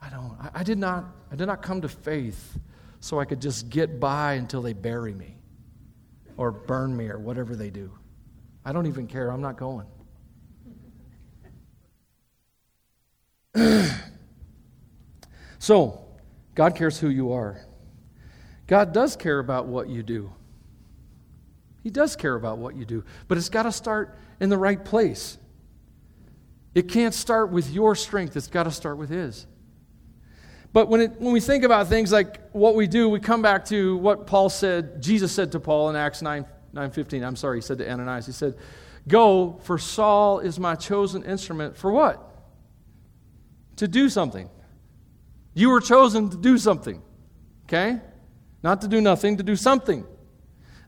I 0.00 0.08
don't. 0.08 0.36
I, 0.40 0.60
I, 0.60 0.62
did 0.62 0.78
not. 0.78 1.06
I 1.32 1.36
did 1.36 1.46
not 1.46 1.62
come 1.62 1.80
to 1.80 1.88
faith 1.88 2.58
so 3.00 3.18
I 3.18 3.24
could 3.24 3.40
just 3.40 3.70
get 3.70 3.98
by 3.98 4.34
until 4.34 4.62
they 4.62 4.74
bury 4.74 5.14
me, 5.14 5.36
or 6.36 6.52
burn 6.52 6.96
me, 6.96 7.08
or 7.08 7.18
whatever 7.18 7.56
they 7.56 7.70
do. 7.70 7.90
I 8.64 8.72
don't 8.72 8.86
even 8.86 9.06
care. 9.06 9.30
I'm 9.30 9.40
not 9.40 9.56
going. 9.56 9.86
so, 15.58 16.04
God 16.54 16.76
cares 16.76 16.98
who 16.98 17.08
you 17.08 17.32
are. 17.32 17.60
God 18.66 18.92
does 18.92 19.16
care 19.16 19.38
about 19.38 19.66
what 19.66 19.88
you 19.88 20.02
do. 20.02 20.32
He 21.82 21.90
does 21.90 22.14
care 22.14 22.34
about 22.34 22.58
what 22.58 22.76
you 22.76 22.84
do, 22.84 23.04
but 23.26 23.38
it's 23.38 23.48
got 23.48 23.62
to 23.62 23.72
start 23.72 24.18
in 24.38 24.50
the 24.50 24.58
right 24.58 24.84
place. 24.84 25.38
It 26.74 26.88
can't 26.88 27.14
start 27.14 27.50
with 27.50 27.70
your 27.70 27.96
strength, 27.96 28.36
it's 28.36 28.46
got 28.46 28.64
to 28.64 28.70
start 28.70 28.98
with 28.98 29.08
His. 29.08 29.46
But 30.72 30.88
when, 30.88 31.00
it, 31.00 31.20
when 31.20 31.32
we 31.32 31.40
think 31.40 31.64
about 31.64 31.88
things 31.88 32.12
like 32.12 32.40
what 32.52 32.76
we 32.76 32.86
do, 32.86 33.08
we 33.08 33.18
come 33.18 33.42
back 33.42 33.64
to 33.66 33.96
what 33.96 34.26
Paul 34.26 34.48
said, 34.48 35.02
Jesus 35.02 35.32
said 35.32 35.52
to 35.52 35.60
Paul 35.60 35.90
in 35.90 35.96
Acts 35.96 36.22
9, 36.22 36.44
9 36.72 36.90
15. 36.90 37.24
I'm 37.24 37.36
sorry, 37.36 37.58
he 37.58 37.62
said 37.62 37.78
to 37.78 37.90
Ananias, 37.90 38.26
he 38.26 38.32
said, 38.32 38.54
Go, 39.08 39.58
for 39.62 39.78
Saul 39.78 40.38
is 40.40 40.60
my 40.60 40.76
chosen 40.76 41.24
instrument 41.24 41.76
for 41.76 41.90
what? 41.90 42.24
To 43.76 43.88
do 43.88 44.08
something. 44.08 44.48
You 45.54 45.70
were 45.70 45.80
chosen 45.80 46.30
to 46.30 46.36
do 46.36 46.58
something, 46.58 47.02
okay? 47.64 48.00
Not 48.62 48.82
to 48.82 48.88
do 48.88 49.00
nothing, 49.00 49.38
to 49.38 49.42
do 49.42 49.56
something. 49.56 50.06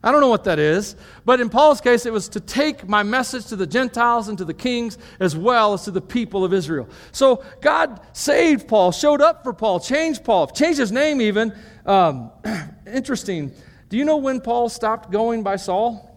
I 0.03 0.11
don't 0.11 0.19
know 0.19 0.29
what 0.29 0.43
that 0.43 0.59
is, 0.59 0.95
but 1.23 1.39
in 1.39 1.49
Paul's 1.49 1.79
case, 1.79 2.05
it 2.05 2.11
was 2.11 2.27
to 2.29 2.39
take 2.39 2.87
my 2.87 3.03
message 3.03 3.45
to 3.47 3.55
the 3.55 3.65
Gentiles 3.65 4.27
and 4.27 4.37
to 4.37 4.45
the 4.45 4.53
kings 4.53 4.97
as 5.19 5.35
well 5.35 5.73
as 5.73 5.85
to 5.85 5.91
the 5.91 6.01
people 6.01 6.43
of 6.43 6.53
Israel. 6.53 6.89
So 7.13 7.43
God 7.61 8.01
saved 8.11 8.67
Paul, 8.67 8.91
showed 8.91 9.21
up 9.21 9.43
for 9.43 9.53
Paul, 9.53 9.79
changed 9.79 10.25
Paul, 10.25 10.47
changed 10.47 10.79
his 10.79 10.91
name 10.91 11.21
even. 11.21 11.55
Um, 11.85 12.31
interesting. 12.85 13.53
Do 13.87 13.97
you 13.97 14.03
know 14.03 14.17
when 14.17 14.41
Paul 14.41 14.67
stopped 14.67 15.09
going 15.09 15.41
by 15.41 15.55
Saul? 15.55 16.13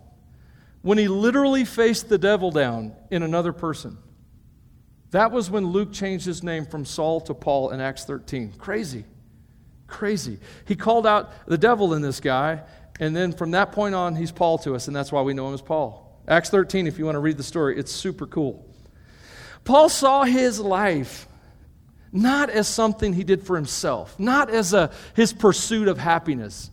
when 0.86 0.98
he 0.98 1.08
literally 1.08 1.64
faced 1.64 2.08
the 2.08 2.16
devil 2.16 2.52
down 2.52 2.94
in 3.10 3.24
another 3.24 3.52
person. 3.52 3.98
That 5.10 5.32
was 5.32 5.50
when 5.50 5.66
Luke 5.66 5.92
changed 5.92 6.24
his 6.24 6.44
name 6.44 6.64
from 6.64 6.84
Saul 6.84 7.20
to 7.22 7.34
Paul 7.34 7.70
in 7.70 7.80
Acts 7.80 8.04
13. 8.04 8.52
Crazy. 8.52 9.04
Crazy. 9.88 10.38
He 10.64 10.76
called 10.76 11.04
out 11.04 11.32
the 11.48 11.58
devil 11.58 11.92
in 11.94 12.02
this 12.02 12.20
guy, 12.20 12.62
and 12.98 13.14
then 13.14 13.32
from 13.32 13.50
that 13.52 13.72
point 13.72 13.94
on, 13.94 14.16
he's 14.16 14.32
Paul 14.32 14.58
to 14.58 14.74
us, 14.74 14.86
and 14.88 14.96
that's 14.96 15.12
why 15.12 15.22
we 15.22 15.34
know 15.34 15.48
him 15.48 15.54
as 15.54 15.62
Paul. 15.62 16.20
Acts 16.28 16.50
13, 16.50 16.86
if 16.86 16.98
you 16.98 17.04
want 17.04 17.16
to 17.16 17.20
read 17.20 17.36
the 17.36 17.42
story, 17.42 17.78
it's 17.78 17.92
super 17.92 18.26
cool. 18.26 18.66
Paul 19.64 19.88
saw 19.88 20.24
his 20.24 20.60
life 20.60 21.28
not 22.12 22.50
as 22.50 22.66
something 22.66 23.12
he 23.12 23.24
did 23.24 23.42
for 23.46 23.56
himself, 23.56 24.18
not 24.18 24.50
as 24.50 24.72
a, 24.72 24.90
his 25.14 25.32
pursuit 25.32 25.88
of 25.88 25.98
happiness. 25.98 26.70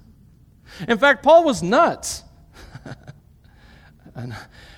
In 0.88 0.98
fact, 0.98 1.24
Paul 1.24 1.44
was 1.44 1.62
nuts. 1.62 2.24
and 4.16 4.36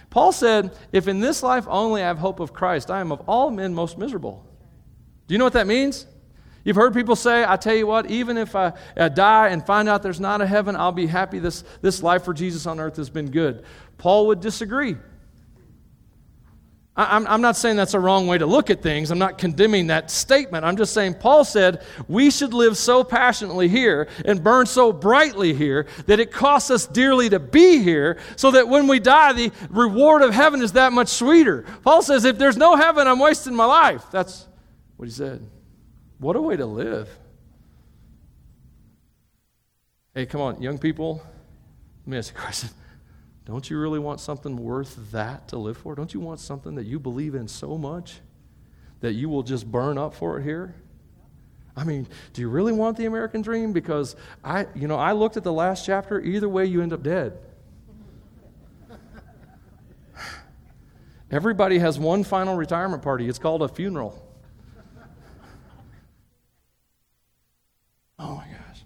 Paul 0.10 0.32
said, 0.32 0.76
If 0.92 1.08
in 1.08 1.20
this 1.20 1.44
life 1.44 1.66
only 1.68 2.02
I 2.02 2.08
have 2.08 2.18
hope 2.18 2.40
of 2.40 2.54
Christ, 2.54 2.90
I 2.90 3.02
am 3.02 3.12
of 3.12 3.22
all 3.28 3.52
men 3.52 3.74
most 3.74 3.98
miserable. 3.98 4.46
Do 5.28 5.34
you 5.34 5.38
know 5.38 5.44
what 5.44 5.54
that 5.54 5.68
means? 5.68 6.08
You've 6.66 6.76
heard 6.76 6.96
people 6.96 7.16
say, 7.16 7.46
I 7.48 7.58
tell 7.58 7.76
you 7.76 7.86
what, 7.86 8.10
even 8.10 8.38
if 8.38 8.56
I, 8.56 8.74
I, 8.98 9.08
die 9.08 9.50
and 9.50 9.64
find 9.64 9.88
out 9.88 10.02
there's 10.02 10.20
not 10.20 10.42
a 10.42 10.48
heaven, 10.48 10.76
I'll 10.76 10.92
be 10.92 11.06
happy. 11.06 11.38
This, 11.38 11.64
this 11.82 12.02
life 12.02 12.26
for 12.26 12.34
Jesus 12.34 12.66
on 12.66 12.80
earth 12.80 12.98
has 12.98 13.10
been 13.10 13.30
good. 13.30 13.64
Paul 14.00 14.28
would 14.28 14.42
disagree. 14.42 14.98
I'm, 16.98 17.28
I'm 17.28 17.42
not 17.42 17.58
saying 17.58 17.76
that's 17.76 17.94
a 17.94 18.00
wrong 18.00 18.26
way 18.26 18.38
to 18.38 18.46
look 18.46 18.70
at 18.70 18.82
things. 18.82 19.12
I'm 19.12 19.20
not 19.20 19.38
condemning 19.38 19.88
that 19.88 20.10
statement. 20.10 20.64
I'm 20.64 20.78
just 20.78 20.94
saying 20.94 21.16
Paul 21.16 21.44
said 21.44 21.84
we 22.08 22.32
should 22.32 22.54
live 22.54 22.78
so 22.78 23.04
passionately 23.04 23.68
here 23.68 24.08
and 24.24 24.42
burn 24.42 24.66
so 24.66 24.94
brightly 24.94 25.54
here 25.54 25.88
that 26.08 26.22
it 26.22 26.32
costs 26.32 26.72
us 26.72 26.88
dearly 26.88 27.30
to 27.30 27.40
be 27.40 27.84
here 27.84 28.18
so 28.38 28.52
that 28.52 28.70
when 28.70 28.88
we 28.88 29.00
die, 29.00 29.34
the 29.34 29.52
reward 29.70 30.22
of 30.22 30.34
heaven 30.34 30.62
is 30.62 30.72
that 30.72 30.94
much 30.94 31.10
sweeter. 31.10 31.66
Paul 31.84 32.02
says, 32.02 32.24
if 32.24 32.38
there's 32.38 32.58
no 32.58 32.78
heaven, 32.78 33.08
I'm 33.08 33.20
wasting 33.20 33.56
my 33.56 33.66
life. 33.66 34.06
That's 34.10 34.48
what 34.96 35.06
he 35.06 35.12
said. 35.14 35.46
What 36.18 36.36
a 36.36 36.42
way 36.42 36.56
to 36.56 36.66
live. 36.66 37.10
Hey, 40.14 40.26
come 40.26 40.40
on, 40.40 40.62
young 40.62 40.78
people. 40.78 41.22
Let 42.06 42.08
me 42.08 42.18
ask 42.18 42.34
you 42.34 42.40
a 42.40 42.42
question. 42.42 42.70
Don't 43.46 43.70
you 43.70 43.78
really 43.78 44.00
want 44.00 44.20
something 44.20 44.58
worth 44.58 45.12
that 45.12 45.50
to 45.50 45.58
live 45.58 45.78
for? 45.78 45.94
Don't 45.94 46.14
you 46.14 46.20
want 46.20 46.40
something 46.40 46.76
that 46.76 46.86
you 46.86 47.00
believe 47.00 47.36
in 47.36 47.48
so 47.48 47.78
much 47.78 48.20
that 49.02 49.14
you 49.14 49.28
will 49.30 49.44
just 49.44 49.70
burn 49.70 49.98
up 49.98 50.14
for 50.14 50.40
it 50.40 50.44
here? 50.44 50.74
I 51.76 51.84
mean, 51.84 52.08
do 52.34 52.42
you 52.42 52.50
really 52.50 52.72
want 52.72 52.96
the 52.98 53.06
American 53.06 53.42
dream? 53.42 53.74
Because 53.74 54.16
I, 54.44 54.68
you 54.74 54.88
know, 54.88 54.96
I 54.96 55.12
looked 55.12 55.36
at 55.36 55.44
the 55.44 55.52
last 55.52 55.86
chapter. 55.86 56.22
Either 56.22 56.48
way, 56.48 56.66
you 56.66 56.82
end 56.82 56.94
up 56.94 57.04
dead. 57.04 57.38
Everybody 61.30 61.80
has 61.80 62.00
one 62.00 62.24
final 62.24 62.56
retirement 62.56 63.04
party. 63.04 63.28
It's 63.28 63.38
called 63.40 63.62
a 63.62 63.68
funeral. 63.68 64.25
Oh 68.18 68.36
my 68.36 68.46
gosh. 68.46 68.84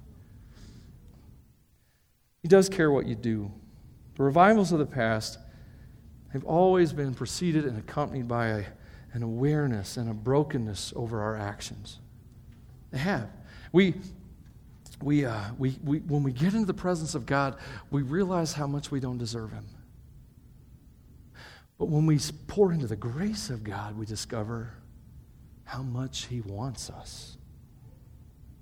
He 2.41 2.47
does 2.47 2.69
care 2.69 2.91
what 2.91 3.05
you 3.05 3.15
do. 3.15 3.51
The 4.15 4.23
revivals 4.23 4.71
of 4.71 4.80
the 4.80 4.86
past 4.86 5.38
have 6.34 6.43
always 6.43 6.93
been 6.93 7.13
preceded 7.13 7.65
and 7.65 7.77
accompanied 7.77 8.27
by 8.27 8.47
a, 8.47 8.63
an 9.13 9.23
awareness 9.23 9.97
and 9.97 10.09
a 10.09 10.13
brokenness 10.13 10.93
over 10.95 11.21
our 11.21 11.36
actions. 11.36 11.99
They 12.91 12.99
have. 12.99 13.30
We, 13.71 13.95
we, 15.01 15.25
uh, 15.25 15.53
we, 15.57 15.77
we, 15.84 15.99
when 15.99 16.23
we 16.23 16.32
get 16.32 16.53
into 16.53 16.65
the 16.65 16.73
presence 16.73 17.15
of 17.15 17.25
God, 17.25 17.57
we 17.91 18.01
realize 18.01 18.53
how 18.53 18.67
much 18.67 18.91
we 18.91 18.99
don't 18.99 19.17
deserve 19.17 19.51
Him. 19.51 19.65
But 21.77 21.86
when 21.86 22.05
we 22.05 22.19
pour 22.47 22.73
into 22.73 22.88
the 22.88 22.95
grace 22.95 23.49
of 23.49 23.63
God, 23.63 23.97
we 23.97 24.05
discover 24.05 24.73
how 25.63 25.82
much 25.82 26.25
He 26.25 26.41
wants 26.41 26.89
us. 26.89 27.38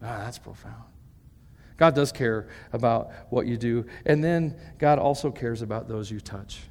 Ah, 0.01 0.21
that's 0.23 0.37
profound. 0.37 0.83
God 1.77 1.93
does 1.93 2.11
care 2.11 2.47
about 2.73 3.11
what 3.29 3.45
you 3.45 3.55
do. 3.55 3.85
And 4.05 4.23
then 4.23 4.55
God 4.79 4.99
also 4.99 5.31
cares 5.31 5.61
about 5.61 5.87
those 5.87 6.09
you 6.09 6.19
touch. 6.19 6.61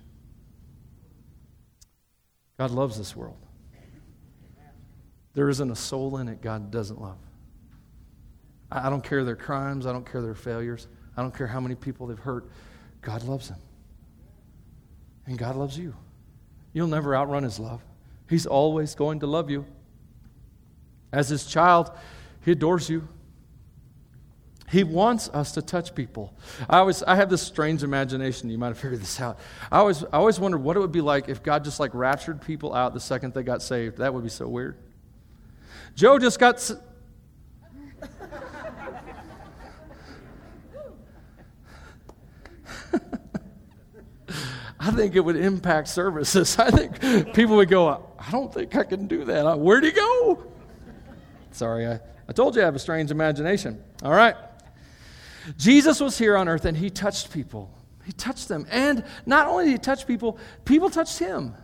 God 2.59 2.71
loves 2.71 2.99
this 2.99 3.15
world. 3.15 3.37
There 5.35 5.49
isn't 5.49 5.71
a 5.71 5.77
soul 5.77 6.17
in 6.17 6.29
it 6.29 6.41
God 6.41 6.71
doesn't 6.71 7.01
love. 7.01 7.19
I 8.73 8.91
don't 8.91 9.05
care 9.05 9.23
their 9.23 9.37
crimes, 9.37 9.87
I 9.87 9.93
don't 9.93 10.11
care 10.11 10.23
their 10.23 10.35
failures, 10.35 10.89
I 11.17 11.23
don't 11.23 11.35
care 11.35 11.47
how 11.47 11.61
many 11.61 11.75
people 11.75 12.07
they've 12.07 12.19
hurt. 12.19 12.51
God 13.01 13.23
loves 13.23 13.49
them. 13.49 13.59
And 15.27 15.39
God 15.39 15.55
loves 15.55 15.79
you. 15.79 15.95
You'll 16.73 16.89
never 16.89 17.15
outrun 17.15 17.43
His 17.45 17.59
love. 17.59 17.83
He's 18.29 18.47
always 18.47 18.95
going 18.95 19.21
to 19.21 19.27
love 19.27 19.51
you. 19.51 19.65
As 21.13 21.29
His 21.29 21.47
child, 21.47 21.91
He 22.45 22.53
adores 22.53 22.91
you. 22.91 23.07
He 24.69 24.83
wants 24.83 25.29
us 25.29 25.53
to 25.53 25.63
touch 25.63 25.95
people. 25.95 26.35
I 26.69 26.79
always 26.79 27.03
I 27.03 27.15
have 27.15 27.31
this 27.31 27.43
strange 27.43 27.83
imagination. 27.83 28.51
You 28.51 28.59
might 28.59 28.69
have 28.69 28.79
figured 28.79 29.01
this 29.01 29.21
out. 29.21 29.39
I 29.71 29.79
always 29.79 30.03
I 30.05 30.17
always 30.17 30.41
wondered 30.41 30.59
what 30.59 30.77
it 30.77 30.81
would 30.81 30.93
be 30.93 31.01
like 31.01 31.29
if 31.29 31.43
God 31.43 31.63
just 31.63 31.79
like 31.79 31.95
raptured 31.95 32.43
people 32.43 32.75
out 32.75 32.93
the 32.93 33.01
second 33.01 33.33
they 33.33 33.43
got 33.43 33.63
saved. 33.63 33.99
That 33.99 34.13
would 34.13 34.25
be 34.25 34.31
so 34.31 34.49
weird. 34.49 34.77
Joe 35.95 36.19
just 36.19 36.39
got. 36.39 36.57
S- 36.57 36.75
I 44.79 44.91
think 44.91 45.17
it 45.17 45.21
would 45.21 45.37
impact 45.37 45.89
services. 45.89 46.59
I 46.59 46.71
think 46.71 47.35
people 47.35 47.57
would 47.57 47.69
go, 47.69 48.07
I 48.19 48.31
don't 48.31 48.53
think 48.53 48.77
I 48.77 48.85
can 48.85 49.07
do 49.07 49.25
that. 49.25 49.59
Where'd 49.59 49.85
he 49.85 49.93
go? 49.93 50.45
Sorry, 51.53 51.87
I, 51.87 52.01
I 52.29 52.33
told 52.33 52.55
you 52.55 52.63
I 52.63 52.67
have 52.67 52.77
a 52.77 52.81
strange 52.81 53.11
imagination. 53.11 53.83
All 54.03 54.13
right. 54.13 54.37
Jesus 55.57 56.01
was 56.01 56.19
here 56.19 56.37
on 56.37 56.49
earth 56.49 56.65
and 56.65 56.77
he 56.77 56.91
touched 56.91 57.33
people. 57.33 57.71
He 58.05 58.13
touched 58.13 58.49
them. 58.49 58.67
And 58.71 59.05
not 59.25 59.49
only 59.49 59.65
did 59.65 59.73
he 59.73 59.79
touch 59.79 60.07
people, 60.07 60.39
people 60.65 60.91
touched 60.91 61.19
him. 61.19 61.55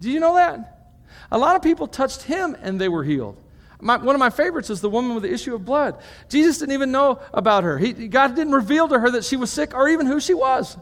Do 0.00 0.10
you 0.10 0.20
know 0.20 0.34
that? 0.34 0.92
A 1.30 1.38
lot 1.38 1.56
of 1.56 1.62
people 1.62 1.86
touched 1.86 2.22
him 2.22 2.56
and 2.60 2.80
they 2.80 2.88
were 2.88 3.04
healed. 3.04 3.40
My, 3.80 3.96
one 3.96 4.14
of 4.14 4.18
my 4.18 4.30
favorites 4.30 4.70
is 4.70 4.80
the 4.80 4.88
woman 4.88 5.14
with 5.14 5.24
the 5.24 5.32
issue 5.32 5.54
of 5.54 5.64
blood. 5.64 6.00
Jesus 6.28 6.58
didn't 6.58 6.72
even 6.72 6.90
know 6.90 7.20
about 7.32 7.64
her. 7.64 7.78
He, 7.78 7.92
God 7.92 8.34
didn't 8.34 8.54
reveal 8.54 8.88
to 8.88 8.98
her 8.98 9.10
that 9.10 9.24
she 9.24 9.36
was 9.36 9.50
sick 9.50 9.74
or 9.74 9.88
even 9.88 10.06
who 10.06 10.20
she 10.20 10.34
was. 10.34 10.76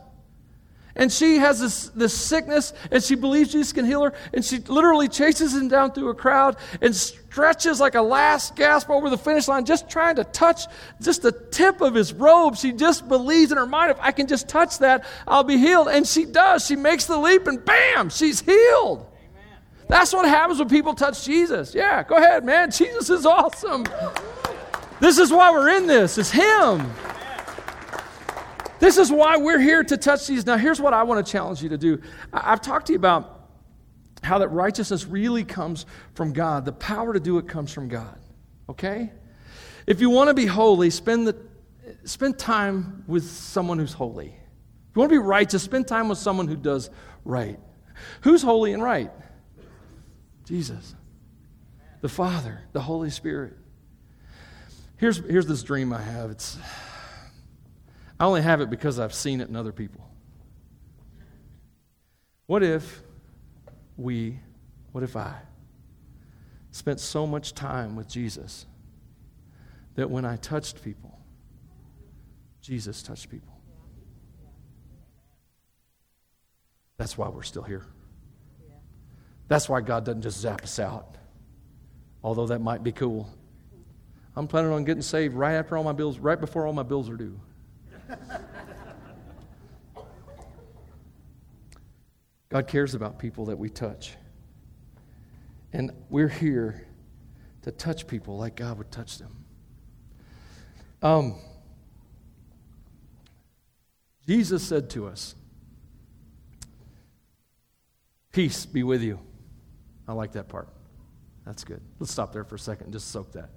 And 0.94 1.10
she 1.10 1.36
has 1.36 1.58
this, 1.60 1.88
this 1.88 2.12
sickness, 2.12 2.74
and 2.90 3.02
she 3.02 3.14
believes 3.14 3.52
Jesus 3.52 3.72
can 3.72 3.86
heal 3.86 4.02
her, 4.04 4.12
and 4.34 4.44
she 4.44 4.58
literally 4.58 5.08
chases 5.08 5.54
him 5.54 5.68
down 5.68 5.92
through 5.92 6.10
a 6.10 6.14
crowd 6.14 6.56
and 6.82 6.94
stretches 6.94 7.80
like 7.80 7.94
a 7.94 8.02
last 8.02 8.56
gasp 8.56 8.90
over 8.90 9.08
the 9.08 9.16
finish 9.16 9.48
line, 9.48 9.64
just 9.64 9.88
trying 9.88 10.16
to 10.16 10.24
touch 10.24 10.66
just 11.00 11.22
the 11.22 11.32
tip 11.32 11.80
of 11.80 11.94
his 11.94 12.12
robe. 12.12 12.56
She 12.56 12.72
just 12.72 13.08
believes 13.08 13.52
in 13.52 13.58
her 13.58 13.66
mind, 13.66 13.90
if 13.90 13.98
I 14.00 14.12
can 14.12 14.26
just 14.26 14.48
touch 14.48 14.78
that, 14.80 15.06
I'll 15.26 15.44
be 15.44 15.56
healed. 15.56 15.88
And 15.88 16.06
she 16.06 16.26
does. 16.26 16.66
She 16.66 16.76
makes 16.76 17.06
the 17.06 17.16
leap, 17.16 17.46
and 17.46 17.64
bam, 17.64 18.10
she's 18.10 18.40
healed. 18.40 19.06
Amen. 19.06 19.58
That's 19.88 20.12
what 20.12 20.28
happens 20.28 20.58
when 20.58 20.68
people 20.68 20.94
touch 20.94 21.24
Jesus. 21.24 21.74
Yeah, 21.74 22.02
go 22.02 22.16
ahead, 22.16 22.44
man. 22.44 22.70
Jesus 22.70 23.08
is 23.08 23.24
awesome. 23.24 23.86
This 25.00 25.18
is 25.18 25.32
why 25.32 25.50
we're 25.50 25.70
in 25.70 25.86
this, 25.86 26.18
it's 26.18 26.30
Him. 26.30 26.88
This 28.82 28.98
is 28.98 29.12
why 29.12 29.36
we're 29.36 29.60
here 29.60 29.84
to 29.84 29.96
touch 29.96 30.26
these. 30.26 30.44
Now, 30.44 30.56
here's 30.56 30.80
what 30.80 30.92
I 30.92 31.04
want 31.04 31.24
to 31.24 31.32
challenge 31.32 31.62
you 31.62 31.68
to 31.68 31.78
do. 31.78 32.00
I've 32.32 32.60
talked 32.60 32.88
to 32.88 32.92
you 32.92 32.98
about 32.98 33.46
how 34.24 34.38
that 34.38 34.48
righteousness 34.48 35.06
really 35.06 35.44
comes 35.44 35.86
from 36.14 36.32
God. 36.32 36.64
The 36.64 36.72
power 36.72 37.12
to 37.12 37.20
do 37.20 37.38
it 37.38 37.46
comes 37.46 37.72
from 37.72 37.86
God. 37.86 38.18
Okay? 38.68 39.12
If 39.86 40.00
you 40.00 40.10
want 40.10 40.30
to 40.30 40.34
be 40.34 40.46
holy, 40.46 40.90
spend, 40.90 41.28
the, 41.28 41.36
spend 42.02 42.40
time 42.40 43.04
with 43.06 43.22
someone 43.22 43.78
who's 43.78 43.92
holy. 43.92 44.30
If 44.30 44.96
you 44.96 45.00
want 45.00 45.10
to 45.10 45.14
be 45.14 45.24
righteous, 45.24 45.62
spend 45.62 45.86
time 45.86 46.08
with 46.08 46.18
someone 46.18 46.48
who 46.48 46.56
does 46.56 46.90
right. 47.24 47.60
Who's 48.22 48.42
holy 48.42 48.72
and 48.72 48.82
right? 48.82 49.12
Jesus, 50.44 50.96
the 52.00 52.08
Father, 52.08 52.62
the 52.72 52.80
Holy 52.80 53.10
Spirit. 53.10 53.56
Here's, 54.96 55.18
here's 55.18 55.46
this 55.46 55.62
dream 55.62 55.92
I 55.92 56.02
have. 56.02 56.32
It's 56.32 56.58
I 58.22 58.24
only 58.24 58.42
have 58.42 58.60
it 58.60 58.70
because 58.70 59.00
I've 59.00 59.12
seen 59.12 59.40
it 59.40 59.48
in 59.48 59.56
other 59.56 59.72
people. 59.72 60.08
What 62.46 62.62
if 62.62 63.02
we, 63.96 64.38
what 64.92 65.02
if 65.02 65.16
I, 65.16 65.34
spent 66.70 67.00
so 67.00 67.26
much 67.26 67.52
time 67.52 67.96
with 67.96 68.08
Jesus 68.08 68.66
that 69.96 70.08
when 70.08 70.24
I 70.24 70.36
touched 70.36 70.84
people, 70.84 71.18
Jesus 72.60 73.02
touched 73.02 73.28
people? 73.28 73.60
That's 76.98 77.18
why 77.18 77.28
we're 77.28 77.42
still 77.42 77.64
here. 77.64 77.86
That's 79.48 79.68
why 79.68 79.80
God 79.80 80.04
doesn't 80.04 80.22
just 80.22 80.38
zap 80.38 80.62
us 80.62 80.78
out, 80.78 81.16
although 82.22 82.46
that 82.46 82.60
might 82.60 82.84
be 82.84 82.92
cool. 82.92 83.28
I'm 84.36 84.46
planning 84.46 84.70
on 84.70 84.84
getting 84.84 85.02
saved 85.02 85.34
right 85.34 85.54
after 85.54 85.76
all 85.76 85.82
my 85.82 85.90
bills, 85.90 86.20
right 86.20 86.38
before 86.38 86.68
all 86.68 86.72
my 86.72 86.84
bills 86.84 87.10
are 87.10 87.16
due. 87.16 87.40
God 92.48 92.66
cares 92.66 92.94
about 92.94 93.18
people 93.18 93.46
that 93.46 93.58
we 93.58 93.70
touch. 93.70 94.14
And 95.72 95.90
we're 96.10 96.28
here 96.28 96.86
to 97.62 97.70
touch 97.70 98.06
people 98.06 98.36
like 98.36 98.56
God 98.56 98.76
would 98.76 98.90
touch 98.90 99.18
them. 99.18 99.44
Um, 101.00 101.36
Jesus 104.26 104.62
said 104.62 104.90
to 104.90 105.06
us, 105.06 105.34
Peace 108.32 108.66
be 108.66 108.82
with 108.82 109.02
you. 109.02 109.18
I 110.08 110.12
like 110.12 110.32
that 110.32 110.48
part. 110.48 110.68
That's 111.44 111.64
good. 111.64 111.80
Let's 111.98 112.12
stop 112.12 112.32
there 112.32 112.44
for 112.44 112.54
a 112.54 112.58
second 112.58 112.84
and 112.86 112.92
just 112.92 113.10
soak 113.10 113.32
that. 113.32 113.50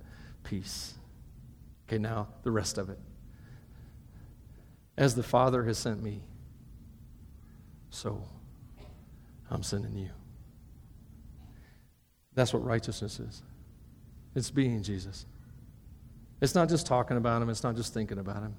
Peace. 0.44 0.94
Okay, 1.88 1.98
now 1.98 2.28
the 2.44 2.52
rest 2.52 2.78
of 2.78 2.90
it. 2.90 3.00
As 4.98 5.16
the 5.16 5.24
Father 5.24 5.64
has 5.66 5.78
sent 5.78 6.02
me, 6.02 6.22
so 7.90 8.24
I'm 9.50 9.64
sending 9.64 9.96
you. 9.96 10.10
That's 12.34 12.54
what 12.54 12.64
righteousness 12.64 13.20
is 13.20 13.42
it's 14.36 14.52
being 14.52 14.84
Jesus. 14.84 15.26
It's 16.42 16.56
not 16.56 16.68
just 16.68 16.86
talking 16.86 17.16
about 17.16 17.42
him, 17.42 17.50
it's 17.50 17.64
not 17.64 17.76
just 17.76 17.94
thinking 17.94 18.20
about 18.20 18.44
him. 18.44 18.56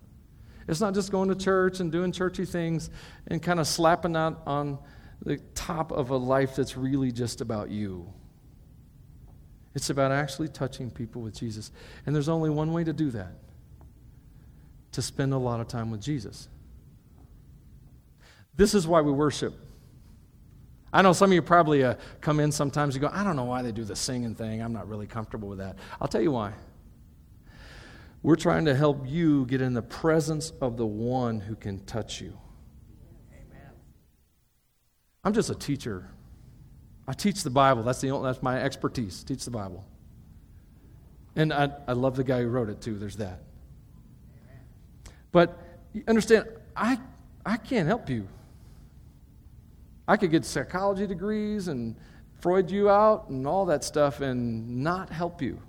It's 0.68 0.80
not 0.80 0.94
just 0.94 1.12
going 1.12 1.28
to 1.28 1.34
church 1.34 1.80
and 1.80 1.92
doing 1.92 2.10
churchy 2.10 2.44
things 2.44 2.90
and 3.28 3.42
kind 3.42 3.60
of 3.60 3.68
slapping 3.68 4.12
that 4.12 4.36
on 4.46 4.78
the 5.22 5.36
top 5.54 5.92
of 5.92 6.10
a 6.10 6.16
life 6.16 6.56
that's 6.56 6.76
really 6.76 7.12
just 7.12 7.40
about 7.40 7.70
you. 7.70 8.12
It's 9.74 9.90
about 9.90 10.10
actually 10.10 10.48
touching 10.48 10.90
people 10.90 11.22
with 11.22 11.38
Jesus. 11.38 11.70
And 12.06 12.14
there's 12.14 12.30
only 12.30 12.50
one 12.50 12.72
way 12.72 12.82
to 12.84 12.92
do 12.92 13.10
that 13.10 13.34
to 14.96 15.02
spend 15.02 15.34
a 15.34 15.38
lot 15.38 15.60
of 15.60 15.68
time 15.68 15.90
with 15.90 16.00
Jesus. 16.00 16.48
This 18.54 18.74
is 18.74 18.88
why 18.88 19.02
we 19.02 19.12
worship. 19.12 19.54
I 20.90 21.02
know 21.02 21.12
some 21.12 21.28
of 21.28 21.34
you 21.34 21.42
probably 21.42 21.84
uh, 21.84 21.96
come 22.22 22.40
in 22.40 22.50
sometimes, 22.50 22.94
you 22.94 23.02
go, 23.02 23.10
I 23.12 23.22
don't 23.22 23.36
know 23.36 23.44
why 23.44 23.60
they 23.60 23.72
do 23.72 23.84
the 23.84 23.94
singing 23.94 24.34
thing. 24.34 24.62
I'm 24.62 24.72
not 24.72 24.88
really 24.88 25.06
comfortable 25.06 25.50
with 25.50 25.58
that. 25.58 25.76
I'll 26.00 26.08
tell 26.08 26.22
you 26.22 26.32
why. 26.32 26.54
We're 28.22 28.36
trying 28.36 28.64
to 28.64 28.74
help 28.74 29.06
you 29.06 29.44
get 29.44 29.60
in 29.60 29.74
the 29.74 29.82
presence 29.82 30.54
of 30.62 30.78
the 30.78 30.86
one 30.86 31.40
who 31.40 31.56
can 31.56 31.84
touch 31.84 32.22
you. 32.22 32.38
Amen. 33.34 33.72
I'm 35.24 35.34
just 35.34 35.50
a 35.50 35.54
teacher. 35.54 36.08
I 37.06 37.12
teach 37.12 37.42
the 37.42 37.50
Bible. 37.50 37.82
That's, 37.82 38.00
the 38.00 38.12
only, 38.12 38.30
that's 38.30 38.42
my 38.42 38.62
expertise, 38.62 39.22
teach 39.22 39.44
the 39.44 39.50
Bible. 39.50 39.84
And 41.34 41.52
I, 41.52 41.68
I 41.86 41.92
love 41.92 42.16
the 42.16 42.24
guy 42.24 42.40
who 42.40 42.48
wrote 42.48 42.70
it 42.70 42.80
too. 42.80 42.96
There's 42.98 43.16
that. 43.16 43.42
But 45.36 45.58
understand, 46.08 46.46
I, 46.74 46.98
I 47.44 47.58
can't 47.58 47.86
help 47.86 48.08
you. 48.08 48.26
I 50.08 50.16
could 50.16 50.30
get 50.30 50.46
psychology 50.46 51.06
degrees 51.06 51.68
and 51.68 51.94
Freud 52.40 52.70
you 52.70 52.88
out 52.88 53.28
and 53.28 53.46
all 53.46 53.66
that 53.66 53.84
stuff 53.84 54.22
and 54.22 54.82
not 54.82 55.10
help 55.10 55.42
you. 55.42 55.60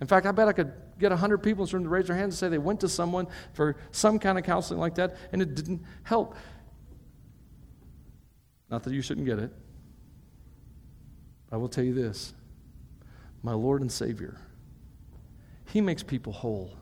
In 0.00 0.06
fact, 0.06 0.24
I 0.24 0.32
bet 0.32 0.48
I 0.48 0.54
could 0.54 0.72
get 0.98 1.10
100 1.10 1.42
people 1.42 1.64
in 1.64 1.66
this 1.66 1.74
room 1.74 1.82
to 1.82 1.90
raise 1.90 2.06
their 2.06 2.16
hands 2.16 2.32
and 2.32 2.38
say 2.38 2.48
they 2.48 2.56
went 2.56 2.80
to 2.80 2.88
someone 2.88 3.26
for 3.52 3.76
some 3.90 4.18
kind 4.18 4.38
of 4.38 4.44
counseling 4.44 4.80
like 4.80 4.94
that 4.94 5.18
and 5.32 5.42
it 5.42 5.54
didn't 5.54 5.82
help. 6.04 6.34
Not 8.70 8.84
that 8.84 8.94
you 8.94 9.02
shouldn't 9.02 9.26
get 9.26 9.38
it. 9.38 9.52
I 11.52 11.58
will 11.58 11.68
tell 11.68 11.84
you 11.84 11.92
this 11.92 12.32
my 13.42 13.52
Lord 13.52 13.82
and 13.82 13.92
Savior, 13.92 14.38
He 15.66 15.82
makes 15.82 16.02
people 16.02 16.32
whole. 16.32 16.79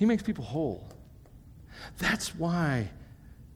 He 0.00 0.06
makes 0.06 0.22
people 0.22 0.44
whole. 0.44 0.88
That's 1.98 2.34
why 2.34 2.88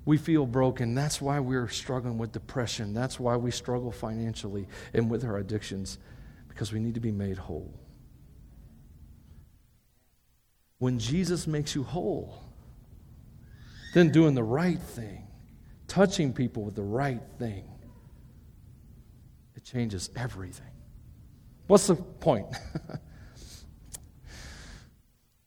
we 0.05 0.19
feel 0.19 0.45
broken. 0.45 0.95
That's 0.95 1.19
why 1.19 1.41
we're 1.41 1.69
struggling 1.69 2.19
with 2.19 2.33
depression. 2.33 2.93
That's 2.93 3.19
why 3.19 3.35
we 3.37 3.51
struggle 3.51 3.91
financially 3.91 4.69
and 4.93 5.11
with 5.11 5.25
our 5.25 5.39
addictions, 5.39 5.97
because 6.49 6.71
we 6.71 6.81
need 6.81 6.93
to 6.97 7.01
be 7.01 7.11
made 7.11 7.39
whole. 7.39 7.73
When 10.81 10.99
Jesus 10.99 11.47
makes 11.47 11.75
you 11.75 11.83
whole, 11.83 12.39
then 13.95 14.13
doing 14.13 14.35
the 14.35 14.45
right 14.45 14.79
thing, 14.79 15.27
touching 15.89 16.31
people 16.35 16.63
with 16.63 16.75
the 16.75 16.83
right 16.83 17.23
thing, 17.39 17.65
it 19.57 19.65
changes 19.65 20.11
everything. 20.15 20.67
What's 21.69 21.87
the 21.87 21.95
point? 21.95 22.49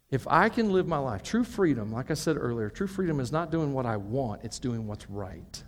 if 0.10 0.26
I 0.28 0.50
can 0.50 0.72
live 0.72 0.88
my 0.88 0.98
life, 0.98 1.22
true 1.22 1.44
freedom, 1.44 1.92
like 1.92 2.10
I 2.12 2.14
said 2.14 2.38
earlier, 2.38 2.70
true 2.70 2.88
freedom 2.88 3.20
is 3.20 3.32
not 3.32 3.52
doing 3.52 3.74
what 3.74 3.86
I 3.86 3.98
want, 3.98 4.44
it's 4.44 4.60
doing 4.60 4.88
what's 4.88 5.10
right. 5.10 5.64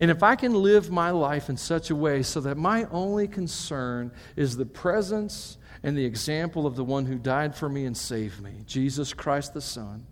And 0.00 0.10
if 0.10 0.22
I 0.22 0.34
can 0.34 0.54
live 0.54 0.90
my 0.90 1.10
life 1.10 1.48
in 1.48 1.56
such 1.56 1.90
a 1.90 1.96
way 1.96 2.22
so 2.22 2.40
that 2.40 2.56
my 2.56 2.84
only 2.90 3.28
concern 3.28 4.10
is 4.36 4.56
the 4.56 4.66
presence 4.66 5.58
and 5.82 5.96
the 5.96 6.04
example 6.04 6.66
of 6.66 6.76
the 6.76 6.84
one 6.84 7.06
who 7.06 7.18
died 7.18 7.54
for 7.54 7.68
me 7.68 7.84
and 7.84 7.96
saved 7.96 8.40
me, 8.40 8.62
Jesus 8.66 9.12
Christ 9.12 9.54
the 9.54 9.60
Son, 9.60 10.06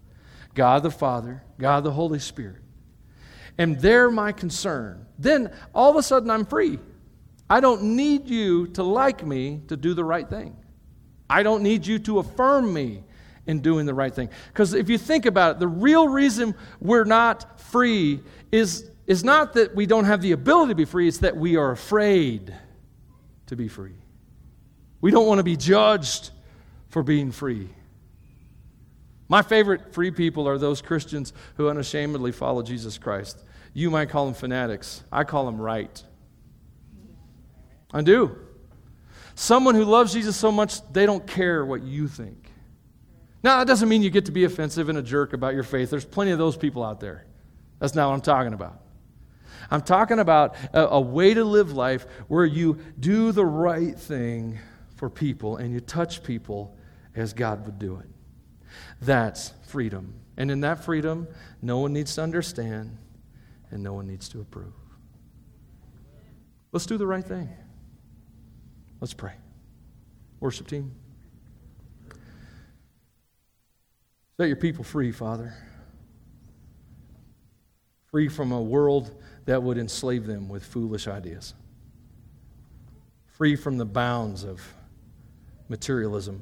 God 0.55 0.83
the 0.83 0.91
Father, 0.91 1.43
God 1.59 1.83
the 1.83 1.93
Holy 1.93 2.19
Spirit, 2.19 2.63
and 3.59 3.81
they're 3.81 4.11
my 4.11 4.33
concern, 4.33 5.07
then 5.19 5.51
all 5.75 5.91
of 5.91 5.97
a 5.97 6.03
sudden 6.03 6.31
I'm 6.31 6.45
free. 6.45 6.79
I 7.51 7.61
don't 7.61 7.97
need 7.97 8.29
you 8.29 8.69
to 8.69 8.83
like 8.83 9.27
me 9.27 9.63
to 9.69 9.77
do 9.77 9.95
the 9.95 10.05
right 10.05 10.29
thing. 10.29 10.57
I 11.29 11.43
don't 11.43 11.63
need 11.63 11.87
you 11.87 11.99
to 12.01 12.19
affirm 12.19 12.73
me 12.73 13.03
in 13.47 13.61
doing 13.61 13.87
the 13.87 13.95
right 13.95 14.15
thing. 14.15 14.29
Because 14.49 14.75
if 14.75 14.89
you 14.89 14.99
think 14.99 15.27
about 15.27 15.57
it, 15.57 15.59
the 15.61 15.69
real 15.69 16.09
reason 16.09 16.55
we're 16.81 17.05
not 17.05 17.61
free 17.61 18.21
is, 18.51 18.89
is 19.07 19.25
not 19.25 19.55
that 19.55 19.75
we 19.75 19.87
don't 19.87 20.05
have 20.05 20.23
the 20.23 20.33
ability 20.33 20.71
to 20.71 20.75
be 20.77 20.85
free, 20.85 21.09
it's 21.09 21.19
that 21.19 21.37
we 21.37 21.57
are 21.57 21.71
afraid 21.71 22.55
to 23.47 23.57
be 23.57 23.69
free. 23.69 23.97
We 25.01 25.11
don't 25.11 25.27
want 25.27 25.39
to 25.39 25.45
be 25.45 25.57
judged 25.57 26.31
for 26.89 27.03
being 27.03 27.33
free. 27.33 27.69
My 29.29 29.43
favorite 29.43 29.95
free 29.95 30.11
people 30.11 30.47
are 30.47 30.59
those 30.59 30.83
Christians 30.83 31.33
who 31.57 31.69
unashamedly 31.69 32.33
follow 32.33 32.63
Jesus 32.63 32.99
Christ. 32.99 33.43
You 33.73 33.91
might 33.91 34.11
call 34.11 34.27
them 34.27 34.35
fanatics. 34.35 35.03
I 35.11 35.25
call 35.25 35.47
them 35.47 35.61
right. 35.61 36.03
I 37.93 38.03
do. 38.03 38.37
Someone 39.35 39.75
who 39.75 39.85
loves 39.85 40.13
Jesus 40.13 40.37
so 40.37 40.53
much, 40.53 40.81
they 40.93 41.07
don't 41.07 41.27
care 41.27 41.65
what 41.65 41.83
you 41.83 42.09
think. 42.09 42.51
Now, 43.43 43.59
that 43.59 43.67
doesn't 43.67 43.89
mean 43.89 44.03
you 44.03 44.11
get 44.11 44.27
to 44.27 44.33
be 44.33 44.45
offensive 44.45 44.89
and 44.89 44.99
a 44.99 45.03
jerk 45.03 45.33
about 45.33 45.55
your 45.55 45.65
faith. 45.65 45.91
There's 45.91 46.05
plenty 46.05 46.31
of 46.31 46.39
those 46.39 46.57
people 46.57 46.85
out 46.85 47.01
there. 47.01 47.27
That's 47.81 47.95
not 47.95 48.09
what 48.09 48.15
I'm 48.15 48.21
talking 48.21 48.53
about. 48.53 48.81
I'm 49.71 49.81
talking 49.81 50.19
about 50.19 50.55
a, 50.73 50.87
a 50.89 51.01
way 51.01 51.35
to 51.35 51.45
live 51.45 51.73
life 51.73 52.07
where 52.29 52.45
you 52.45 52.79
do 53.01 53.33
the 53.33 53.45
right 53.45 53.99
thing 53.99 54.59
for 54.97 55.11
people 55.11 55.57
and 55.57 55.73
you 55.73 55.81
touch 55.81 56.23
people 56.23 56.77
as 57.17 57.33
God 57.33 57.67
would 57.67 57.79
do 57.79 57.97
it. 57.97 58.09
That's 59.01 59.53
freedom. 59.67 60.15
And 60.37 60.51
in 60.51 60.61
that 60.61 60.85
freedom, 60.85 61.27
no 61.61 61.79
one 61.79 61.93
needs 61.93 62.15
to 62.15 62.23
understand 62.23 62.97
and 63.71 63.83
no 63.83 63.95
one 63.95 64.07
needs 64.07 64.29
to 64.31 64.41
approve. 64.41 64.73
Let's 66.71 66.87
do 66.87 66.97
the 66.97 67.07
right 67.07 67.25
thing. 67.25 67.49
Let's 69.03 69.15
pray. 69.15 69.33
Worship 70.39 70.69
team. 70.69 70.93
Set 74.37 74.47
your 74.47 74.55
people 74.55 74.85
free, 74.85 75.11
Father. 75.11 75.53
Free 78.13 78.29
from 78.29 78.53
a 78.53 78.63
world 78.63 79.21
that 79.47 79.61
would 79.61 79.77
enslave 79.77 80.25
them 80.29 80.49
with 80.49 80.65
foolish 80.65 81.09
ideas. 81.09 81.55
Free 83.27 83.57
from 83.57 83.77
the 83.77 83.85
bounds 83.85 84.45
of 84.45 84.63
materialism 85.69 86.41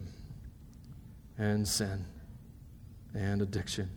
and 1.39 1.67
sin 1.67 2.05
and 3.15 3.41
addiction 3.41 3.89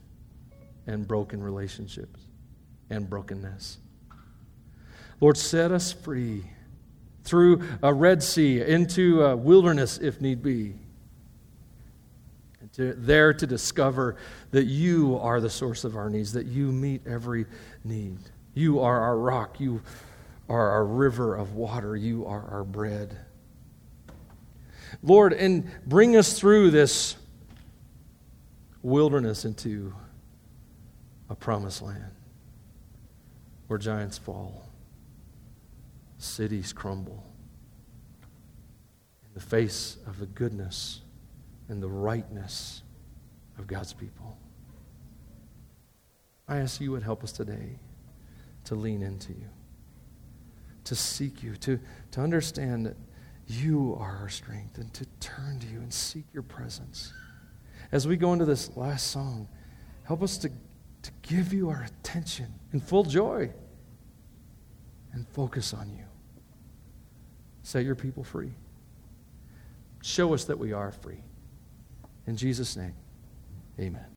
and 0.88 1.06
broken 1.06 1.44
relationships 1.44 2.22
and 2.90 3.10
brokenness. 3.10 3.80
Lord, 5.20 5.36
set 5.36 5.74
us 5.74 5.92
free 5.92 6.46
through 7.24 7.64
a 7.82 7.94
Red 7.94 8.22
Sea 8.22 8.62
into 8.62 9.24
a 9.24 9.36
wilderness 9.36 9.98
if 9.98 10.22
need 10.22 10.42
be. 10.44 10.76
And 12.62 12.72
to, 12.74 12.94
there 12.94 13.34
to 13.34 13.48
discover 13.48 14.18
that 14.52 14.66
you 14.66 15.18
are 15.18 15.40
the 15.40 15.50
source 15.50 15.84
of 15.84 15.96
our 15.96 16.10
needs, 16.10 16.34
that 16.34 16.46
you 16.46 16.72
meet 16.72 17.06
every 17.08 17.46
need. 17.84 18.20
You 18.54 18.80
are 18.82 19.00
our 19.00 19.18
rock. 19.18 19.60
You 19.60 19.82
are 20.50 20.70
our 20.70 20.86
river 20.86 21.36
of 21.36 21.56
water. 21.56 21.96
You 21.96 22.26
are 22.26 22.46
our 22.52 22.64
bread. 22.64 23.18
Lord, 25.02 25.34
and 25.34 25.70
bring 25.88 26.16
us 26.16 26.38
through 26.38 26.72
this 26.72 27.16
wilderness 28.84 29.46
into 29.46 29.94
a 31.30 31.36
promised 31.36 31.82
land 31.82 32.12
where 33.68 33.80
giants 33.80 34.18
fall, 34.18 34.63
cities 36.24 36.74
crumble, 36.74 37.24
in 39.26 39.34
the 39.34 39.42
face 39.42 39.98
of 40.08 40.20
the 40.20 40.26
goodness 40.26 41.02
and 41.70 41.82
the 41.82 41.90
rightness 41.90 42.84
of 43.58 43.68
God's 43.68 43.94
people. 43.94 44.38
I 46.48 46.58
ask 46.58 46.82
you 46.82 46.92
would 46.92 47.04
help 47.04 47.24
us 47.24 47.32
today 47.32 47.80
to 48.66 48.76
lean 48.76 49.02
into 49.02 49.34
you, 49.34 49.50
to 50.86 50.96
seek 50.96 51.44
you, 51.44 51.56
to, 51.58 51.80
to 52.12 52.22
understand 52.22 52.86
that 52.86 52.98
you 53.48 53.98
are 54.00 54.18
our 54.22 54.30
strength, 54.30 54.78
and 54.78 54.94
to 54.94 55.06
turn 55.20 55.60
to 55.60 55.68
you 55.68 55.80
and 55.80 55.94
seek 55.94 56.26
your 56.34 56.44
presence. 56.44 57.14
As 57.92 58.08
we 58.08 58.16
go 58.16 58.34
into 58.34 58.46
this 58.46 58.76
last 58.78 59.12
song, 59.12 59.48
help 60.04 60.24
us 60.24 60.38
to, 60.40 60.50
to 60.50 61.12
give 61.22 61.54
you 61.54 61.70
our 61.70 61.84
attention 61.84 62.48
in 62.72 62.80
full 62.80 63.04
joy 63.04 63.52
and 65.12 65.28
focus 65.28 65.74
on 65.74 65.90
you. 65.92 66.06
Set 67.64 67.86
your 67.86 67.96
people 67.96 68.24
free. 68.24 68.52
Show 70.02 70.34
us 70.34 70.44
that 70.46 70.60
we 70.60 70.74
are 70.74 70.92
free. 70.92 71.24
In 72.28 72.36
Jesus' 72.38 72.76
name, 72.76 72.94
amen. 73.80 74.06